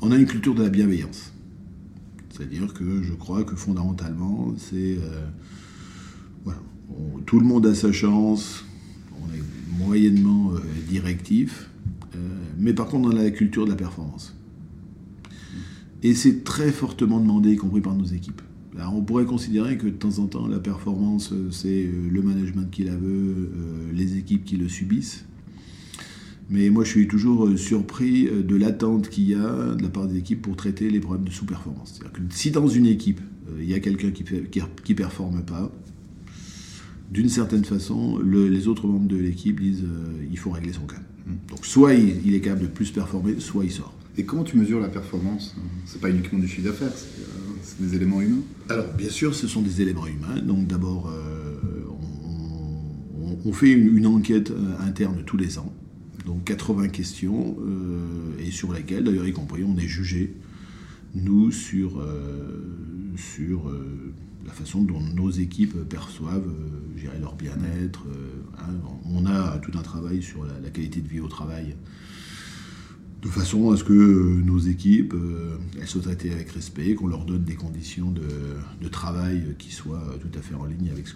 on 0.00 0.12
a 0.12 0.16
une 0.16 0.26
culture 0.26 0.54
de 0.54 0.62
la 0.62 0.68
bienveillance. 0.68 1.32
C'est-à-dire 2.30 2.72
que 2.72 3.02
je 3.02 3.12
crois 3.12 3.44
que 3.44 3.56
fondamentalement, 3.56 4.54
c'est 4.56 4.98
voilà, 6.44 6.60
tout 7.26 7.40
le 7.40 7.46
monde 7.46 7.66
a 7.66 7.74
sa 7.74 7.92
chance, 7.92 8.64
on 9.20 9.34
est 9.34 9.42
moyennement 9.78 10.52
euh, 10.52 10.60
directif, 10.88 11.68
euh, 12.14 12.18
mais 12.58 12.72
par 12.72 12.86
contre 12.86 13.08
on 13.08 13.16
a 13.16 13.22
la 13.22 13.30
culture 13.30 13.64
de 13.64 13.70
la 13.70 13.76
performance. 13.76 14.34
Et 16.02 16.14
c'est 16.14 16.44
très 16.44 16.72
fortement 16.72 17.20
demandé, 17.20 17.52
y 17.52 17.56
compris 17.56 17.80
par 17.80 17.94
nos 17.94 18.04
équipes. 18.04 18.42
Alors 18.76 18.96
on 18.96 19.02
pourrait 19.02 19.24
considérer 19.24 19.76
que 19.76 19.86
de 19.86 19.90
temps 19.90 20.18
en 20.18 20.26
temps, 20.26 20.46
la 20.48 20.58
performance, 20.58 21.32
euh, 21.32 21.50
c'est 21.50 21.88
le 22.10 22.22
management 22.22 22.70
qui 22.70 22.84
la 22.84 22.96
veut, 22.96 23.50
les 23.92 24.16
équipes 24.16 24.44
qui 24.44 24.56
le 24.56 24.68
subissent. 24.68 25.24
Mais 26.50 26.68
moi, 26.70 26.84
je 26.84 26.90
suis 26.90 27.08
toujours 27.08 27.48
surpris 27.56 28.24
de 28.24 28.56
l'attente 28.56 29.08
qu'il 29.08 29.28
y 29.28 29.34
a 29.34 29.74
de 29.74 29.82
la 29.82 29.88
part 29.88 30.06
des 30.06 30.18
équipes 30.18 30.42
pour 30.42 30.56
traiter 30.56 30.90
les 30.90 31.00
problèmes 31.00 31.24
de 31.24 31.30
sous-performance. 31.30 31.94
C'est-à-dire 31.94 32.12
que 32.12 32.34
si 32.34 32.50
dans 32.50 32.66
une 32.66 32.86
équipe, 32.86 33.20
il 33.58 33.70
y 33.70 33.74
a 33.74 33.80
quelqu'un 33.80 34.10
qui 34.10 34.24
ne 34.24 34.94
performe 34.94 35.42
pas, 35.44 35.72
d'une 37.12 37.28
certaine 37.28 37.64
façon, 37.64 38.18
les 38.20 38.68
autres 38.68 38.86
membres 38.86 39.06
de 39.06 39.18
l'équipe 39.18 39.60
disent 39.60 39.84
euh, 39.84 40.24
il 40.30 40.38
faut 40.38 40.50
régler 40.50 40.72
son 40.72 40.86
cas. 40.86 41.00
Donc 41.50 41.66
soit 41.66 41.92
il, 41.92 42.34
est 42.34 42.40
capable 42.40 42.62
de 42.62 42.66
plus 42.68 42.90
performer, 42.90 43.38
soit 43.38 43.64
il 43.64 43.70
sort. 43.70 43.94
Et 44.16 44.24
comment 44.24 44.44
tu 44.44 44.56
mesures 44.56 44.80
la 44.80 44.88
performance? 44.88 45.54
C'est 45.86 46.00
pas 46.00 46.10
uniquement 46.10 46.38
du 46.38 46.48
chiffre 46.48 46.68
d'affaires, 46.68 46.92
c'est 46.94 47.20
euh, 47.20 47.86
des 47.86 47.96
éléments 47.96 48.20
humains 48.20 48.42
Alors 48.68 48.92
bien 48.92 49.08
sûr, 49.08 49.34
ce 49.34 49.46
sont 49.46 49.62
des 49.62 49.80
éléments 49.80 50.06
humains. 50.06 50.40
Donc 50.42 50.66
d'abord, 50.66 51.08
euh, 51.08 51.58
on, 53.44 53.52
fait 53.52 53.70
une, 53.70 54.06
enquête 54.06 54.52
interne 54.80 55.22
tous 55.24 55.36
les 55.36 55.58
ans. 55.58 55.72
Donc 56.26 56.44
80 56.44 56.88
questions, 56.88 57.56
et 58.38 58.50
sur 58.50 58.72
lesquelles, 58.72 59.04
d'ailleurs 59.04 59.26
y 59.26 59.32
compris, 59.32 59.64
on 59.64 59.76
est 59.76 59.88
jugé, 59.88 60.34
nous, 61.14 61.50
sur, 61.50 62.00
sur 63.16 63.72
la 64.46 64.52
façon 64.52 64.82
dont 64.82 65.00
nos 65.00 65.30
équipes 65.30 65.76
perçoivent 65.88 66.48
euh, 66.48 66.98
gérer 66.98 67.18
leur 67.18 67.34
bien-être. 67.34 68.04
Euh, 68.08 68.42
hein. 68.58 68.74
On 69.04 69.26
a 69.26 69.58
tout 69.58 69.72
un 69.78 69.82
travail 69.82 70.22
sur 70.22 70.44
la, 70.44 70.70
qualité 70.70 71.00
de 71.00 71.08
vie 71.08 71.20
au 71.20 71.28
travail, 71.28 71.76
de 73.22 73.28
façon 73.28 73.70
à 73.70 73.76
ce 73.76 73.84
que 73.84 74.42
nos 74.42 74.58
équipes 74.58 75.14
euh, 75.14 75.56
elles 75.80 75.86
soient 75.86 76.02
traitées 76.02 76.32
avec 76.32 76.50
respect, 76.50 76.94
qu'on 76.94 77.06
leur 77.06 77.24
donne 77.24 77.44
des 77.44 77.54
conditions 77.54 78.10
de, 78.10 78.88
travail 78.88 79.54
qui 79.58 79.72
soient 79.72 80.16
tout 80.20 80.38
à 80.38 80.42
fait 80.42 80.54
en 80.54 80.66
ligne 80.66 80.90
avec 80.90 81.06
ce 81.08 81.14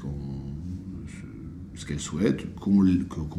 qu'elles 1.84 2.00
souhaitent, 2.00 2.54
qu'on 2.54 2.82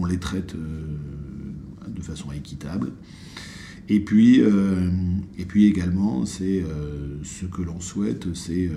les 0.05 0.20
traite 0.20 0.55
de 0.55 2.01
façon 2.03 2.32
équitable. 2.32 2.91
Et 3.89 3.99
puis, 3.99 4.41
et 4.41 5.45
puis 5.45 5.65
également, 5.65 6.28
c'est 6.28 6.63
ce 7.24 7.45
que 7.45 7.63
l'on 7.63 7.80
souhaite, 7.80 8.36
c'est 8.36 8.70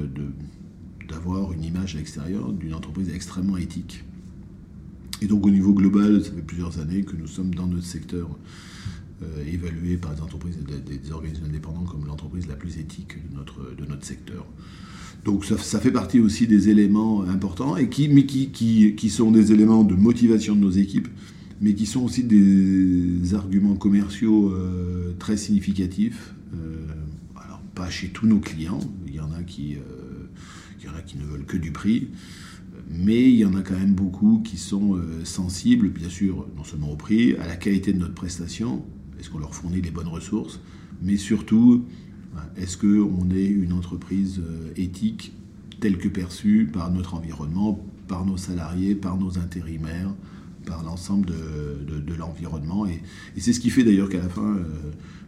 d'avoir 1.10 1.52
une 1.52 1.64
image 1.64 1.94
à 1.94 1.98
l'extérieur 1.98 2.52
d'une 2.52 2.72
entreprise 2.72 3.10
extrêmement 3.10 3.58
éthique. 3.58 4.04
Et 5.20 5.26
donc 5.26 5.44
au 5.46 5.50
niveau 5.50 5.74
global, 5.74 6.24
ça 6.24 6.30
fait 6.32 6.42
plusieurs 6.42 6.78
années 6.78 7.02
que 7.02 7.16
nous 7.16 7.26
sommes 7.26 7.54
dans 7.54 7.66
notre 7.66 7.84
secteur 7.84 8.30
euh, 9.22 9.44
évalué 9.52 9.98
par 9.98 10.14
des 10.14 10.22
entreprises, 10.22 10.56
des, 10.66 10.96
des 10.96 11.12
organismes 11.12 11.44
indépendants 11.44 11.84
comme 11.84 12.06
l'entreprise 12.06 12.46
la 12.48 12.54
plus 12.54 12.78
éthique 12.78 13.18
de 13.30 13.36
notre, 13.36 13.76
de 13.76 13.84
notre 13.84 14.06
secteur. 14.06 14.46
Donc 15.26 15.44
ça, 15.44 15.58
ça, 15.58 15.78
fait 15.78 15.90
partie 15.90 16.20
aussi 16.20 16.46
des 16.46 16.70
éléments 16.70 17.22
importants, 17.24 17.76
et 17.76 17.90
qui, 17.90 18.08
mais 18.08 18.24
qui, 18.24 18.48
qui, 18.48 18.94
qui, 18.94 19.10
sont 19.10 19.30
des 19.30 19.52
éléments 19.52 19.84
de 19.84 19.94
motivation 19.94 20.56
de 20.56 20.60
nos 20.60 20.70
équipes, 20.70 21.08
mais 21.60 21.74
qui 21.74 21.84
sont 21.84 22.00
aussi 22.00 22.24
des 22.24 23.34
arguments 23.34 23.74
commerciaux 23.74 24.54
euh, 24.54 25.12
très 25.18 25.36
significatifs. 25.36 26.34
Euh, 26.54 26.86
alors 27.36 27.60
pas 27.74 27.90
chez 27.90 28.08
tous 28.08 28.26
nos 28.26 28.40
clients, 28.40 28.80
il 29.06 29.16
y 29.16 29.20
en 29.20 29.32
a 29.32 29.42
qui, 29.42 29.76
il 30.78 30.86
y 30.86 30.88
en 30.88 30.96
a 30.96 31.02
qui 31.02 31.18
ne 31.18 31.24
veulent 31.24 31.44
que 31.44 31.58
du 31.58 31.72
prix, 31.72 32.08
mais 32.88 33.30
il 33.30 33.36
y 33.36 33.44
en 33.44 33.54
a 33.54 33.60
quand 33.60 33.78
même 33.78 33.92
beaucoup 33.92 34.40
qui 34.42 34.56
sont 34.56 34.98
sensibles, 35.24 35.90
bien 35.90 36.08
sûr, 36.08 36.48
non 36.56 36.64
seulement 36.64 36.90
au 36.90 36.96
prix, 36.96 37.36
à 37.36 37.46
la 37.46 37.56
qualité 37.56 37.92
de 37.92 37.98
notre 37.98 38.14
prestation, 38.14 38.82
est-ce 39.20 39.30
qu'on 39.30 39.38
leur 39.38 39.54
fournit 39.54 39.80
les 39.80 39.90
bonnes 39.90 40.08
ressources, 40.08 40.58
mais 41.02 41.16
surtout 41.16 41.84
est-ce 42.56 42.76
qu'on 42.76 43.30
est 43.30 43.46
une 43.46 43.72
entreprise 43.72 44.40
euh, 44.40 44.72
éthique 44.76 45.32
telle 45.80 45.98
que 45.98 46.08
perçue 46.08 46.68
par 46.72 46.90
notre 46.90 47.14
environnement, 47.14 47.84
par 48.06 48.24
nos 48.24 48.36
salariés, 48.36 48.94
par 48.94 49.16
nos 49.16 49.38
intérimaires, 49.38 50.14
par 50.66 50.82
l'ensemble 50.82 51.26
de, 51.26 52.14
l'environnement? 52.14 52.86
Et, 52.86 53.00
c'est 53.38 53.52
ce 53.52 53.60
qui 53.60 53.70
fait 53.70 53.82
d'ailleurs 53.82 54.08
qu'à 54.08 54.18
la 54.18 54.28
fin, 54.28 54.56
euh, 54.56 54.64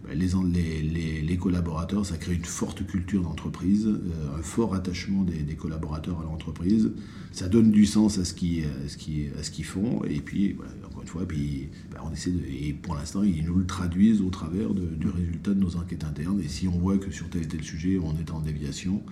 bah, 0.05 0.15
les, 0.15 1.37
collaborateurs, 1.39 2.05
ça 2.05 2.17
crée 2.19 2.35
une 2.35 2.45
forte 2.45 2.87
culture 2.87 3.23
d'entreprise, 3.23 3.87
euh, 3.87 4.39
un 4.39 4.43
fort 4.43 4.75
attachement 4.75 5.25
des, 5.25 5.55
collaborateurs 5.55 6.21
à 6.21 6.25
l'entreprise. 6.25 6.91
Ça 7.33 7.49
donne 7.49 7.71
du 7.71 7.87
sens 7.87 8.19
à 8.19 8.25
ce 8.25 8.35
qu'ils 8.35 8.67
ce 8.89 9.63
font. 9.63 10.05
Et 10.05 10.21
puis, 10.21 10.57
une 11.03 11.09
fois, 11.09 11.27
puis, 11.27 11.69
bah, 11.91 12.03
on 12.05 12.13
essaie 12.13 12.31
et 12.31 12.73
pour 12.73 12.95
l'instant, 12.95 13.23
ils 13.23 13.45
nous 13.45 13.57
le 13.57 13.67
traduisent 13.67 14.23
au 14.23 14.31
travers 14.31 14.73
du 14.73 15.09
résultat 15.09 15.53
de 15.53 15.61
nos 15.61 15.77
enquêtes 15.77 16.05
internes. 16.05 16.41
Et 16.41 16.49
si 16.49 16.69
on 16.69 16.79
voit 16.79 16.99
que 16.99 17.11
sur 17.11 17.29
tel 17.29 17.43
et 17.43 17.49
tel 17.49 17.63
sujet, 17.63 17.99
on 18.03 18.17
est 18.19 18.31
en 18.31 18.41
déviation, 18.41 19.03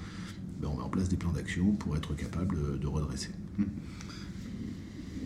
bah, 0.61 0.69
on 0.73 0.77
met 0.77 0.83
en 0.83 0.89
place 0.89 1.09
des 1.09 1.17
plans 1.17 1.33
d'action 1.33 1.73
pour 1.73 1.97
être 1.97 2.15
capable 2.15 2.57
de 2.81 2.87
redresser. 2.87 3.31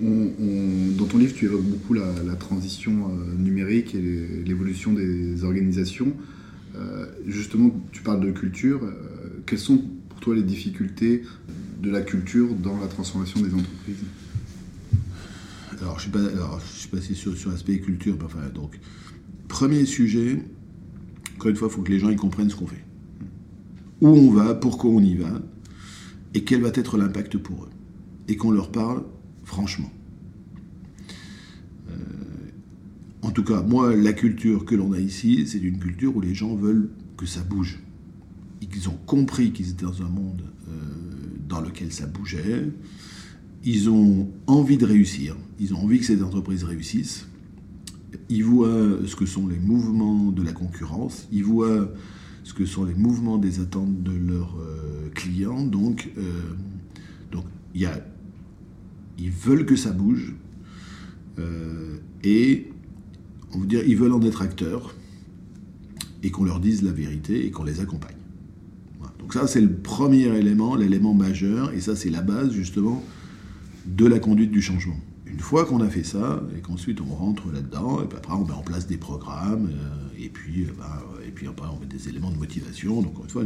Dans 0.01 1.07
ton 1.07 1.19
livre, 1.19 1.35
tu 1.35 1.45
évoques 1.45 1.65
beaucoup 1.65 1.95
la, 1.95 2.35
transition 2.35 3.11
euh, 3.11 3.37
numérique 3.37 3.95
et 3.95 4.43
l'évolution 4.45 4.93
des 4.93 5.45
organisations. 5.45 6.12
Euh, 6.75 7.07
justement, 7.27 7.71
tu 7.93 8.03
parles 8.03 8.21
de 8.21 8.33
culture. 8.33 8.81
Euh, 8.83 9.43
quelles 9.47 9.61
sont 9.61 9.83
pour 10.09 10.21
toi 10.21 10.35
les 10.35 10.43
difficultés 10.43 11.23
de 11.81 11.91
la 11.91 12.01
culture 12.01 12.49
dans 12.55 12.79
la 12.81 12.89
transformation 12.89 13.41
des 13.41 13.55
entreprises? 13.55 14.05
Alors, 15.85 15.99
je 16.61 16.78
suis, 16.78 16.89
passé 16.89 17.14
sur, 17.14 17.32
l'aspect 17.51 17.78
culture. 17.78 18.16
Enfin, 18.24 18.49
donc, 18.55 18.78
premier 19.49 19.85
sujet, 19.85 20.43
encore 21.37 21.51
une 21.51 21.57
fois, 21.57 21.68
il 21.70 21.74
faut 21.74 21.82
que 21.82 21.93
les 21.93 21.99
gens 21.99 22.14
comprennent 22.16 22.51
ce 22.51 22.57
qu'on 22.57 22.66
fait. 22.66 22.85
Où 24.01 24.09
on 24.09 24.30
va, 24.30 24.55
pourquoi 24.55 24.91
on 24.91 25.01
y 25.01 25.14
va, 25.14 25.43
et 26.32 26.45
quel 26.45 26.62
va 26.62 26.70
être 26.74 26.97
l'impact 26.97 27.39
pour 27.39 27.64
eux. 27.64 27.70
Et 28.28 28.37
qu'on 28.37 28.51
leur 28.51 28.72
parle 28.72 29.05
franchement. 29.45 29.93
Euh, 31.91 31.95
en 33.22 33.30
tout 33.30 33.45
cas, 33.45 33.62
moi, 33.62 33.95
la 33.95 34.14
culture 34.14 34.64
que 34.64 34.74
l'on 34.74 34.93
a 34.93 34.99
ici, 34.99 35.47
c'est 35.47 35.59
une 35.59 35.78
culture 35.78 36.16
où 36.16 36.20
les 36.20 36.35
gens 36.35 36.55
veulent 36.55 36.91
que 37.16 37.26
ça 37.26 37.43
bouge. 37.43 37.78
Ils 38.62 38.89
ont 38.89 38.99
compris 39.07 39.53
qu'ils 39.53 39.70
étaient 39.70 39.85
dans 39.85 40.03
un 40.03 40.09
monde 40.09 40.43
euh, 40.68 40.72
dans 41.47 41.61
lequel 41.61 41.93
ça 41.93 42.07
bougeait. 42.07 42.70
Ils 43.65 43.91
ont 43.91 44.29
envie 44.47 44.77
de 44.77 44.87
réussir. 44.87 45.37
Ils 45.59 45.75
ont 45.75 45.79
envie 45.79 45.99
que 45.99 46.05
ces 46.05 46.23
entreprises 46.23 46.65
réussissent. 46.65 47.27
Ils 48.29 48.45
voient 48.45 48.99
ce 49.07 49.17
que 49.17 49.27
sont 49.27 49.47
les 49.47 49.59
mouvements 49.59 50.31
de 50.31 50.43
la 50.43 50.53
concurrence. 50.53 51.27
Ils 51.33 51.45
voient 51.45 51.91
ce 52.43 52.53
que 52.53 52.67
sont 52.67 52.85
les 52.85 52.95
mouvements 52.95 53.39
des 53.39 53.61
attentes 53.61 54.03
de 54.03 54.12
leurs 54.12 54.57
euh, 54.61 55.09
clients. 55.15 55.65
Donc, 55.65 56.11
donc 57.33 57.45
il 57.75 57.81
y 57.81 57.87
a 57.87 58.01
ils 59.19 59.31
veulent 59.31 59.67
que 59.67 59.77
ça 59.77 59.91
bouge. 59.93 60.35
Euh, 61.39 61.97
et 62.23 62.71
on 63.53 63.59
veut 63.59 63.67
dire, 63.67 63.83
ils 63.87 63.97
veulent 63.97 64.12
en 64.12 64.23
être 64.23 64.43
acteurs 64.43 64.95
et 66.23 66.31
qu'on 66.31 66.45
leur 66.45 66.61
dise 66.61 66.83
la 66.83 66.93
vérité 66.93 67.47
et 67.47 67.51
qu'on 67.51 67.65
les 67.65 67.81
accompagne. 67.81 68.17
Donc 69.19 69.33
ça, 69.33 69.47
c'est 69.47 69.61
le 69.61 69.73
premier 69.73 70.27
élément, 70.37 70.77
l'élément 70.77 71.15
majeur, 71.15 71.73
et 71.73 71.81
ça, 71.81 71.97
c'est 71.97 72.11
la 72.11 72.21
base 72.21 72.53
justement 72.53 73.03
de 73.87 74.07
la 74.07 74.18
conduite 74.18 74.51
du 74.51 74.62
changement. 74.62 74.99
Une 75.26 75.41
fois 75.41 75.64
qu'on 75.64 75.80
a 75.80 75.89
fait 75.89 76.05
ça, 76.05 76.43
et 76.57 76.61
qu'ensuite 76.61 77.01
on 77.01 77.12
rentre 77.14 77.51
là-dedans, 77.51 78.03
et 78.03 78.07
puis 78.07 78.16
après 78.16 78.35
on 78.35 78.45
met 78.45 78.53
en 78.53 78.62
place 78.62 78.87
des 78.87 78.97
programmes, 78.97 79.70
euh, 79.72 80.22
et 80.22 80.28
puis, 80.28 80.64
euh, 80.64 80.72
bah, 80.78 81.03
et 81.26 81.30
puis 81.30 81.49
après 81.49 81.66
on 81.66 81.80
met 81.80 81.87
des 81.87 82.09
éléments 82.09 82.30
de 82.30 82.37
motivation. 82.37 83.03
Donc 83.03 83.14
une 83.22 83.28
fois, 83.28 83.43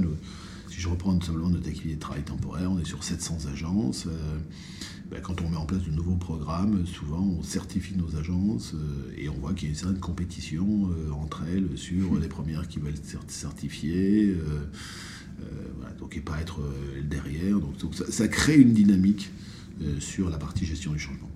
si 0.71 0.81
je 0.81 0.89
reprends 0.89 1.19
simplement 1.21 1.49
notre 1.49 1.69
activité 1.69 1.95
de 1.95 2.01
travail 2.01 2.23
temporaire, 2.23 2.71
on 2.71 2.79
est 2.79 2.85
sur 2.85 3.03
700 3.03 3.47
agences. 3.53 4.07
Ben, 5.11 5.23
quand 5.23 5.41
on 5.41 5.49
met 5.49 5.57
en 5.57 5.65
place 5.65 5.85
de 5.85 5.91
nouveaux 5.91 6.17
programmes, 6.17 6.85
souvent 6.87 7.23
on 7.23 7.43
certifie 7.43 7.97
nos 7.97 8.17
agences 8.17 8.75
euh, 8.75 9.11
et 9.17 9.31
on 9.31 9.35
voit 9.39 9.55
qu'il 9.55 9.65
y 9.65 9.67
a 9.69 9.71
une 9.71 9.79
certaine 9.79 10.01
compétition 10.01 10.91
euh, 10.91 11.11
entre 11.13 11.45
elles 11.51 11.79
sur 11.79 12.19
les 12.19 12.29
premières 12.29 12.69
qui 12.69 12.79
veulent 12.79 12.93
être 12.93 13.31
certifiées, 13.31 14.29
euh, 14.29 14.67
donc 15.99 16.15
et 16.19 16.21
pas 16.21 16.39
être 16.41 16.61
derrière. 17.03 17.59
Donc, 17.59 17.95
ça, 17.95 18.29
crée 18.29 18.57
une 18.57 18.75
dynamique 18.75 19.31
sur 20.01 20.31
la 20.31 20.39
partie 20.39 20.65
gestion 20.65 20.93
du 20.93 20.99
changement. 20.99 21.31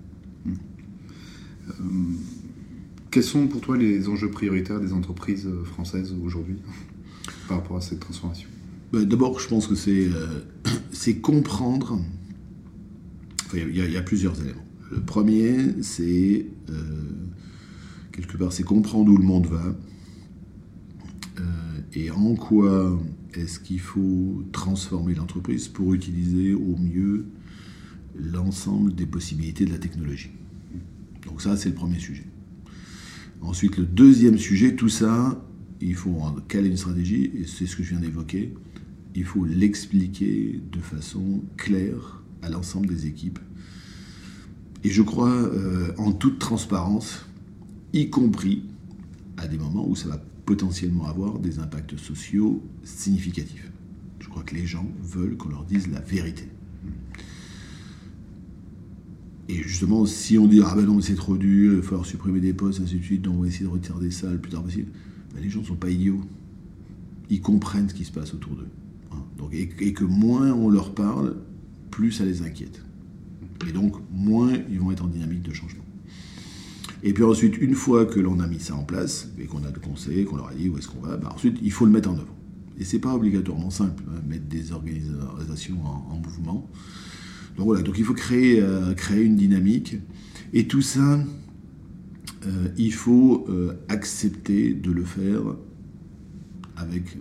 quels 3.09 3.23
sont 3.23 3.47
pour 3.47 3.61
toi 3.61 3.77
les 3.77 4.09
enjeux 4.09 4.29
prioritaires 4.29 4.79
des 4.79 4.93
entreprises 4.93 5.49
françaises 5.63 6.13
aujourd'hui 6.23 6.57
par 7.47 7.57
rapport 7.57 7.77
à 7.77 7.81
cette 7.81 7.99
transformation? 7.99 8.49
Ben, 8.91 9.05
D'abord, 9.05 9.39
je 9.39 9.47
pense 9.47 9.67
que 9.67 9.75
c'est 9.75 11.15
comprendre 11.21 11.99
il 13.55 13.75
y, 13.75 13.97
a 13.97 14.01
plusieurs 14.01 14.39
éléments. 14.41 14.65
Le 14.91 14.99
premier, 14.99 15.81
c'est 15.81 16.45
euh, 16.69 16.73
quelque 18.11 18.37
part, 18.37 18.53
c'est 18.53 18.63
comprendre 18.63 19.11
où 19.11 19.17
le 19.17 19.23
monde 19.23 19.47
va 19.47 19.75
euh, 21.39 21.43
et 21.93 22.11
en 22.11 22.35
quoi 22.35 22.99
est-ce 23.33 23.59
qu'il 23.59 23.79
faut 23.79 24.43
transformer 24.51 25.15
l'entreprise 25.15 25.67
pour 25.67 25.93
utiliser 25.93 26.53
au 26.53 26.75
mieux 26.77 27.25
l'ensemble 28.15 28.93
des 28.95 29.05
possibilités 29.05 29.65
de 29.65 29.71
la 29.71 29.79
technologie. 29.79 30.31
Donc 31.25 31.41
ça, 31.41 31.57
c'est 31.57 31.69
le 31.69 31.75
premier 31.75 31.99
sujet. 31.99 32.25
Ensuite, 33.41 33.77
le 33.77 33.85
deuxième 33.85 34.37
sujet, 34.37 34.75
tout 34.75 34.89
ça, 34.89 35.43
il 35.81 35.95
faut 35.95 36.17
en 36.21 36.33
caler 36.47 36.69
une 36.69 36.77
stratégie, 36.77 37.31
et 37.35 37.45
c'est 37.45 37.65
ce 37.65 37.75
que 37.75 37.83
je 37.83 37.89
viens 37.89 37.99
d'évoquer. 37.99 38.53
Il 39.15 39.25
faut 39.25 39.45
l'expliquer 39.45 40.61
de 40.71 40.79
façon 40.79 41.43
claire 41.57 42.23
à 42.41 42.49
l'ensemble 42.49 42.87
des 42.87 43.05
équipes. 43.05 43.39
Et 44.83 44.89
je 44.89 45.01
crois 45.01 45.31
euh, 45.31 45.93
en 45.97 46.11
toute 46.11 46.39
transparence, 46.39 47.25
y 47.93 48.09
compris 48.09 48.63
à 49.37 49.47
des 49.47 49.57
moments 49.57 49.87
où 49.87 49.95
ça 49.95 50.07
va 50.07 50.23
potentiellement 50.45 51.07
avoir 51.07 51.39
des 51.39 51.59
impacts 51.59 51.97
sociaux 51.97 52.61
significatifs. 52.83 53.71
Je 54.19 54.27
crois 54.27 54.43
que 54.43 54.55
les 54.55 54.65
gens 54.65 54.89
veulent 55.01 55.37
qu'on 55.37 55.49
leur 55.49 55.65
dise 55.65 55.87
la 55.89 55.99
vérité. 55.99 56.47
Et 59.49 59.55
justement, 59.55 60.05
si 60.05 60.37
on 60.37 60.47
dit 60.47 60.61
ah 60.65 60.73
ben 60.75 60.85
non, 60.85 61.01
c'est 61.01 61.15
trop 61.15 61.37
dur, 61.37 61.73
il 61.73 61.77
va 61.77 61.83
falloir 61.83 62.05
supprimer 62.05 62.39
des 62.39 62.53
postes, 62.53 62.79
ainsi 62.81 62.95
de 62.95 63.03
suite, 63.03 63.21
donc 63.21 63.35
on 63.37 63.41
va 63.41 63.47
essayer 63.47 63.65
de 63.65 63.69
retirer 63.71 64.11
ça 64.11 64.31
le 64.31 64.37
plus 64.37 64.51
tard 64.51 64.63
possible, 64.63 64.91
ben, 65.33 65.41
les 65.41 65.49
gens 65.49 65.61
ne 65.61 65.65
sont 65.65 65.75
pas 65.75 65.89
idiots. 65.89 66.21
Ils 67.29 67.41
comprennent 67.41 67.89
ce 67.89 67.93
qui 67.93 68.05
se 68.05 68.11
passe 68.11 68.33
autour 68.33 68.55
d'eux. 68.55 68.67
Hein. 69.11 69.23
Donc, 69.37 69.53
et, 69.53 69.67
que 69.67 70.03
moins 70.03 70.51
on 70.53 70.69
leur 70.69 70.93
parle, 70.93 71.35
plus 71.91 72.11
ça 72.11 72.25
les 72.25 72.41
inquiète. 72.41 72.81
Et 73.67 73.71
donc, 73.71 73.95
moins 74.11 74.53
ils 74.69 74.79
vont 74.79 74.91
être 74.91 75.03
en 75.03 75.07
dynamique 75.07 75.41
de 75.41 75.53
changement. 75.53 75.83
Et 77.05 77.11
puis 77.13 77.23
ensuite, 77.23 77.57
une 77.57 77.75
fois 77.75 78.05
que 78.05 78.19
l'on 78.21 78.39
a 78.39 78.47
mis 78.47 78.59
ça 78.59 78.75
en 78.75 78.83
place, 78.83 79.29
et 79.37 79.45
qu'on 79.45 79.63
a 79.65 79.71
le 79.71 79.79
conseil, 79.79 80.23
qu'on 80.23 80.37
leur 80.37 80.47
a 80.47 80.53
dit 80.53 80.69
où 80.69 80.77
est-ce 80.77 80.87
qu'on 80.87 81.01
va, 81.01 81.17
bah 81.17 81.31
ensuite, 81.35 81.57
il 81.61 81.71
faut 81.71 81.85
le 81.85 81.91
mettre 81.91 82.09
en 82.09 82.13
œuvre. 82.13 82.33
Et 82.79 82.85
c'est 82.85 82.99
pas 82.99 83.13
obligatoirement 83.13 83.69
simple, 83.69 84.03
hein, 84.09 84.21
mettre 84.27 84.45
des 84.45 84.71
organisations 84.71 85.77
en, 85.85 86.17
mouvement. 86.17 86.69
Donc 87.57 87.67
voilà, 87.67 87.83
donc 87.83 87.97
il 87.99 88.05
faut 88.05 88.13
créer, 88.13 88.59
euh, 88.61 88.93
créer 88.93 89.23
une 89.23 89.35
dynamique. 89.35 89.97
Et 90.53 90.67
tout 90.67 90.81
ça, 90.81 91.19
euh, 92.45 92.67
il 92.77 92.93
faut 92.93 93.45
euh, 93.49 93.73
accepter 93.89 94.73
de 94.73 94.91
le 94.91 95.03
faire 95.03 95.41
avec, 96.75 97.17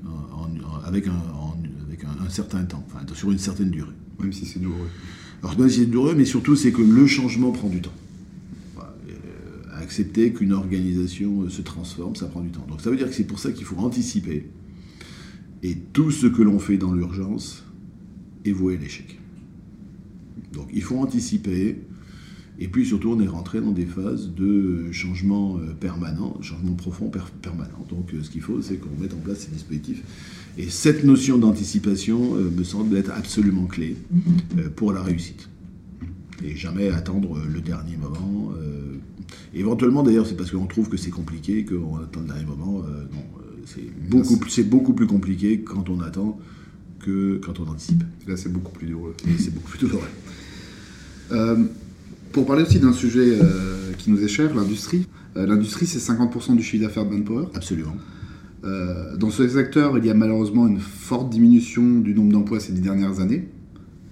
avec, 0.84 1.06
un, 1.06 1.12
avec 1.88 2.04
un, 2.04 2.28
certain 2.30 2.64
temps, 2.64 2.84
enfin, 2.86 3.04
sur 3.14 3.30
une 3.30 3.38
certaine 3.38 3.70
durée. 3.70 3.92
Même 4.20 4.32
si 4.32 4.46
c'est 4.46 4.58
douloureux. 4.58 4.88
Alors 5.42 5.58
même 5.58 5.68
si 5.68 5.80
c'est 5.80 5.86
douloureux, 5.86 6.14
mais 6.14 6.24
surtout 6.24 6.56
c'est 6.56 6.72
que 6.72 6.82
le 6.82 7.06
changement 7.06 7.52
prend 7.52 7.68
du 7.68 7.80
temps. 7.80 7.92
Accepter 9.74 10.32
qu'une 10.32 10.52
organisation 10.52 11.50
se 11.50 11.60
transforme, 11.60 12.14
ça 12.16 12.26
prend 12.26 12.40
du 12.40 12.50
temps. 12.50 12.64
Donc 12.68 12.80
ça 12.80 12.88
veut 12.88 12.96
dire 12.96 13.08
que 13.08 13.14
c'est 13.14 13.26
pour 13.26 13.38
ça 13.38 13.52
qu'il 13.52 13.64
faut 13.64 13.76
anticiper. 13.76 14.48
Et 15.62 15.76
tout 15.92 16.10
ce 16.10 16.26
que 16.26 16.40
l'on 16.42 16.58
fait 16.58 16.78
dans 16.78 16.94
l'urgence 16.94 17.64
est 18.44 18.52
voué 18.52 18.76
à 18.76 18.78
l'échec. 18.78 19.18
Donc 20.52 20.68
il 20.72 20.82
faut 20.82 20.98
anticiper. 20.98 21.78
Et 22.58 22.68
puis 22.68 22.84
surtout, 22.86 23.10
on 23.10 23.20
est 23.20 23.26
rentré 23.26 23.60
dans 23.60 23.72
des 23.72 23.86
phases 23.86 24.30
de 24.34 24.92
changement 24.92 25.56
euh, 25.56 25.72
permanent, 25.72 26.36
changement 26.42 26.74
profond 26.74 27.10
permanent. 27.40 27.86
Donc 27.88 28.10
ce 28.22 28.28
qu'il 28.30 28.42
faut, 28.42 28.60
c'est 28.60 28.76
qu'on 28.76 29.00
mette 29.00 29.14
en 29.14 29.18
place 29.18 29.38
ces 29.40 29.50
dispositifs 29.50 30.02
Et 30.58 30.68
cette 30.68 31.02
notion 31.04 31.38
d'anticipation 31.38 32.34
me 32.34 32.62
semble 32.62 32.96
être 32.96 33.10
absolument 33.10 33.66
clé 33.66 33.96
pour 34.76 34.92
la 34.92 35.02
réussite. 35.02 35.48
Et 36.44 36.54
jamais 36.56 36.88
attendre 36.88 37.40
le 37.46 37.60
dernier 37.60 37.96
moment. 37.96 38.52
éventuellement, 39.54 40.02
d'ailleurs, 40.02 40.26
c'est 40.26 40.36
parce 40.36 40.50
qu'on 40.50 40.66
trouve 40.66 40.88
que 40.88 40.96
c'est 40.98 41.10
compliqué 41.10 41.64
qu'on 41.64 41.96
attend 41.96 42.20
le 42.20 42.26
dernier 42.26 42.44
moment. 42.44 42.82
non, 43.12 43.42
c'est 43.64 43.90
beaucoup, 44.08 44.38
beaucoup 44.64 44.92
plus 44.92 45.06
compliqué 45.06 45.60
quand 45.60 45.88
on 45.88 46.00
attend 46.00 46.38
que 47.02 47.40
quand 47.44 47.60
on 47.60 47.68
anticipe. 47.68 48.02
Là, 48.26 48.36
c'est 48.36 48.50
beaucoup 48.50 48.72
plus 48.72 48.86
douloureux. 48.86 49.14
C'est 49.38 49.52
beaucoup 49.52 49.70
plus 49.70 49.80
douloureux. 49.80 50.08
Euh, 51.32 51.56
pour 52.32 52.46
parler 52.46 52.62
aussi 52.62 52.78
d'un 52.78 52.92
sujet 52.92 53.38
euh, 53.40 53.92
qui 53.98 54.10
nous 54.10 54.22
est 54.22 54.28
cher, 54.28 54.54
l'industrie. 54.54 55.06
Euh, 55.36 55.46
l'industrie, 55.46 55.86
c'est 55.86 55.98
50% 55.98 56.56
du 56.56 56.62
chiffre 56.62 56.84
d'affaires 56.84 57.04
de 57.04 57.14
Manpower. 57.14 57.46
Absolument. 57.54 57.96
dans 59.18 59.30
ce 59.30 59.46
secteur, 59.48 59.98
il 59.98 60.06
y 60.06 60.10
a 60.10 60.14
malheureusement 60.14 60.68
une 60.68 60.78
forte 60.78 61.30
diminution 61.30 61.98
du 61.98 62.14
nombre 62.14 62.32
d'emplois 62.32 62.60
ces 62.60 62.72
dix 62.72 62.80
dernières 62.80 63.18
années, 63.20 63.48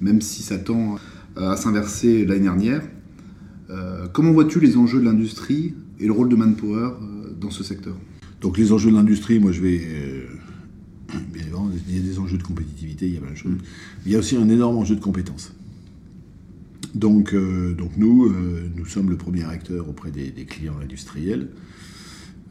même 0.00 0.20
si 0.20 0.42
ça 0.42 0.58
tend 0.58 0.96
à 1.36 1.56
s'inverser 1.56 2.26
l'année 2.26 2.48
dernière. 2.50 2.82
comment 4.12 4.32
vois-tu 4.32 4.58
les 4.58 4.76
enjeux 4.76 4.98
de 4.98 5.04
l'industrie 5.04 5.74
et 6.00 6.06
le 6.06 6.12
rôle 6.12 6.28
de 6.28 6.34
Manpower 6.34 6.94
dans 7.40 7.50
ce 7.50 7.62
secteur? 7.62 7.94
Donc 8.40 8.58
les 8.58 8.72
enjeux 8.72 8.90
de 8.90 8.96
l'industrie, 8.96 9.38
moi 9.38 9.52
je 9.52 9.60
vais 9.60 9.80
bien 11.32 11.42
évidemment, 11.42 11.70
il 11.88 11.96
y 11.96 11.98
a 11.98 12.02
des 12.02 12.18
enjeux 12.18 12.38
de 12.38 12.42
compétitivité, 12.42 13.06
il 13.06 13.14
y 13.14 13.16
a 13.16 13.20
plein 13.20 13.32
de 13.32 13.36
choses. 13.36 13.56
Il 14.06 14.12
y 14.12 14.16
a 14.16 14.18
aussi 14.18 14.36
un 14.36 14.48
énorme 14.48 14.76
enjeu 14.76 14.96
de 14.96 15.00
compétences. 15.00 15.52
Donc, 16.94 17.34
euh, 17.34 17.72
donc 17.74 17.92
nous, 17.96 18.26
euh, 18.26 18.68
nous 18.74 18.86
sommes 18.86 19.10
le 19.10 19.16
premier 19.16 19.44
acteur 19.44 19.88
auprès 19.88 20.10
des, 20.10 20.32
clients 20.44 20.78
industriels. 20.82 21.48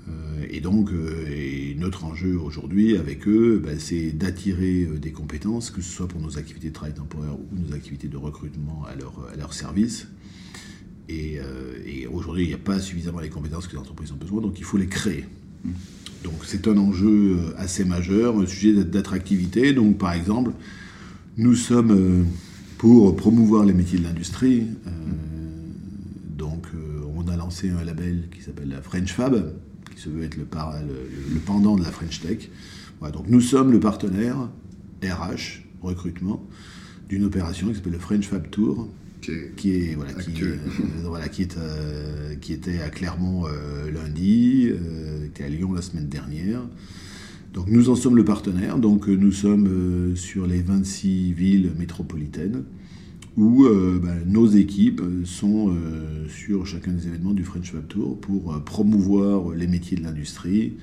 Euh, 0.07 0.45
et 0.49 0.61
donc, 0.61 0.91
notre 1.77 2.05
enjeu 2.05 2.37
aujourd'hui 2.37 2.97
avec 2.97 3.27
eux, 3.27 3.61
ben, 3.63 3.79
c'est 3.79 4.11
d'attirer 4.11 4.85
des 4.85 5.11
compétences, 5.11 5.71
que 5.71 5.81
ce 5.81 5.91
soit 5.91 6.07
pour 6.07 6.21
nos 6.21 6.37
activités 6.37 6.69
de 6.69 6.73
travail 6.73 6.93
temporaire 6.93 7.35
ou 7.35 7.55
nos 7.55 7.75
activités 7.75 8.07
de 8.07 8.17
recrutement 8.17 8.85
à 8.85 8.95
leur, 8.95 9.27
à 9.31 9.35
leur 9.35 9.53
service. 9.53 10.07
Et 11.09 11.39
aujourd'hui, 12.11 12.43
il 12.43 12.47
n'y 12.49 12.53
a 12.53 12.59
pas 12.59 12.79
suffisamment 12.79 13.19
les 13.19 13.29
compétences 13.29 13.67
que 13.67 13.73
les 13.73 13.79
entreprises 13.79 14.11
ont 14.11 14.17
besoin, 14.17 14.41
donc 14.41 14.59
il 14.59 14.63
faut 14.63 14.77
les 14.77 14.87
créer. 14.87 15.25
Donc 16.23 16.33
c'est 16.45 16.67
un 16.67 16.77
enjeu 16.77 17.37
assez 17.57 17.85
majeur, 17.85 18.39
un 18.39 18.45
sujet 18.45 18.83
d'attractivité. 18.83 19.73
Donc 19.73 19.97
par 19.97 20.13
exemple, 20.13 20.51
nous 21.37 21.55
sommes 21.55 22.25
pour 22.79 23.13
promouvoir 23.13 23.65
les 23.65 23.73
métiers 23.73 23.99
de 23.99 24.05
l'industrie. 24.05 24.65
Euh, 24.87 24.91
donc, 26.37 26.65
euh, 26.73 27.01
on 27.13 27.27
a 27.27 27.35
lancé 27.35 27.69
un 27.69 27.83
label 27.83 28.29
qui 28.33 28.41
s'appelle 28.41 28.69
la 28.69 28.81
French 28.81 29.11
Fab, 29.11 29.53
qui 29.93 30.01
se 30.01 30.09
veut 30.09 30.23
être 30.23 30.37
le, 30.37 30.45
le, 30.45 31.39
pendant 31.41 31.75
de 31.75 31.83
la 31.83 31.91
French 31.91 32.21
Tech. 32.21 32.49
donc, 33.01 33.25
nous 33.27 33.41
sommes 33.41 33.73
le 33.73 33.81
partenaire 33.81 34.49
RH, 35.03 35.61
recrutement, 35.81 36.41
d'une 37.09 37.25
opération 37.25 37.67
qui 37.67 37.75
s'appelle 37.75 37.91
le 37.93 37.99
French 37.99 38.27
Fab 38.27 38.49
Tour, 38.49 38.87
qui 39.55 39.71
est 39.71 39.95
voilà 39.95 40.13
qui, 40.13 40.43
euh, 40.43 40.55
voilà, 41.03 41.27
qui, 41.29 41.43
est, 41.43 41.57
qui 42.41 42.53
était 42.53 42.81
à 42.81 42.89
Clermont 42.89 43.45
lundi, 43.93 44.71
qui 44.71 45.25
était 45.27 45.43
à 45.43 45.49
Lyon 45.49 45.73
la 45.73 45.81
semaine 45.81 46.07
dernière. 46.07 46.61
Donc 47.53 47.67
nous 47.67 47.89
en 47.89 47.95
sommes 47.95 48.15
le 48.15 48.25
partenaire, 48.25 48.77
donc 48.77 49.09
euh, 49.09 49.15
nous 49.15 49.31
sommes 49.31 49.67
euh, 49.67 50.15
sur 50.15 50.45
les 50.45 50.61
26 50.61 51.33
villes 51.33 51.71
métropolitaines 51.77 52.63
où 53.37 53.65
euh, 53.65 53.99
ben, 54.01 54.19
nos 54.27 54.47
équipes 54.47 55.01
sont 55.23 55.73
sur 56.27 56.67
chacun 56.67 56.91
des 56.91 57.07
événements 57.07 57.33
du 57.33 57.43
French 57.43 57.73
Web 57.73 57.87
Tour 57.87 58.19
pour 58.19 58.61
promouvoir 58.63 59.51
les 59.51 59.67
métiers 59.67 59.95
de 59.95 60.03
l'industrie, 60.03 60.73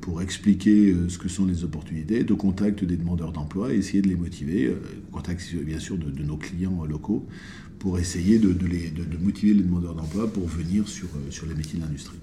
pour 0.00 0.22
expliquer 0.22 0.94
ce 1.08 1.18
que 1.18 1.28
sont 1.28 1.44
les 1.44 1.64
opportunités, 1.64 2.22
de 2.22 2.34
contact 2.34 2.84
des 2.84 2.96
demandeurs 2.96 3.32
d'emploi 3.32 3.72
et 3.72 3.78
essayer 3.78 4.00
de 4.00 4.08
les 4.08 4.16
motiver, 4.16 4.72
contact 5.10 5.42
bien 5.64 5.80
sûr 5.80 5.96
de, 5.96 6.22
nos 6.22 6.36
clients 6.36 6.84
locaux, 6.84 7.26
pour 7.78 7.98
essayer 7.98 8.38
de, 8.38 8.54
motiver 9.20 9.54
les 9.54 9.62
demandeurs 9.62 9.94
d'emploi 9.94 10.32
pour 10.32 10.46
venir 10.46 10.88
sur, 10.88 11.08
sur 11.30 11.46
les 11.46 11.54
métiers 11.54 11.78
de 11.78 11.84
l'industrie. 11.84 12.18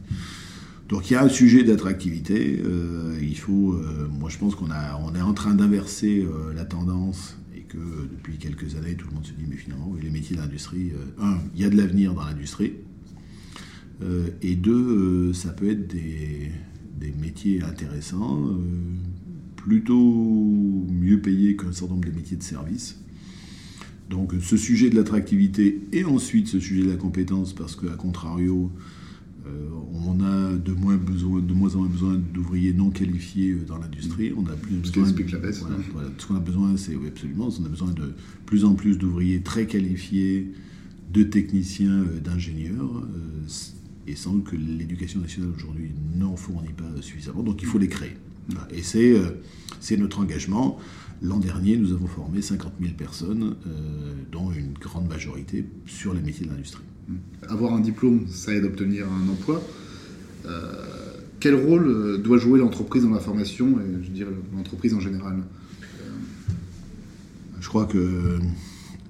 Donc 0.90 1.10
il 1.10 1.14
y 1.14 1.16
a 1.16 1.24
un 1.24 1.30
sujet 1.30 1.64
d'attractivité. 1.64 2.62
Euh, 2.64 3.18
il 3.22 3.38
faut, 3.38 3.74
euh, 3.74 4.08
moi 4.08 4.30
je 4.30 4.38
pense 4.38 4.56
qu'on 4.56 4.68
on 4.68 5.16
est 5.16 5.22
en 5.22 5.34
train 5.34 5.56
d'inverser 5.56 6.22
euh, 6.22 6.54
la 6.54 6.66
tendance 6.66 7.38
et 7.56 7.62
que 7.62 7.78
depuis 8.12 8.38
quelques 8.38 8.76
années 8.76 8.96
tout 8.96 9.08
le 9.08 9.16
monde 9.16 9.26
se 9.26 9.32
dit 9.32 9.46
mais 9.50 9.56
finalement 9.56 9.92
les 10.02 10.10
métiers 10.10 10.36
d'industrie, 10.36 10.92
un, 11.20 11.38
il 11.56 11.62
y 11.62 11.66
a 11.66 11.70
de 11.70 11.78
l'avenir 11.78 12.14
dans 12.14 12.26
l'industrie, 12.26 12.74
et 14.42 14.56
deux, 14.56 15.32
ça 15.32 15.52
peut 15.52 15.70
être 15.70 15.88
des, 15.88 16.52
des 17.00 17.14
métiers 17.14 17.64
intéressants, 17.64 18.44
plutôt 19.56 20.86
mieux 20.92 21.22
payés 21.22 21.56
qu'un 21.56 21.72
certain 21.72 21.94
nombre 21.94 22.10
de 22.10 22.14
métiers 22.14 22.36
de 22.36 22.44
service. 22.44 22.98
Donc 24.10 24.34
ce 24.42 24.58
sujet 24.58 24.90
de 24.90 24.96
l'attractivité 24.96 25.82
et 25.92 26.06
ensuite 26.06 26.48
ce 26.48 26.60
sujet 26.60 26.84
de 26.84 26.90
la 26.90 26.96
compétence 26.96 27.54
parce 27.54 27.76
qu'à 27.76 27.96
contrario 27.98 28.72
euh, 29.48 29.70
on 29.94 30.22
a 30.22 30.56
de 30.56 30.72
moins, 30.72 30.98
besoin, 30.98 31.40
de 31.40 31.54
moins 31.54 31.76
en 31.76 31.80
moins 31.80 31.88
besoin 31.88 32.16
d'ouvriers 32.16 32.74
non 32.74 32.90
qualifiés 32.90 33.52
euh, 33.52 33.66
dans 33.68 33.78
l'industrie. 33.78 34.34
On 34.36 34.46
a 34.48 34.56
plus 34.56 34.76
besoin. 34.76 35.12
De, 35.12 35.32
la 35.32 35.38
baisse. 35.40 35.64
Ce 36.18 36.26
qu'on 36.26 36.36
a 36.36 36.40
besoin, 36.40 36.78
c'est 36.78 36.96
oui, 36.96 37.08
absolument. 37.08 37.50
On 37.60 37.66
a 37.66 37.70
besoin 37.70 37.92
de 37.92 38.14
plus 38.46 38.66
en 38.66 38.74
plus 38.74 38.98
d'ouvriers 38.98 39.42
très 39.42 39.68
qualifiés, 39.68 40.52
de 41.14 41.24
techniciens, 41.24 41.92
euh, 41.92 42.20
d'ingénieurs. 42.20 43.08
Et 44.08 44.16
sans 44.16 44.34
doute 44.34 44.46
que 44.46 44.56
l'éducation 44.56 45.20
nationale 45.20 45.52
aujourd'hui 45.56 45.92
n'en 46.16 46.36
fournit 46.36 46.74
pas 46.74 47.02
suffisamment. 47.02 47.44
Donc 47.44 47.62
il 47.62 47.68
faut 47.68 47.80
les 47.80 47.88
créer. 47.88 48.18
Et 48.72 48.82
c'est 48.84 49.98
notre 49.98 50.20
engagement. 50.20 50.78
L'an 51.22 51.40
dernier, 51.40 51.78
nous 51.78 51.94
avons 51.94 52.08
formé 52.08 52.42
50 52.42 52.74
000 52.80 52.94
personnes, 52.94 53.56
dont 54.32 54.52
une 54.52 54.74
grande 54.74 55.08
majorité 55.08 55.66
sur 55.86 56.14
les 56.14 56.22
métiers 56.22 56.46
de 56.46 56.52
l'industrie. 56.52 56.84
Avoir 57.48 57.74
un 57.74 57.80
diplôme, 57.80 58.28
ça 58.28 58.54
aide 58.54 58.64
à 58.64 58.68
obtenir 58.68 59.08
un 59.12 59.30
emploi. 59.30 59.62
Euh, 60.46 60.84
quel 61.40 61.56
rôle 61.56 61.88
euh, 61.88 62.18
doit 62.18 62.38
jouer 62.38 62.60
l'entreprise 62.60 63.04
dans 63.04 63.12
la 63.12 63.20
formation 63.20 63.80
et 63.80 64.04
je 64.04 64.10
dirais 64.10 64.32
l'entreprise 64.56 64.94
en 64.94 65.00
général? 65.00 65.44
Je 67.60 67.68
crois 67.68 67.86
que 67.86 68.40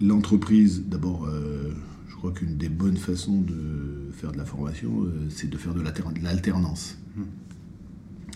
l'entreprise, 0.02 0.84
d'abord, 0.88 1.26
euh, 1.26 1.72
je 2.10 2.16
crois 2.16 2.32
qu'une 2.32 2.58
des 2.58 2.70
bonnes 2.70 2.98
façons 2.98 3.42
de 3.42 4.12
faire 4.14 4.32
de 4.32 4.38
la 4.38 4.46
formation, 4.46 5.06
c'est 5.30 5.50
de 5.50 5.58
faire 5.58 5.74
de 5.74 5.82
l'alternance. 6.22 6.98
Hmm. 7.16 7.24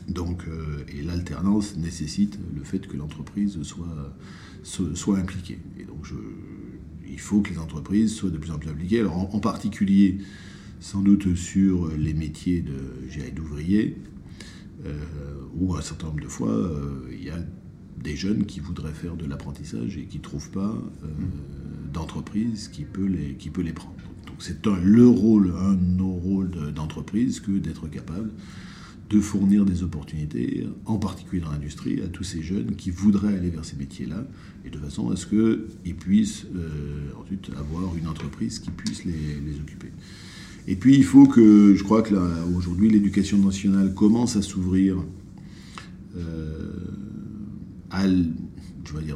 Donc, 0.09 0.43
et 0.87 1.03
l'alternance 1.03 1.77
nécessite 1.77 2.39
le 2.55 2.63
fait 2.63 2.87
que 2.87 2.97
l'entreprise 2.97 3.61
soit, 3.63 4.15
soit 4.63 5.17
impliquée. 5.17 5.59
Et 5.79 5.83
donc, 5.83 6.03
je, 6.03 6.15
il 7.07 7.19
faut 7.19 7.41
que 7.41 7.51
les 7.51 7.59
entreprises 7.59 8.15
soient 8.15 8.29
de 8.29 8.37
plus 8.37 8.51
en 8.51 8.57
plus 8.57 8.69
impliquées. 8.69 8.99
Alors, 8.99 9.33
en, 9.35 9.39
particulier, 9.39 10.17
sans 10.79 11.01
doute 11.01 11.35
sur 11.35 11.89
les 11.95 12.13
métiers 12.13 12.63
d'ouvriers, 13.35 13.97
euh, 14.85 14.93
où 15.55 15.75
un 15.75 15.81
certain 15.81 16.07
nombre 16.07 16.21
de 16.21 16.27
fois, 16.27 16.51
euh, 16.51 17.09
il 17.11 17.23
y 17.23 17.29
a 17.29 17.39
des 18.01 18.15
jeunes 18.15 18.45
qui 18.45 18.61
voudraient 18.61 18.93
faire 18.93 19.17
de 19.17 19.25
l'apprentissage 19.25 19.97
et 19.97 20.05
qui 20.05 20.19
ne 20.19 20.23
trouvent 20.23 20.51
pas 20.51 20.73
euh, 21.03 21.07
d'entreprise 21.91 22.69
qui, 22.69 22.83
peut 22.83 23.05
les, 23.05 23.33
qui 23.33 23.49
peut 23.49 23.61
les 23.61 23.73
prendre. 23.73 23.97
Donc 24.25 24.37
c'est 24.39 24.65
le 24.65 25.05
rôle, 25.05 25.53
un 25.59 25.73
de 25.73 25.97
nos 25.97 26.11
rôles 26.11 26.71
d'entreprise 26.73 27.41
que 27.41 27.51
d'être 27.51 27.89
capable 27.89 28.31
de 29.09 29.19
fournir 29.19 29.65
des 29.65 29.81
opportunités, 29.81 30.67
en 30.85 30.97
particulier 30.97 31.41
dans 31.41 31.51
l'industrie, 31.51 32.01
à 32.01 32.07
tous 32.07 32.23
ces 32.23 32.43
jeunes 32.43 32.75
qui 32.75 32.91
voudraient 32.91 33.35
aller 33.35 33.49
vers 33.49 33.65
ces 33.65 33.75
métiers-là, 33.75 34.23
et 34.65 34.69
de 34.69 34.77
façon 34.77 35.09
à 35.09 35.15
ce 35.15 35.25
qu'ils 35.25 35.95
puissent 35.95 36.45
euh, 36.55 37.09
ensuite 37.19 37.49
avoir 37.57 37.95
une 37.95 38.07
entreprise 38.07 38.59
qui 38.59 38.69
puisse 38.69 39.05
les, 39.05 39.59
occuper. 39.61 39.91
Et 40.67 40.75
puis 40.75 40.95
il 40.95 41.03
faut 41.03 41.25
que, 41.25 41.73
je 41.75 41.83
crois 41.83 42.03
que 42.03 42.13
aujourd'hui 42.55 42.89
l'éducation 42.89 43.39
nationale 43.39 43.93
commence 43.95 44.35
à 44.35 44.43
s'ouvrir 44.43 44.97
euh, 46.15 46.73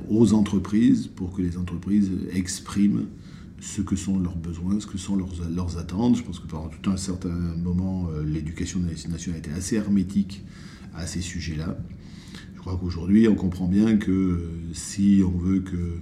aux 0.10 0.34
entreprises 0.34 1.08
pour 1.08 1.34
que 1.34 1.42
les 1.42 1.58
entreprises 1.58 2.10
expriment 2.34 3.06
ce 3.64 3.82
que 3.82 3.96
sont 3.96 4.20
leurs 4.20 4.36
besoins, 4.36 4.80
ce 4.80 4.88
que 4.88 4.98
sont 4.98 5.16
leurs, 5.16 5.78
attentes. 5.78 6.18
Je 6.18 6.24
pense 6.24 6.40
que 6.40 6.48
pendant 6.48 6.68
tout 6.68 6.90
un 6.90 6.98
certain 6.98 7.30
moment, 7.30 8.10
euh, 8.10 8.24
l'éducation 8.24 8.80
nationale 8.80 9.40
était 9.40 9.52
assez 9.52 9.78
hermétique 9.78 10.44
à 10.94 11.08
ces 11.08 11.22
sujets-là. 11.22 11.78
Je 12.56 12.60
crois 12.60 12.78
qu'aujourd'hui, 12.78 13.28
on 13.30 13.36
comprend 13.36 13.68
bien 13.68 13.96
que 13.96 14.12
euh, 14.12 14.50
si 14.74 15.24
on 15.26 15.38
veut 15.38 15.62
que 15.62 16.00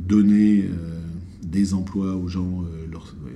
donner 0.00 0.64
euh, 0.64 1.00
des 1.42 1.74
emplois 1.74 2.16
aux 2.16 2.28
gens, 2.28 2.64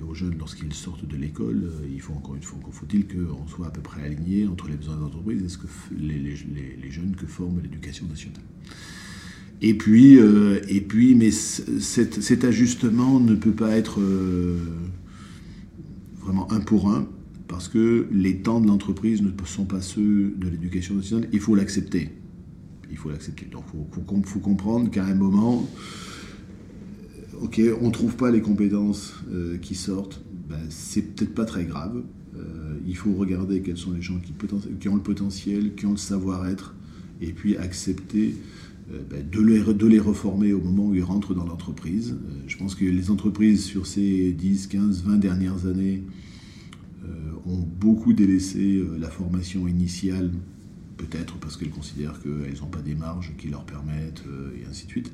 aux 0.07 0.13
jeunes 0.13 0.35
lorsqu'ils 0.37 0.73
sortent 0.73 1.07
de 1.07 1.15
l'école, 1.15 1.71
il 1.89 2.01
faut 2.01 2.13
encore 2.13 2.35
une 2.35 2.43
fois, 2.43 2.59
faut-il 2.71 3.07
qu'on 3.07 3.47
soit 3.47 3.67
à 3.67 3.71
peu 3.71 3.81
près 3.81 4.03
aligné 4.03 4.47
entre 4.47 4.67
les 4.67 4.75
besoins 4.75 4.97
des 4.97 5.03
entreprises 5.05 5.43
et 5.43 5.49
ce 5.49 5.57
que 5.57 5.67
les 5.97 6.91
jeunes 6.91 7.15
que 7.15 7.25
forme 7.25 7.61
l'éducation 7.61 8.05
nationale. 8.07 8.43
Et 9.61 9.75
puis, 9.75 10.17
euh, 10.17 10.59
et 10.67 10.81
puis 10.81 11.13
mais 11.13 11.29
cet, 11.29 12.43
ajustement 12.43 13.19
ne 13.19 13.35
peut 13.35 13.51
pas 13.51 13.77
être 13.77 14.01
euh, 14.01 14.57
vraiment 16.19 16.51
un 16.51 16.59
pour 16.59 16.89
un, 16.89 17.07
parce 17.47 17.67
que 17.67 18.07
les 18.11 18.37
temps 18.37 18.59
de 18.59 18.67
l'entreprise 18.67 19.21
ne 19.21 19.29
sont 19.45 19.65
pas 19.65 19.81
ceux 19.81 20.33
de 20.35 20.49
l'éducation 20.49 20.95
nationale. 20.95 21.29
Il 21.31 21.39
faut 21.39 21.53
l'accepter. 21.53 22.09
il 22.89 22.97
faut 22.97 23.09
l'accepter. 23.09 23.45
Donc 23.45 23.65
il 23.73 24.25
faut, 24.25 24.39
comprendre 24.39 24.89
qu'à 24.89 25.05
un 25.05 25.13
moment, 25.13 25.69
ok, 27.39 27.61
on 27.81 27.87
ne 27.87 27.91
trouve 27.91 28.15
pas 28.15 28.31
les 28.31 28.41
compétences 28.41 29.13
qui 29.61 29.75
sortent, 29.75 30.23
ben, 30.49 30.57
c'est 30.69 31.15
peut-être 31.15 31.35
pas 31.35 31.45
très 31.45 31.65
grave. 31.65 32.01
il 32.87 32.97
faut 32.97 33.13
regarder 33.13 33.61
quels 33.61 33.77
sont 33.77 33.91
les 33.91 34.01
gens 34.01 34.19
qui, 34.19 34.87
ont 34.89 34.95
le 34.95 35.01
potentiel, 35.01 35.75
qui 35.75 35.85
ont 35.85 35.91
le 35.91 35.97
savoir-être, 35.97 36.73
et 37.21 37.31
puis 37.31 37.55
accepter 37.57 38.29
euh, 38.29 38.60
de, 39.31 39.41
les, 39.41 39.73
de, 39.73 39.87
les, 39.87 39.99
reformer 39.99 40.53
au 40.53 40.61
moment 40.61 40.87
où 40.87 40.95
ils 40.95 41.03
rentrent 41.03 41.33
dans 41.33 41.45
l'entreprise. 41.45 42.11
Euh, 42.11 42.33
je 42.47 42.57
pense 42.57 42.75
que 42.75 42.85
les 42.85 43.11
entreprises 43.11 43.63
sur 43.63 43.87
ces 43.87 44.31
10, 44.33 44.67
15, 44.67 45.03
20 45.03 45.17
dernières 45.17 45.65
années 45.65 46.03
euh, 47.03 47.07
ont 47.45 47.59
beaucoup 47.79 48.13
délaissé 48.13 48.83
la 48.99 49.09
formation 49.09 49.67
initiale 49.67 50.31
peut-être 50.97 51.37
parce 51.37 51.57
qu'elles 51.57 51.71
considèrent 51.71 52.21
qu'elles 52.21 52.59
n'ont 52.61 52.67
pas 52.67 52.81
des 52.81 52.93
marges 52.93 53.31
qui 53.37 53.47
leur 53.47 53.65
permettent, 53.65 54.23
et 54.55 54.69
ainsi 54.69 54.85
de 54.85 54.91
suite. 54.91 55.11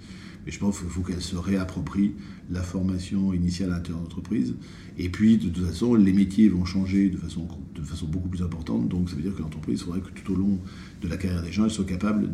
Mais 0.47 0.53
je 0.53 0.59
pense 0.59 0.79
qu'il 0.79 0.87
faut 0.87 1.01
qu'elles 1.01 1.21
se 1.21 1.35
réapproprient 1.35 2.13
la 2.49 2.61
formation 2.61 3.33
initiale 3.33 3.71
à 3.71 3.75
l'intérieur 3.75 4.01
d'entreprise. 4.01 4.55
Et 4.97 5.09
puis, 5.09 5.37
de 5.37 5.49
toute 5.49 5.65
façon, 5.65 5.93
les 5.95 6.13
métiers 6.13 6.47
vont 6.47 6.63
changer 6.63 7.09
de 7.09 7.17
façon, 7.17 7.49
de 7.75 7.81
façon 7.81 8.07
beaucoup 8.07 8.29
plus 8.29 8.41
importante. 8.41 8.87
Donc, 8.87 9.09
ça 9.09 9.17
veut 9.17 9.23
dire 9.23 9.35
que 9.35 9.41
l'entreprise, 9.41 9.81
faudrait 9.83 9.99
que 9.99 10.09
tout 10.09 10.31
au 10.31 10.35
long 10.35 10.57
de 11.01 11.07
la 11.07 11.17
carrière 11.17 11.43
des 11.43 11.51
gens, 11.51 11.65
elle 11.65 11.71
soit 11.71 11.85
capable 11.85 12.33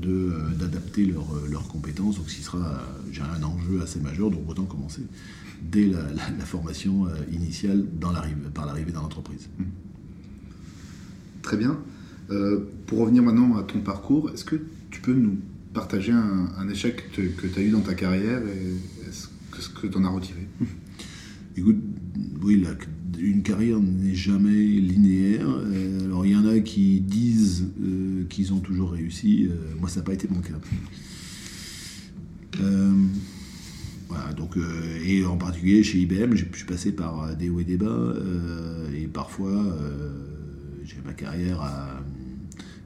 d'adapter 0.57 1.05
leurs 1.05 1.67
compétences. 1.67 2.17
Donc, 2.17 2.29
ce 2.29 2.41
sera 2.41 2.81
un 3.35 3.43
enjeu 3.43 3.81
assez 3.81 3.99
majeur. 3.99 4.31
Donc, 4.31 4.49
autant 4.49 4.63
commencer 4.63 5.01
dès 5.61 5.87
la, 5.87 6.45
formation 6.45 7.07
initiale 7.31 7.85
dans 7.99 8.13
par 8.53 8.65
l'arrivée 8.65 8.91
dans 8.91 9.01
l'entreprise. 9.01 9.49
Très 11.41 11.57
bien. 11.57 11.77
Euh, 12.31 12.61
pour 12.87 12.99
revenir 12.99 13.21
maintenant 13.21 13.57
à 13.57 13.63
ton 13.63 13.79
parcours, 13.79 14.29
est-ce 14.31 14.45
que 14.45 14.55
tu 14.89 15.01
peux 15.01 15.13
nous 15.13 15.37
partager 15.73 16.11
un, 16.11 16.69
échec 16.69 17.11
que 17.11 17.47
tu 17.47 17.59
as 17.59 17.61
eu 17.61 17.69
dans 17.69 17.81
ta 17.81 17.93
carrière 17.93 18.41
et 18.47 19.11
ce 19.11 19.69
que 19.69 19.87
tu 19.87 19.97
en 19.97 20.05
as 20.05 20.09
retiré? 20.09 20.47
Écoute, 21.57 21.77
oui, 22.41 22.65
une 23.19 23.43
carrière 23.43 23.79
n'est 23.79 24.15
jamais 24.15 24.51
linéaire. 24.51 25.47
Euh, 25.47 26.05
alors 26.05 26.25
il 26.25 26.31
y 26.31 26.35
en 26.35 26.45
a 26.45 26.59
qui 26.59 26.99
disent 26.99 27.67
euh, 27.81 28.23
qu'ils 28.29 28.53
ont 28.53 28.59
toujours 28.59 28.91
réussi. 28.91 29.49
moi, 29.79 29.89
ça 29.89 29.99
n'a 29.99 30.05
pas 30.05 30.13
été 30.13 30.27
mon 30.29 30.41
cas. 30.41 30.59
voilà, 34.07 34.33
donc, 34.33 34.57
et 35.05 35.25
en 35.25 35.37
particulier 35.37 35.83
chez 35.83 35.99
IBM, 35.99 36.35
je 36.35 36.45
suis 36.53 36.65
passé 36.65 36.91
par 36.91 37.35
des 37.35 37.49
hauts 37.49 37.59
et 37.59 37.63
des 37.63 37.77
bas. 37.77 38.13
et 38.95 39.07
parfois, 39.07 39.75
j'ai 40.85 40.97
ma 41.05 41.13
carrière 41.13 41.61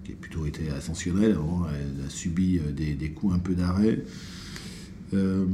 qui 0.07 0.13
a 0.13 0.15
plutôt 0.15 0.45
été 0.45 0.69
ascensionnelle. 0.69 1.37
elle 1.69 2.05
a 2.05 2.09
subi 2.09 2.59
euh, 2.59 2.71
des, 2.71 3.11
coups 3.11 3.35
un 3.35 3.39
peu 3.39 3.53
d'arrêt. 3.55 4.03
Euh, 5.13 5.45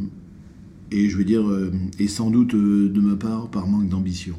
et 0.92 1.10
je 1.10 1.18
veux 1.18 1.24
dire, 1.24 1.48
euh, 1.50 1.72
et 1.98 2.08
sans 2.08 2.30
doute 2.30 2.56
de 2.56 3.02
ma 3.02 3.16
part, 3.16 3.50
par 3.50 3.68
manque 3.68 3.90
d'ambition. 3.90 4.36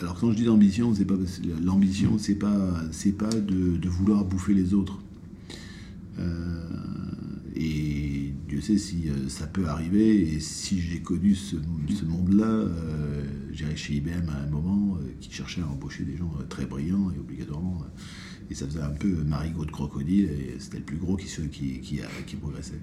Alors 0.00 0.18
quand 0.18 0.30
je 0.30 0.36
dis 0.36 0.44
d'ambition, 0.44 0.94
c'est 0.94 1.04
pas 1.04 1.16
l'ambition, 1.62 2.18
c'est 2.18 2.36
pas 2.36 2.56
c'est 2.92 3.12
pas 3.12 3.30
de, 3.30 3.88
vouloir 3.88 4.24
bouffer 4.24 4.54
les 4.54 4.74
autres. 4.74 4.98
et 7.56 8.32
Dieu 8.48 8.60
sait 8.60 8.78
si 8.78 9.08
ça 9.28 9.46
peut 9.46 9.66
arriver. 9.66 10.34
Et 10.34 10.40
si 10.40 10.80
j'ai 10.80 11.00
connu 11.00 11.34
ce, 11.34 11.56
monde-là, 12.06 12.64
j'irais 13.52 13.76
chez 13.76 13.94
IBM 13.94 14.28
à 14.28 14.42
un 14.42 14.46
moment 14.46 14.98
qui 15.20 15.32
cherchait 15.32 15.62
à 15.62 15.66
embaucher 15.66 16.04
des 16.04 16.16
gens 16.16 16.32
très 16.48 16.66
brillants 16.66 17.10
et 17.10 17.18
obligatoirement 17.18 17.82
et 18.50 18.54
ça 18.54 18.66
faisait 18.66 18.80
un 18.80 18.90
peu 18.90 19.08
marigot 19.26 19.64
de 19.64 19.70
crocodile, 19.70 20.24
et 20.26 20.56
c'était 20.58 20.78
le 20.78 20.84
plus 20.84 20.96
gros 20.96 21.16
qui, 21.16 21.26
qui, 21.26 21.80
qui, 21.80 22.00
qui 22.26 22.36
progressait. 22.36 22.80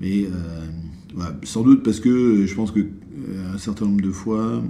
Mais 0.00 0.24
euh, 0.24 1.30
sans 1.44 1.62
doute 1.62 1.84
parce 1.84 2.00
que 2.00 2.46
je 2.46 2.54
pense 2.54 2.72
que 2.72 2.80
euh, 2.80 3.54
un 3.54 3.58
certain 3.58 3.84
nombre 3.86 4.00
de 4.00 4.10
fois, 4.10 4.62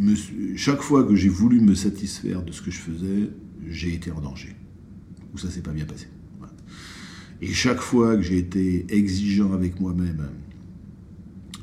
euh, 0.00 0.14
chaque 0.56 0.80
fois 0.80 1.04
que 1.04 1.14
j'ai 1.14 1.28
voulu 1.28 1.60
me 1.60 1.74
satisfaire 1.74 2.42
de 2.42 2.52
ce 2.52 2.62
que 2.62 2.70
je 2.70 2.78
faisais, 2.78 3.30
j'ai 3.66 3.94
été 3.94 4.10
en 4.10 4.20
danger. 4.20 4.54
Ou 5.34 5.38
ça 5.38 5.50
s'est 5.50 5.62
pas 5.62 5.72
bien 5.72 5.84
passé. 5.84 6.06
Et 7.42 7.52
chaque 7.52 7.80
fois 7.80 8.16
que 8.16 8.22
j'ai 8.22 8.38
été 8.38 8.86
exigeant 8.88 9.52
avec 9.52 9.78
moi-même 9.78 10.28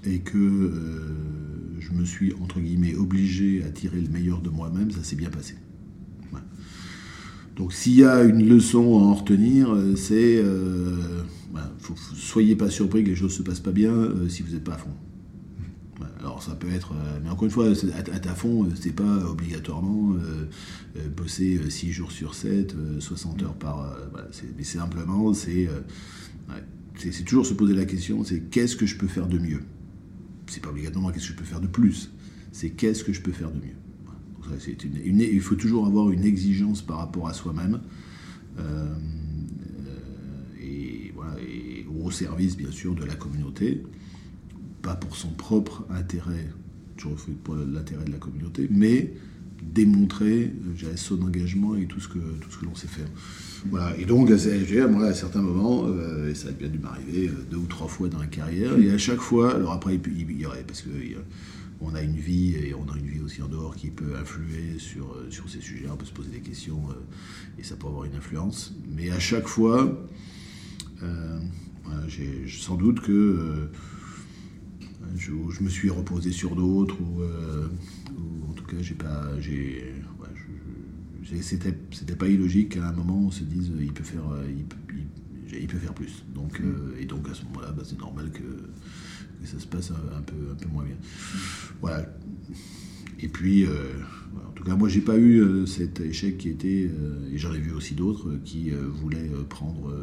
et 0.05 0.19
que 0.19 0.71
je 1.79 1.91
me 1.93 2.05
suis, 2.05 2.31
entre 2.33 2.59
guillemets, 2.59 2.93
obligé 2.93 3.63
à 3.63 3.69
tirer 3.69 3.99
le 3.99 4.09
meilleur 4.09 4.41
de 4.41 4.51
moi-même, 4.51 4.91
ça 4.91 5.03
s'est 5.03 5.15
bien 5.15 5.31
passé. 5.31 5.55
Donc 7.55 7.71
s'il 7.73 7.95
y 7.95 8.03
a 8.03 8.23
une 8.23 8.47
leçon 8.47 8.99
à 8.99 9.03
en 9.03 9.13
retenir, 9.13 9.71
euh, 9.73 9.95
c'est 9.95 10.37
euh, 10.37 11.21
bah, 11.53 11.71
soyez 12.15 12.55
pas 12.55 12.69
surpris 12.69 13.03
que 13.03 13.09
les 13.09 13.15
choses 13.15 13.33
se 13.33 13.43
passent 13.43 13.59
pas 13.59 13.71
bien 13.71 13.91
euh, 13.91 14.27
si 14.27 14.41
vous 14.41 14.53
n'êtes 14.53 14.63
pas 14.63 14.73
à 14.73 14.77
fond. 14.77 14.89
Alors 16.23 16.41
ça 16.41 16.55
peut 16.55 16.71
être, 16.71 16.93
mais 17.23 17.29
encore 17.29 17.45
une 17.45 17.51
fois, 17.51 17.67
à, 17.67 18.29
à 18.29 18.35
fond, 18.35 18.67
c'est 18.79 18.95
pas 18.95 19.25
obligatoirement 19.29 20.15
bosser 21.15 21.59
6 21.69 21.91
jours 21.91 22.11
sur 22.11 22.33
7, 22.33 22.75
60 22.99 23.43
heures 23.43 23.55
par. 23.55 23.95
mais 24.57 24.63
simplement, 24.63 25.33
c'est 25.33 25.67
toujours 27.25 27.45
se 27.45 27.53
poser 27.53 27.73
la 27.73 27.85
question, 27.85 28.23
c'est 28.23 28.39
qu'est-ce 28.39 28.77
que 28.77 28.85
je 28.85 28.97
peux 28.97 29.07
faire 29.07 29.27
de 29.27 29.37
mieux? 29.37 29.63
C'est 30.47 30.61
pas 30.61 30.69
obligatoirement 30.69 31.11
qu'est-ce 31.11 31.27
que 31.27 31.33
je 31.33 31.37
peux 31.37 31.43
faire 31.43 31.61
de 31.61 31.67
plus, 31.67 32.11
c'est 32.53 32.69
qu'est-ce 32.69 33.03
que 33.03 33.11
je 33.11 33.21
peux 33.21 33.33
faire 33.33 33.51
de 33.51 33.57
mieux 33.57 33.75
il 35.05 35.41
faut 35.41 35.55
toujours 35.55 35.85
avoir 35.85 36.09
une 36.11 36.23
exigence 36.23 36.81
par 36.81 36.97
rapport 36.97 37.27
à 37.27 37.33
soi-même. 37.33 37.81
Euh, 38.59 38.95
et, 40.61 41.13
au 42.03 42.11
service, 42.11 42.57
bien 42.57 42.71
sûr, 42.71 42.95
de 42.95 43.05
la 43.05 43.15
communauté. 43.15 43.83
Pas 44.83 44.95
pour 44.95 45.15
son 45.15 45.29
propre 45.29 45.85
intérêt, 45.89 46.47
toujours 46.97 47.17
pour 47.43 47.55
l'intérêt 47.55 48.05
de 48.05 48.11
la 48.11 48.19
communauté, 48.19 48.67
mais 48.69 49.13
démontrer 49.63 50.53
son 50.95 51.21
engagement 51.23 51.75
et 51.75 51.85
tout 51.85 51.99
ce 51.99 52.07
que, 52.07 52.19
que 52.19 52.65
l'on 52.65 52.75
sait 52.75 52.87
faire. 52.87 53.07
Voilà. 53.71 53.97
Et 53.97 54.05
donc, 54.05 54.29
moi, 54.29 55.05
à 55.05 55.13
certains 55.13 55.41
moments, 55.41 55.85
euh, 55.87 56.29
et 56.29 56.35
ça 56.35 56.49
a 56.49 56.51
bien 56.51 56.67
dû 56.67 56.79
m'arriver 56.79 57.29
euh, 57.29 57.45
deux 57.49 57.57
ou 57.57 57.65
trois 57.65 57.87
fois 57.87 58.09
dans 58.09 58.19
la 58.19 58.27
carrière, 58.27 58.77
et 58.77 58.91
à 58.91 58.97
chaque 58.99 59.21
fois, 59.21 59.55
alors 59.55 59.71
après, 59.71 59.95
il 59.95 60.39
y 60.39 60.45
aurait, 60.45 60.63
parce 60.67 60.81
que 60.81 60.89
on 61.83 61.95
a 61.95 62.01
une 62.01 62.15
vie 62.15 62.55
et 62.55 62.73
on 62.73 62.89
a 62.91 62.97
une 62.97 63.07
vie 63.07 63.19
aussi 63.19 63.41
en 63.41 63.47
dehors 63.47 63.75
qui 63.75 63.89
peut 63.89 64.15
influer 64.19 64.79
sur, 64.79 65.11
euh, 65.11 65.27
sur 65.29 65.49
ces 65.49 65.59
sujets. 65.59 65.87
On 65.91 65.97
peut 65.97 66.05
se 66.05 66.13
poser 66.13 66.29
des 66.29 66.39
questions 66.39 66.81
euh, 66.89 67.59
et 67.59 67.63
ça 67.63 67.75
peut 67.75 67.87
avoir 67.87 68.05
une 68.05 68.15
influence. 68.15 68.73
Mais 68.89 69.11
à 69.11 69.19
chaque 69.19 69.47
fois, 69.47 70.07
euh, 71.03 71.39
j'ai 72.07 72.45
sans 72.47 72.75
doute 72.75 73.01
que 73.01 73.69
je, 75.15 75.31
me 75.31 75.69
suis 75.69 75.89
reposé 75.89 76.31
sur 76.31 76.55
d'autres 76.55 76.97
ou, 77.01 77.21
en 78.49 78.53
tout 78.53 78.65
cas 78.65 78.77
j'ai 78.81 78.95
pas 78.95 79.39
j'ai 79.39 79.93
c'était 81.41 81.77
c'était 81.91 82.15
pas 82.15 82.27
illogique. 82.27 82.73
Qu'à 82.73 82.87
un 82.87 82.93
moment 82.93 83.19
on 83.27 83.31
se 83.31 83.43
dise 83.43 83.71
il 83.79 83.93
peut 83.93 84.03
faire 84.03 84.23
il, 85.51 85.67
peut 85.67 85.77
faire 85.77 85.93
plus. 85.93 86.23
Donc 86.33 86.61
et 86.99 87.05
donc 87.05 87.29
à 87.29 87.33
ce 87.33 87.43
moment-là 87.45 87.71
bah, 87.71 87.83
c'est 87.85 87.99
normal 87.99 88.31
que 88.31 88.43
ça 89.45 89.59
se 89.59 89.67
passe 89.67 89.91
un, 89.91 90.21
peu, 90.21 90.35
un 90.51 90.55
peu 90.55 90.69
moins 90.69 90.85
bien. 90.85 90.95
Voilà. 91.81 92.07
Et 93.19 93.27
puis, 93.27 93.65
euh, 93.65 93.69
en 94.47 94.51
tout 94.51 94.63
cas, 94.63 94.75
moi, 94.75 94.89
j'ai 94.89 95.01
pas 95.01 95.17
eu 95.17 95.39
euh, 95.39 95.65
cet 95.65 96.01
échec 96.01 96.37
qui 96.37 96.49
était, 96.49 96.89
euh, 96.91 97.31
et 97.31 97.37
j'en 97.37 97.53
ai 97.53 97.59
vu 97.59 97.71
aussi 97.71 97.95
d'autres, 97.95 98.37
qui 98.43 98.71
voulaient 98.71 99.31
prendre, 99.49 99.93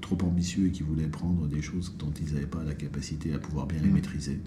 trop 0.00 0.18
ambitieux 0.22 0.66
et 0.66 0.70
qui 0.70 0.82
voulaient 0.82 1.08
prendre 1.08 1.46
des 1.46 1.62
choses 1.62 1.94
dont 1.98 2.12
ils 2.20 2.34
n'avaient 2.34 2.46
pas 2.46 2.64
la 2.64 2.74
capacité 2.74 3.32
à 3.34 3.38
pouvoir 3.38 3.66
bien 3.66 3.80
les 3.80 3.88
mmh. 3.88 3.92
maîtriser. 3.92 4.40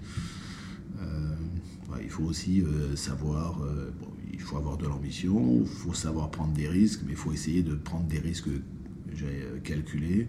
il 2.02 2.10
faut 2.10 2.24
aussi 2.24 2.62
savoir, 2.96 3.60
il 4.32 4.40
faut 4.40 4.56
avoir 4.56 4.76
de 4.76 4.86
l'ambition, 4.86 5.60
il 5.62 5.66
faut 5.66 5.94
savoir 5.94 6.30
prendre 6.30 6.52
des 6.52 6.68
risques, 6.68 7.00
mais 7.04 7.12
il 7.12 7.16
faut 7.16 7.32
essayer 7.32 7.62
de 7.62 7.74
prendre 7.74 8.06
des 8.06 8.18
risques 8.18 8.48
j'ai 9.14 9.46
calculés. 9.62 10.26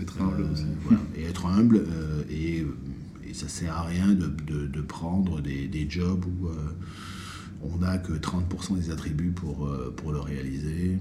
Être 0.00 0.20
humble 0.20 0.46
et 1.16 1.24
être 1.24 1.46
humble, 1.46 1.84
et 2.30 2.64
et 3.28 3.34
ça 3.34 3.48
sert 3.48 3.76
à 3.76 3.82
rien 3.82 4.14
de, 4.14 4.80
prendre 4.80 5.40
des, 5.40 5.86
jobs 5.88 6.24
où 6.24 6.48
euh, 6.48 6.54
on 7.62 7.78
n'a 7.78 7.98
que 7.98 8.12
30% 8.12 8.76
des 8.76 8.90
attributs 8.90 9.32
pour, 9.32 9.66
euh, 9.66 9.92
pour 9.94 10.12
le 10.12 10.20
réaliser. 10.20 10.98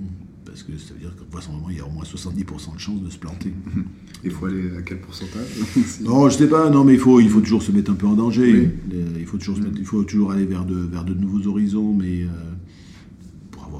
Parce 0.47 0.63
que 0.63 0.77
ça 0.77 0.93
veut 0.93 0.99
dire 0.99 1.13
qu'à 1.15 1.41
ce 1.41 1.49
moment, 1.49 1.67
il 1.69 1.77
y 1.77 1.79
a 1.79 1.85
au 1.85 1.89
moins 1.89 2.03
70% 2.03 2.73
de 2.73 2.79
chances 2.79 3.01
de 3.01 3.09
se 3.09 3.17
planter. 3.17 3.53
Il 4.23 4.31
faut 4.31 4.47
aller 4.47 4.75
à 4.77 4.81
quel 4.81 4.99
pourcentage 4.99 5.47
Non, 6.01 6.29
je 6.29 6.37
sais 6.37 6.47
pas, 6.47 6.69
non, 6.71 6.83
mais 6.83 6.95
il 6.95 6.99
faut, 6.99 7.19
il 7.19 7.29
faut 7.29 7.39
toujours 7.39 7.61
se 7.61 7.71
mettre 7.71 7.91
un 7.91 7.93
peu 7.93 8.07
en 8.07 8.15
danger. 8.15 8.71
Il, 8.91 9.25
faut 9.27 9.37
toujours 9.37 9.59
il 9.77 9.85
faut 9.85 10.03
toujours 10.03 10.31
aller 10.31 10.45
vers 10.45 10.65
de, 10.65 10.75
vers 10.75 11.03
de 11.03 11.13
nouveaux 11.13 11.47
horizons, 11.47 11.93
mais 11.93 12.23
euh, 12.23 12.27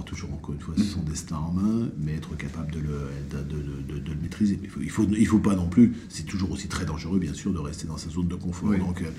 toujours 0.08 0.34
encore 0.34 0.56
une 0.56 0.62
fois 0.62 0.74
son 0.78 1.02
destin 1.04 1.36
en 1.36 1.52
main, 1.52 1.90
mais 2.00 2.16
être 2.16 2.36
capable 2.38 2.72
de 2.72 2.80
le, 2.80 3.10
de, 3.30 4.10
le 4.10 4.22
maîtriser. 4.22 4.58
Il 4.64 4.70
faut, 4.70 4.80
il 4.82 4.90
faut, 4.90 5.06
il 5.10 5.28
faut 5.28 5.40
pas 5.40 5.56
non 5.56 5.68
plus, 5.68 5.94
c'est 6.10 6.26
toujours 6.26 6.52
aussi 6.52 6.68
très 6.68 6.86
dangereux 6.86 7.20
bien 7.20 7.34
sûr 7.34 7.52
de 7.52 7.60
rester 7.60 7.88
dans 7.88 7.98
sa 7.98 8.10
zone 8.10 8.28
de 8.28 8.36
confort. 8.36 8.76
Donc, 8.78 9.02
euh, 9.02 9.12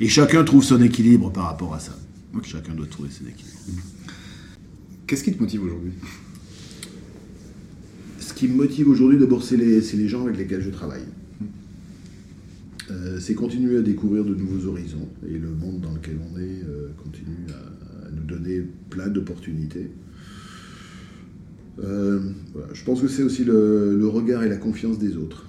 et 0.00 0.08
chacun 0.08 0.44
trouve 0.44 0.62
son 0.62 0.80
équilibre 0.82 1.32
par 1.32 1.44
rapport 1.44 1.74
à 1.74 1.80
ça. 1.80 1.98
Chacun 2.42 2.74
doit 2.74 2.86
trouver 2.86 3.08
ses 3.10 3.26
équilibres. 3.26 3.82
Qu'est-ce 5.06 5.24
qui 5.24 5.32
te 5.32 5.40
motive 5.40 5.64
aujourd'hui? 5.64 5.92
Qui 8.36 8.48
me 8.48 8.54
motive 8.54 8.88
aujourd'hui, 8.88 9.18
d'abord, 9.18 9.42
c'est 9.42 9.56
les, 9.56 10.08
gens 10.08 10.24
avec 10.26 10.36
lesquels 10.36 10.60
je 10.60 10.68
travaille. 10.68 11.06
Euh, 12.90 13.18
c'est 13.18 13.34
continuer 13.34 13.78
à 13.78 13.82
découvrir 13.82 14.24
de 14.24 14.34
nouveaux 14.34 14.68
horizons. 14.68 15.08
Et 15.26 15.38
le 15.38 15.48
monde 15.48 15.80
dans 15.80 15.92
lequel 15.92 16.18
on 16.30 16.38
est 16.38 16.62
euh, 16.68 16.90
continue 17.02 17.46
à, 17.48 18.10
nous 18.10 18.22
donner 18.22 18.62
plein 18.90 19.08
d'opportunités. 19.08 19.90
Euh. 21.82 22.20
Je 22.74 22.84
pense 22.84 23.00
que 23.00 23.08
c'est 23.08 23.22
aussi 23.22 23.42
le, 23.42 24.06
regard 24.06 24.44
et 24.44 24.48
la 24.48 24.58
confiance 24.58 24.98
des 24.98 25.16
autres. 25.16 25.46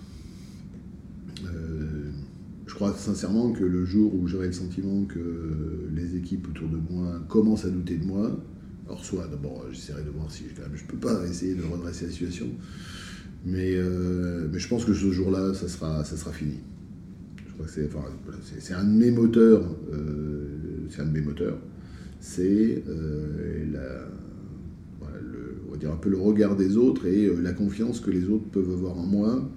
Je 2.67 2.73
crois 2.73 2.93
sincèrement 2.93 3.53
que 3.53 3.63
le 3.63 3.85
jour 3.85 4.13
où 4.13 4.27
j'aurai 4.27 4.47
le 4.47 4.53
sentiment 4.53 5.03
que 5.05 5.89
les 5.95 6.15
équipes 6.15 6.47
autour 6.47 6.67
de 6.69 6.77
moi 6.91 7.19
commencent 7.27 7.65
à 7.65 7.69
douter 7.69 7.97
de 7.97 8.05
moi, 8.05 8.37
alors 8.87 9.03
soit 9.03 9.27
d'abord 9.27 9.65
j'essaierai 9.71 10.03
de 10.03 10.09
voir 10.09 10.31
si 10.31 10.45
je, 10.49 10.77
je 10.77 10.83
peux 10.85 10.97
pas 10.97 11.25
essayer 11.25 11.55
de 11.55 11.63
redresser 11.63 12.05
la 12.05 12.11
situation, 12.11 12.47
mais, 13.45 13.73
euh, 13.75 14.47
mais 14.51 14.59
je 14.59 14.67
pense 14.67 14.85
que 14.85 14.93
ce 14.93 15.11
jour-là, 15.11 15.53
ça 15.53 15.67
sera, 15.67 16.03
ça 16.03 16.17
sera 16.17 16.31
fini. 16.31 16.59
Je 17.47 17.53
crois 17.53 17.65
que 17.65 17.71
c'est, 17.71 17.87
enfin, 17.87 18.05
voilà, 18.25 18.39
c'est, 18.59 18.73
un 18.73 18.83
de 18.83 18.91
mes 18.91 19.11
moteurs, 19.11 19.63
euh, 19.93 20.47
c'est 20.89 21.01
un 21.01 21.05
de 21.05 21.11
mes 21.11 21.21
moteurs, 21.21 21.57
c'est 22.19 22.83
euh, 22.87 23.65
le, 23.71 23.77
dire 25.77 25.91
un 25.91 25.97
peu 25.97 26.09
le 26.09 26.17
regard 26.17 26.55
des 26.55 26.75
autres 26.75 27.05
et 27.05 27.25
euh, 27.25 27.39
la 27.41 27.53
confiance 27.53 27.99
que 27.99 28.09
les 28.09 28.29
autres 28.29 28.45
peuvent 28.45 28.71
avoir 28.71 28.97
en 28.97 29.05
moi 29.05 29.47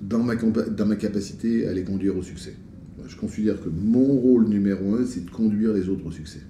dans 0.00 0.22
ma, 0.22 0.36
dans 0.36 0.86
ma 0.86 0.96
capacité 0.96 1.66
à 1.66 1.72
les 1.72 1.82
conduire 1.82 2.16
au 2.16 2.22
succès. 2.22 2.54
Je 3.06 3.16
considère 3.16 3.60
que 3.60 3.68
mon 3.68 4.04
rôle 4.04 4.46
numéro 4.46 4.94
un, 4.94 5.04
c'est 5.04 5.24
de 5.24 5.30
conduire 5.30 5.72
les 5.72 5.88
autres 5.88 6.06
au 6.06 6.12
succès. 6.12 6.40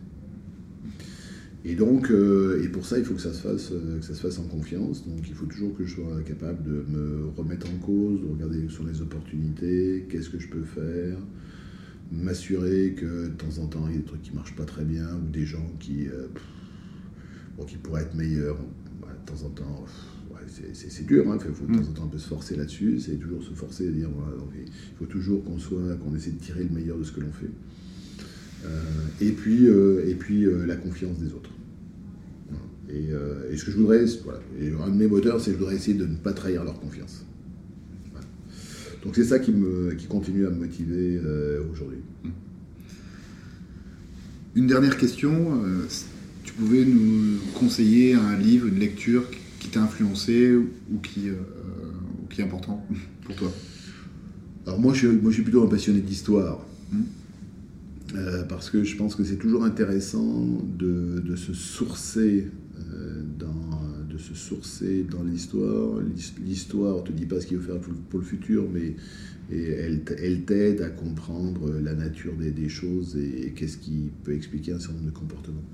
Et 1.64 1.74
donc, 1.74 2.10
euh, 2.10 2.62
et 2.64 2.68
pour 2.68 2.86
ça, 2.86 2.98
il 2.98 3.04
faut 3.04 3.14
que 3.14 3.20
ça, 3.20 3.32
se 3.32 3.40
fasse, 3.42 3.72
euh, 3.72 3.98
que 3.98 4.04
ça 4.04 4.14
se 4.14 4.20
fasse 4.20 4.38
en 4.38 4.44
confiance. 4.44 5.06
Donc, 5.06 5.28
il 5.28 5.34
faut 5.34 5.46
toujours 5.46 5.76
que 5.76 5.84
je 5.84 5.94
sois 5.96 6.22
capable 6.24 6.62
de 6.62 6.84
me 6.88 7.26
remettre 7.36 7.66
en 7.68 7.76
cause, 7.84 8.20
de 8.20 8.26
regarder 8.26 8.68
sont 8.68 8.86
les 8.86 9.02
opportunités, 9.02 10.06
qu'est-ce 10.08 10.30
que 10.30 10.38
je 10.38 10.48
peux 10.48 10.62
faire, 10.62 11.18
m'assurer 12.12 12.94
que 12.96 13.24
de 13.26 13.32
temps 13.34 13.58
en 13.62 13.66
temps, 13.66 13.84
il 13.88 13.94
y 13.94 13.96
a 13.96 13.98
des 13.98 14.04
trucs 14.04 14.22
qui 14.22 14.34
marchent 14.34 14.56
pas 14.56 14.64
très 14.64 14.84
bien 14.84 15.08
ou 15.16 15.30
des 15.30 15.44
gens 15.44 15.74
qui, 15.80 16.06
euh, 16.06 16.28
bon, 17.56 17.64
qui 17.64 17.76
pourraient 17.76 18.02
être 18.02 18.14
meilleurs. 18.14 18.58
De 18.58 19.32
temps 19.34 19.46
en 19.46 19.50
temps, 19.50 19.84
c'est- 20.46 21.06
dur. 21.06 21.24
Il 21.26 21.54
faut 21.54 21.66
de 21.66 21.76
temps 21.76 21.90
en 21.90 21.92
temps 21.92 22.04
un 22.04 22.08
peu 22.08 22.18
se 22.18 22.28
forcer 22.28 22.56
là-dessus. 22.56 22.98
C'est 23.00 23.16
toujours 23.16 23.42
se 23.42 23.52
forcer 23.52 23.88
à 23.88 23.90
dire 23.90 24.08
voilà, 24.14 24.32
il 24.56 24.72
faut 24.98 25.04
toujours 25.06 25.44
qu'on 25.44 25.58
soit, 25.58 25.96
qu'on 25.96 26.14
essaie 26.14 26.30
de 26.30 26.38
tirer 26.38 26.64
le 26.64 26.70
meilleur 26.70 26.96
de 26.98 27.04
ce 27.04 27.12
que 27.12 27.20
l'on 27.20 27.32
fait. 27.32 27.50
Euh, 28.64 28.68
et 29.20 29.32
puis, 29.32 29.66
euh, 29.66 30.08
et 30.08 30.14
puis 30.14 30.44
euh, 30.44 30.66
la 30.66 30.76
confiance 30.76 31.18
des 31.18 31.32
autres. 31.32 31.50
Et, 32.90 33.10
et 33.52 33.56
ce 33.58 33.66
que 33.66 33.70
je 33.70 33.76
voudrais, 33.76 34.02
voilà, 34.24 34.40
et 34.58 34.72
un 34.82 34.88
de 34.88 34.96
mes 34.96 35.06
moteurs, 35.06 35.42
c'est 35.42 35.50
que 35.50 35.56
je 35.56 35.58
voudrais 35.58 35.76
essayer 35.76 35.92
de 35.96 36.06
ne 36.06 36.16
pas 36.16 36.32
trahir 36.32 36.64
leur 36.64 36.80
confiance. 36.80 37.26
Voilà. 38.12 38.26
Donc 39.04 39.14
c'est 39.14 39.24
ça 39.24 39.38
qui, 39.38 39.52
me, 39.52 39.92
qui 39.92 40.06
continue 40.06 40.46
à 40.46 40.50
me 40.50 40.60
motiver 40.60 41.20
aujourd'hui. 41.70 41.98
Une 44.54 44.66
dernière 44.66 44.96
question. 44.96 45.62
tu 46.44 46.54
pouvais 46.54 46.86
nous 46.86 47.36
conseiller 47.58 48.14
un 48.14 48.38
livre, 48.38 48.66
une 48.68 48.78
lecture 48.78 49.24
qui 49.58 49.68
t'a 49.68 49.82
influencé 49.82 50.54
ou 50.54 50.98
qui, 51.02 51.28
euh, 51.28 51.34
ou 52.22 52.26
qui 52.28 52.40
est 52.40 52.44
important 52.44 52.84
pour 53.24 53.36
toi? 53.36 53.52
Alors 54.66 54.80
moi 54.80 54.94
je, 54.94 55.08
moi, 55.08 55.30
je 55.30 55.34
suis 55.34 55.42
plutôt 55.42 55.64
un 55.64 55.68
passionné 55.68 56.00
d'histoire. 56.00 56.64
Mhm. 56.92 57.04
Euh, 58.14 58.42
parce 58.44 58.70
que 58.70 58.84
je 58.84 58.96
pense 58.96 59.14
que 59.14 59.22
c'est 59.24 59.36
toujours 59.36 59.64
intéressant 59.64 60.46
de, 60.78 61.22
se 61.36 61.52
sourcer 61.52 62.46
euh, 62.78 63.22
dans, 63.38 63.82
de 64.10 64.16
se 64.16 64.34
sourcer 64.34 65.04
dans 65.10 65.22
l'histoire. 65.22 66.00
L'his- 66.00 66.34
L'histoire 66.42 67.04
te 67.04 67.12
dit 67.12 67.26
pas 67.26 67.40
ce 67.40 67.46
qu'il 67.46 67.58
faut 67.58 67.72
faire 67.72 67.80
pour, 67.80 68.20
le 68.20 68.24
futur, 68.24 68.66
mais 68.72 68.96
elle, 69.50 70.02
t'aide 70.44 70.80
à 70.82 70.88
comprendre 70.88 71.70
la 71.82 71.94
nature 71.94 72.32
des, 72.34 72.68
choses 72.68 73.16
et, 73.16 73.52
qu'est-ce 73.54 73.76
qui 73.78 74.10
peut 74.24 74.32
expliquer 74.32 74.72
un 74.72 74.78
certain 74.78 74.94
nombre 74.94 75.06
de 75.12 75.16
comportements. 75.18 75.64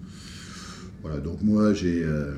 Voilà, 1.02 1.20
donc 1.20 1.42
moi 1.42 1.72
j'ai... 1.72 2.02
euh, 2.04 2.34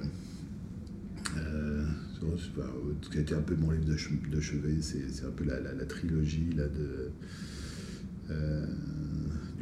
ce 3.03 3.11
qui 3.11 3.18
a 3.18 3.20
été 3.20 3.34
un 3.34 3.40
peu 3.40 3.55
mon 3.57 3.70
livre 3.70 3.84
de, 3.84 3.97
che- 3.97 4.30
de 4.30 4.40
chevet, 4.40 4.76
c'est 4.80 5.24
un 5.26 5.30
peu 5.30 5.44
la, 5.44 5.61
la- 5.61 5.84
trilogie 5.84 6.51
là, 6.57 6.64
de, 6.64 7.11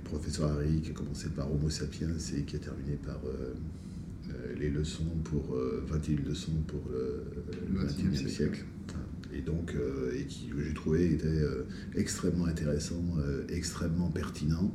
professeur 0.04 0.50
Harry 0.52 0.80
qui 0.82 0.90
a 0.90 0.94
commencé 0.94 1.28
par 1.30 1.50
Homo 1.52 1.68
sapiens 1.70 2.08
et 2.36 2.42
qui 2.42 2.56
a 2.56 2.58
terminé 2.58 2.96
par 3.04 3.20
euh, 3.26 3.54
euh, 4.30 4.54
les 4.58 4.70
leçons 4.70 5.04
pour 5.24 5.54
euh, 5.54 5.84
21 5.88 6.28
leçons 6.28 6.52
pour 6.66 6.82
le, 6.92 7.24
Le 7.72 7.80
le 7.80 7.86
21e 7.86 8.10
21e 8.12 8.14
siècle. 8.16 8.30
siècle. 8.30 8.64
Et 9.36 9.40
donc, 9.40 9.74
euh, 9.74 10.12
et 10.16 10.24
qui 10.26 10.48
j'ai 10.64 10.74
trouvé 10.74 11.12
était 11.12 11.26
euh, 11.26 11.66
extrêmement 11.96 12.46
intéressant, 12.46 13.02
euh, 13.18 13.44
extrêmement 13.48 14.08
pertinent 14.08 14.72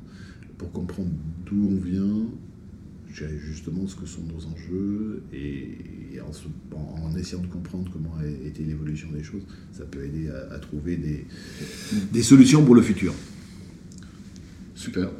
pour 0.57 0.71
comprendre 0.73 1.11
d'où 1.45 1.69
on 1.71 1.81
vient, 1.81 2.25
justement 3.13 3.87
ce 3.87 3.95
que 3.95 4.05
sont 4.05 4.21
nos 4.23 4.45
enjeux 4.45 5.23
et, 5.33 5.77
en 6.73 7.15
essayant 7.17 7.41
de 7.41 7.47
comprendre 7.47 7.89
comment 7.91 8.13
a 8.19 8.25
été 8.47 8.63
l'évolution 8.63 9.09
des 9.11 9.23
choses, 9.23 9.43
ça 9.71 9.85
peut 9.85 10.03
aider 10.03 10.29
à, 10.29 10.53
à 10.53 10.59
trouver 10.59 10.97
des, 10.97 11.25
des 12.11 12.21
solutions 12.21 12.63
pour 12.65 12.75
le 12.75 12.81
futur. 12.81 13.13
Super. 14.79 15.09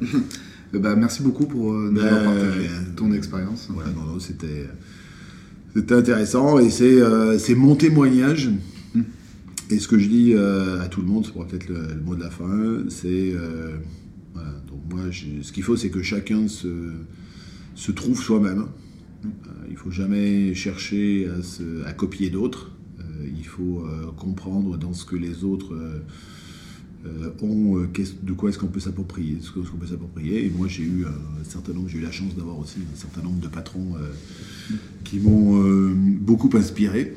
Euh, 0.72 0.78
bah, 0.78 0.94
merci 0.94 1.20
beaucoup 1.24 1.46
pour 1.46 1.72
euh, 1.72 1.90
nous 1.90 2.00
Ben, 2.00 2.06
avoir 2.06 2.32
partagé 2.32 2.68
euh, 2.68 2.94
ton 2.94 3.12
expérience. 3.12 3.66
Voilà, 3.70 3.90
non, 3.90 4.04
non, 4.04 4.20
c'était 4.20 4.68
c'était 5.74 5.94
intéressant 5.96 6.60
et 6.60 6.70
c'est 6.70 7.02
euh, 7.02 7.40
c'est 7.40 7.56
mon 7.56 7.74
témoignage. 7.74 8.50
Mm. 8.94 9.00
Et 9.70 9.80
ce 9.80 9.88
que 9.88 9.98
je 9.98 10.06
dis 10.08 10.32
euh, 10.32 10.80
à 10.80 10.86
tout 10.86 11.00
le 11.00 11.08
monde, 11.08 11.26
c'est 11.26 11.32
peut-être 11.44 11.68
le, 11.68 11.94
le 11.96 12.00
mot 12.00 12.14
de 12.14 12.20
la 12.22 12.30
fin, 12.30 12.84
c'est 12.88 13.32
euh, 13.34 13.78
voilà, 14.32 14.50
donc 14.68 14.78
moi 14.94 15.00
ce 15.10 15.50
qu'il 15.50 15.64
faut 15.64 15.74
c'est 15.76 15.90
que 15.90 16.02
chacun 16.02 16.46
se, 16.46 16.68
se 17.74 17.90
trouve 17.90 18.22
soi-même. 18.22 18.66
Euh, 19.24 19.28
il 19.68 19.76
faut 19.76 19.90
jamais 19.90 20.54
chercher 20.54 21.26
à, 21.36 21.42
se- 21.42 21.84
à 21.84 21.92
copier 21.92 22.30
d'autres. 22.30 22.70
Il 23.36 23.44
faut 23.44 23.84
comprendre 24.16 24.78
dans 24.78 24.92
ce 24.94 25.04
que 25.04 25.16
les 25.16 25.42
autres 25.42 25.74
euh, 27.06 27.30
euh, 27.42 27.46
ont, 27.46 27.78
de 28.22 28.32
quoi 28.32 28.50
est-ce 28.50 28.58
qu'on 28.58 28.66
peut 28.66 28.80
s'approprier, 28.80 29.38
ce 29.40 29.50
qu'on 29.50 29.76
peut 29.76 29.86
s'approprier. 29.86 30.44
Et 30.44 30.50
moi, 30.50 30.68
j'ai 30.68 30.82
eu 30.82 31.06
un 31.06 31.44
certain 31.44 31.72
nombre, 31.72 31.88
j'ai 31.88 31.98
eu 31.98 32.02
la 32.02 32.12
chance 32.12 32.34
d'avoir 32.36 32.58
aussi 32.58 32.78
un 32.92 32.96
certain 32.96 33.22
nombre 33.22 33.40
de 33.40 33.48
patrons 33.48 33.94
euh, 33.96 34.10
qui 35.04 35.18
m'ont 35.18 35.62
euh, 35.62 35.94
beaucoup 35.94 36.50
inspiré. 36.54 37.14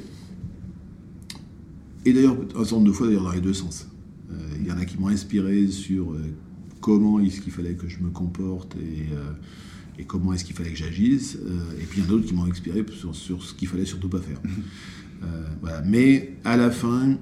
Et 2.05 2.13
d'ailleurs, 2.13 2.37
un 2.55 2.59
certain 2.59 2.75
nombre 2.75 2.87
de 2.87 2.91
fois, 2.93 3.07
d'ailleurs, 3.07 3.23
dans 3.23 3.31
les 3.31 3.41
deux 3.41 3.53
sens. 3.53 3.87
Il 4.59 4.67
y 4.67 4.71
en 4.71 4.77
a 4.77 4.85
qui 4.85 4.97
m'ont 4.97 5.09
inspiré 5.09 5.67
sur 5.67 6.15
comment 6.79 7.19
est-ce 7.19 7.41
qu'il 7.41 7.51
fallait 7.51 7.75
que 7.75 7.89
je 7.89 7.99
me 7.99 8.09
comporte 8.09 8.75
et, 8.77 9.09
et 10.01 10.05
comment 10.05 10.33
est-ce 10.33 10.45
qu'il 10.45 10.55
fallait 10.55 10.71
que 10.71 10.77
j'agisse. 10.77 11.37
Et 11.79 11.83
puis 11.83 11.99
il 11.99 12.03
y 12.03 12.05
en 12.05 12.05
a 12.05 12.09
d'autres 12.11 12.25
qui 12.25 12.33
m'ont 12.33 12.49
inspiré 12.49 12.83
sur, 12.91 13.13
sur 13.13 13.43
ce 13.43 13.53
qu'il 13.53 13.67
fallait 13.67 13.85
surtout 13.85 14.07
pas 14.07 14.21
faire. 14.21 14.41
Voilà. 15.61 15.81
Mais 15.81 16.37
à 16.45 16.55
la 16.55 16.71
fin, 16.71 17.17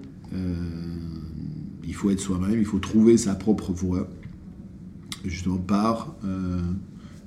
il 1.92 1.94
faut 1.94 2.10
être 2.10 2.22
soi-même, 2.22 2.58
il 2.58 2.66
faut 2.66 2.80
trouver 2.80 3.18
sa 3.18 3.36
propre 3.36 3.74
voie, 3.74 4.10
justement 5.26 5.58
par 5.58 6.16
euh, 6.24 6.62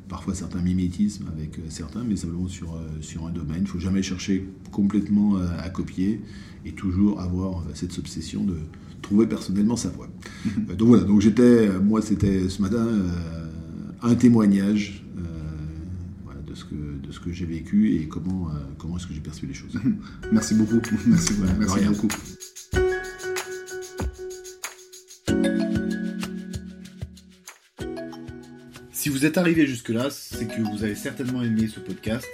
parfois 0.09 0.35
certains 0.35 0.63
mimétismes 0.63 1.27
avec 1.37 1.59
euh, 1.59 1.63
certains, 1.69 2.03
mais 2.03 2.17
simplement 2.17 2.49
sur, 2.49 2.73
euh, 2.75 2.79
sur 3.03 3.27
un 3.27 3.31
domaine. 3.31 3.59
Il 3.59 3.63
ne 3.65 3.69
faut 3.69 3.79
jamais 3.79 4.01
chercher 4.01 4.49
complètement 4.73 5.37
à 5.37 5.69
copier 5.69 6.23
et 6.65 6.73
toujours 6.73 7.21
avoir 7.21 7.63
cette 7.75 7.99
obsession 7.99 8.43
de 8.43 8.57
trouver 9.03 9.27
personnellement 9.27 9.77
sa 9.77 9.91
voie. 9.91 10.09
Donc 10.79 10.89
voilà, 10.89 11.05
donc 11.05 11.21
j'étais, 11.21 11.69
moi 11.79 12.01
c'était 12.01 12.49
ce 12.49 12.63
matin 12.63 12.87
euh, 12.87 13.07
un 14.01 14.15
témoignage 14.15 15.05
euh, 15.19 15.21
voilà, 16.25 16.41
de 16.41 16.55
ce 16.55 16.65
que, 16.65 16.75
de 16.75 17.13
ce 17.13 17.21
que 17.21 17.31
j'ai 17.31 17.45
vécu 17.45 17.97
et 17.97 18.09
comment, 18.09 18.51
comment 18.79 18.97
est-ce 18.97 19.07
que 19.07 19.13
j'ai 19.13 19.21
perçu 19.21 19.45
les 19.47 19.53
choses. 19.53 19.79
Merci 20.33 20.55
beaucoup. 20.55 20.81
Merci, 21.07 21.35
Voilà, 21.35 21.91
beaucoup. 21.91 22.09
Si 29.05 29.11
vous 29.11 29.27
êtes 29.27 29.37
arrivé 29.37 29.67
jusque-là, 29.67 30.09
c'est 30.09 30.47
que 30.47 30.63
vous 30.63 30.83
avez 30.83 30.95
certainement 30.95 31.43
aimé 31.43 31.69
ce 31.69 31.79
podcast. 31.79 32.27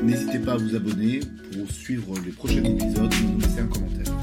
N'hésitez 0.00 0.38
pas 0.38 0.52
à 0.52 0.56
vous 0.56 0.76
abonner 0.76 1.18
pour 1.52 1.68
suivre 1.68 2.14
les 2.24 2.30
prochains 2.30 2.62
épisodes 2.62 3.12
et 3.12 3.24
nous 3.24 3.40
laisser 3.40 3.58
un 3.58 3.66
commentaire. 3.66 4.13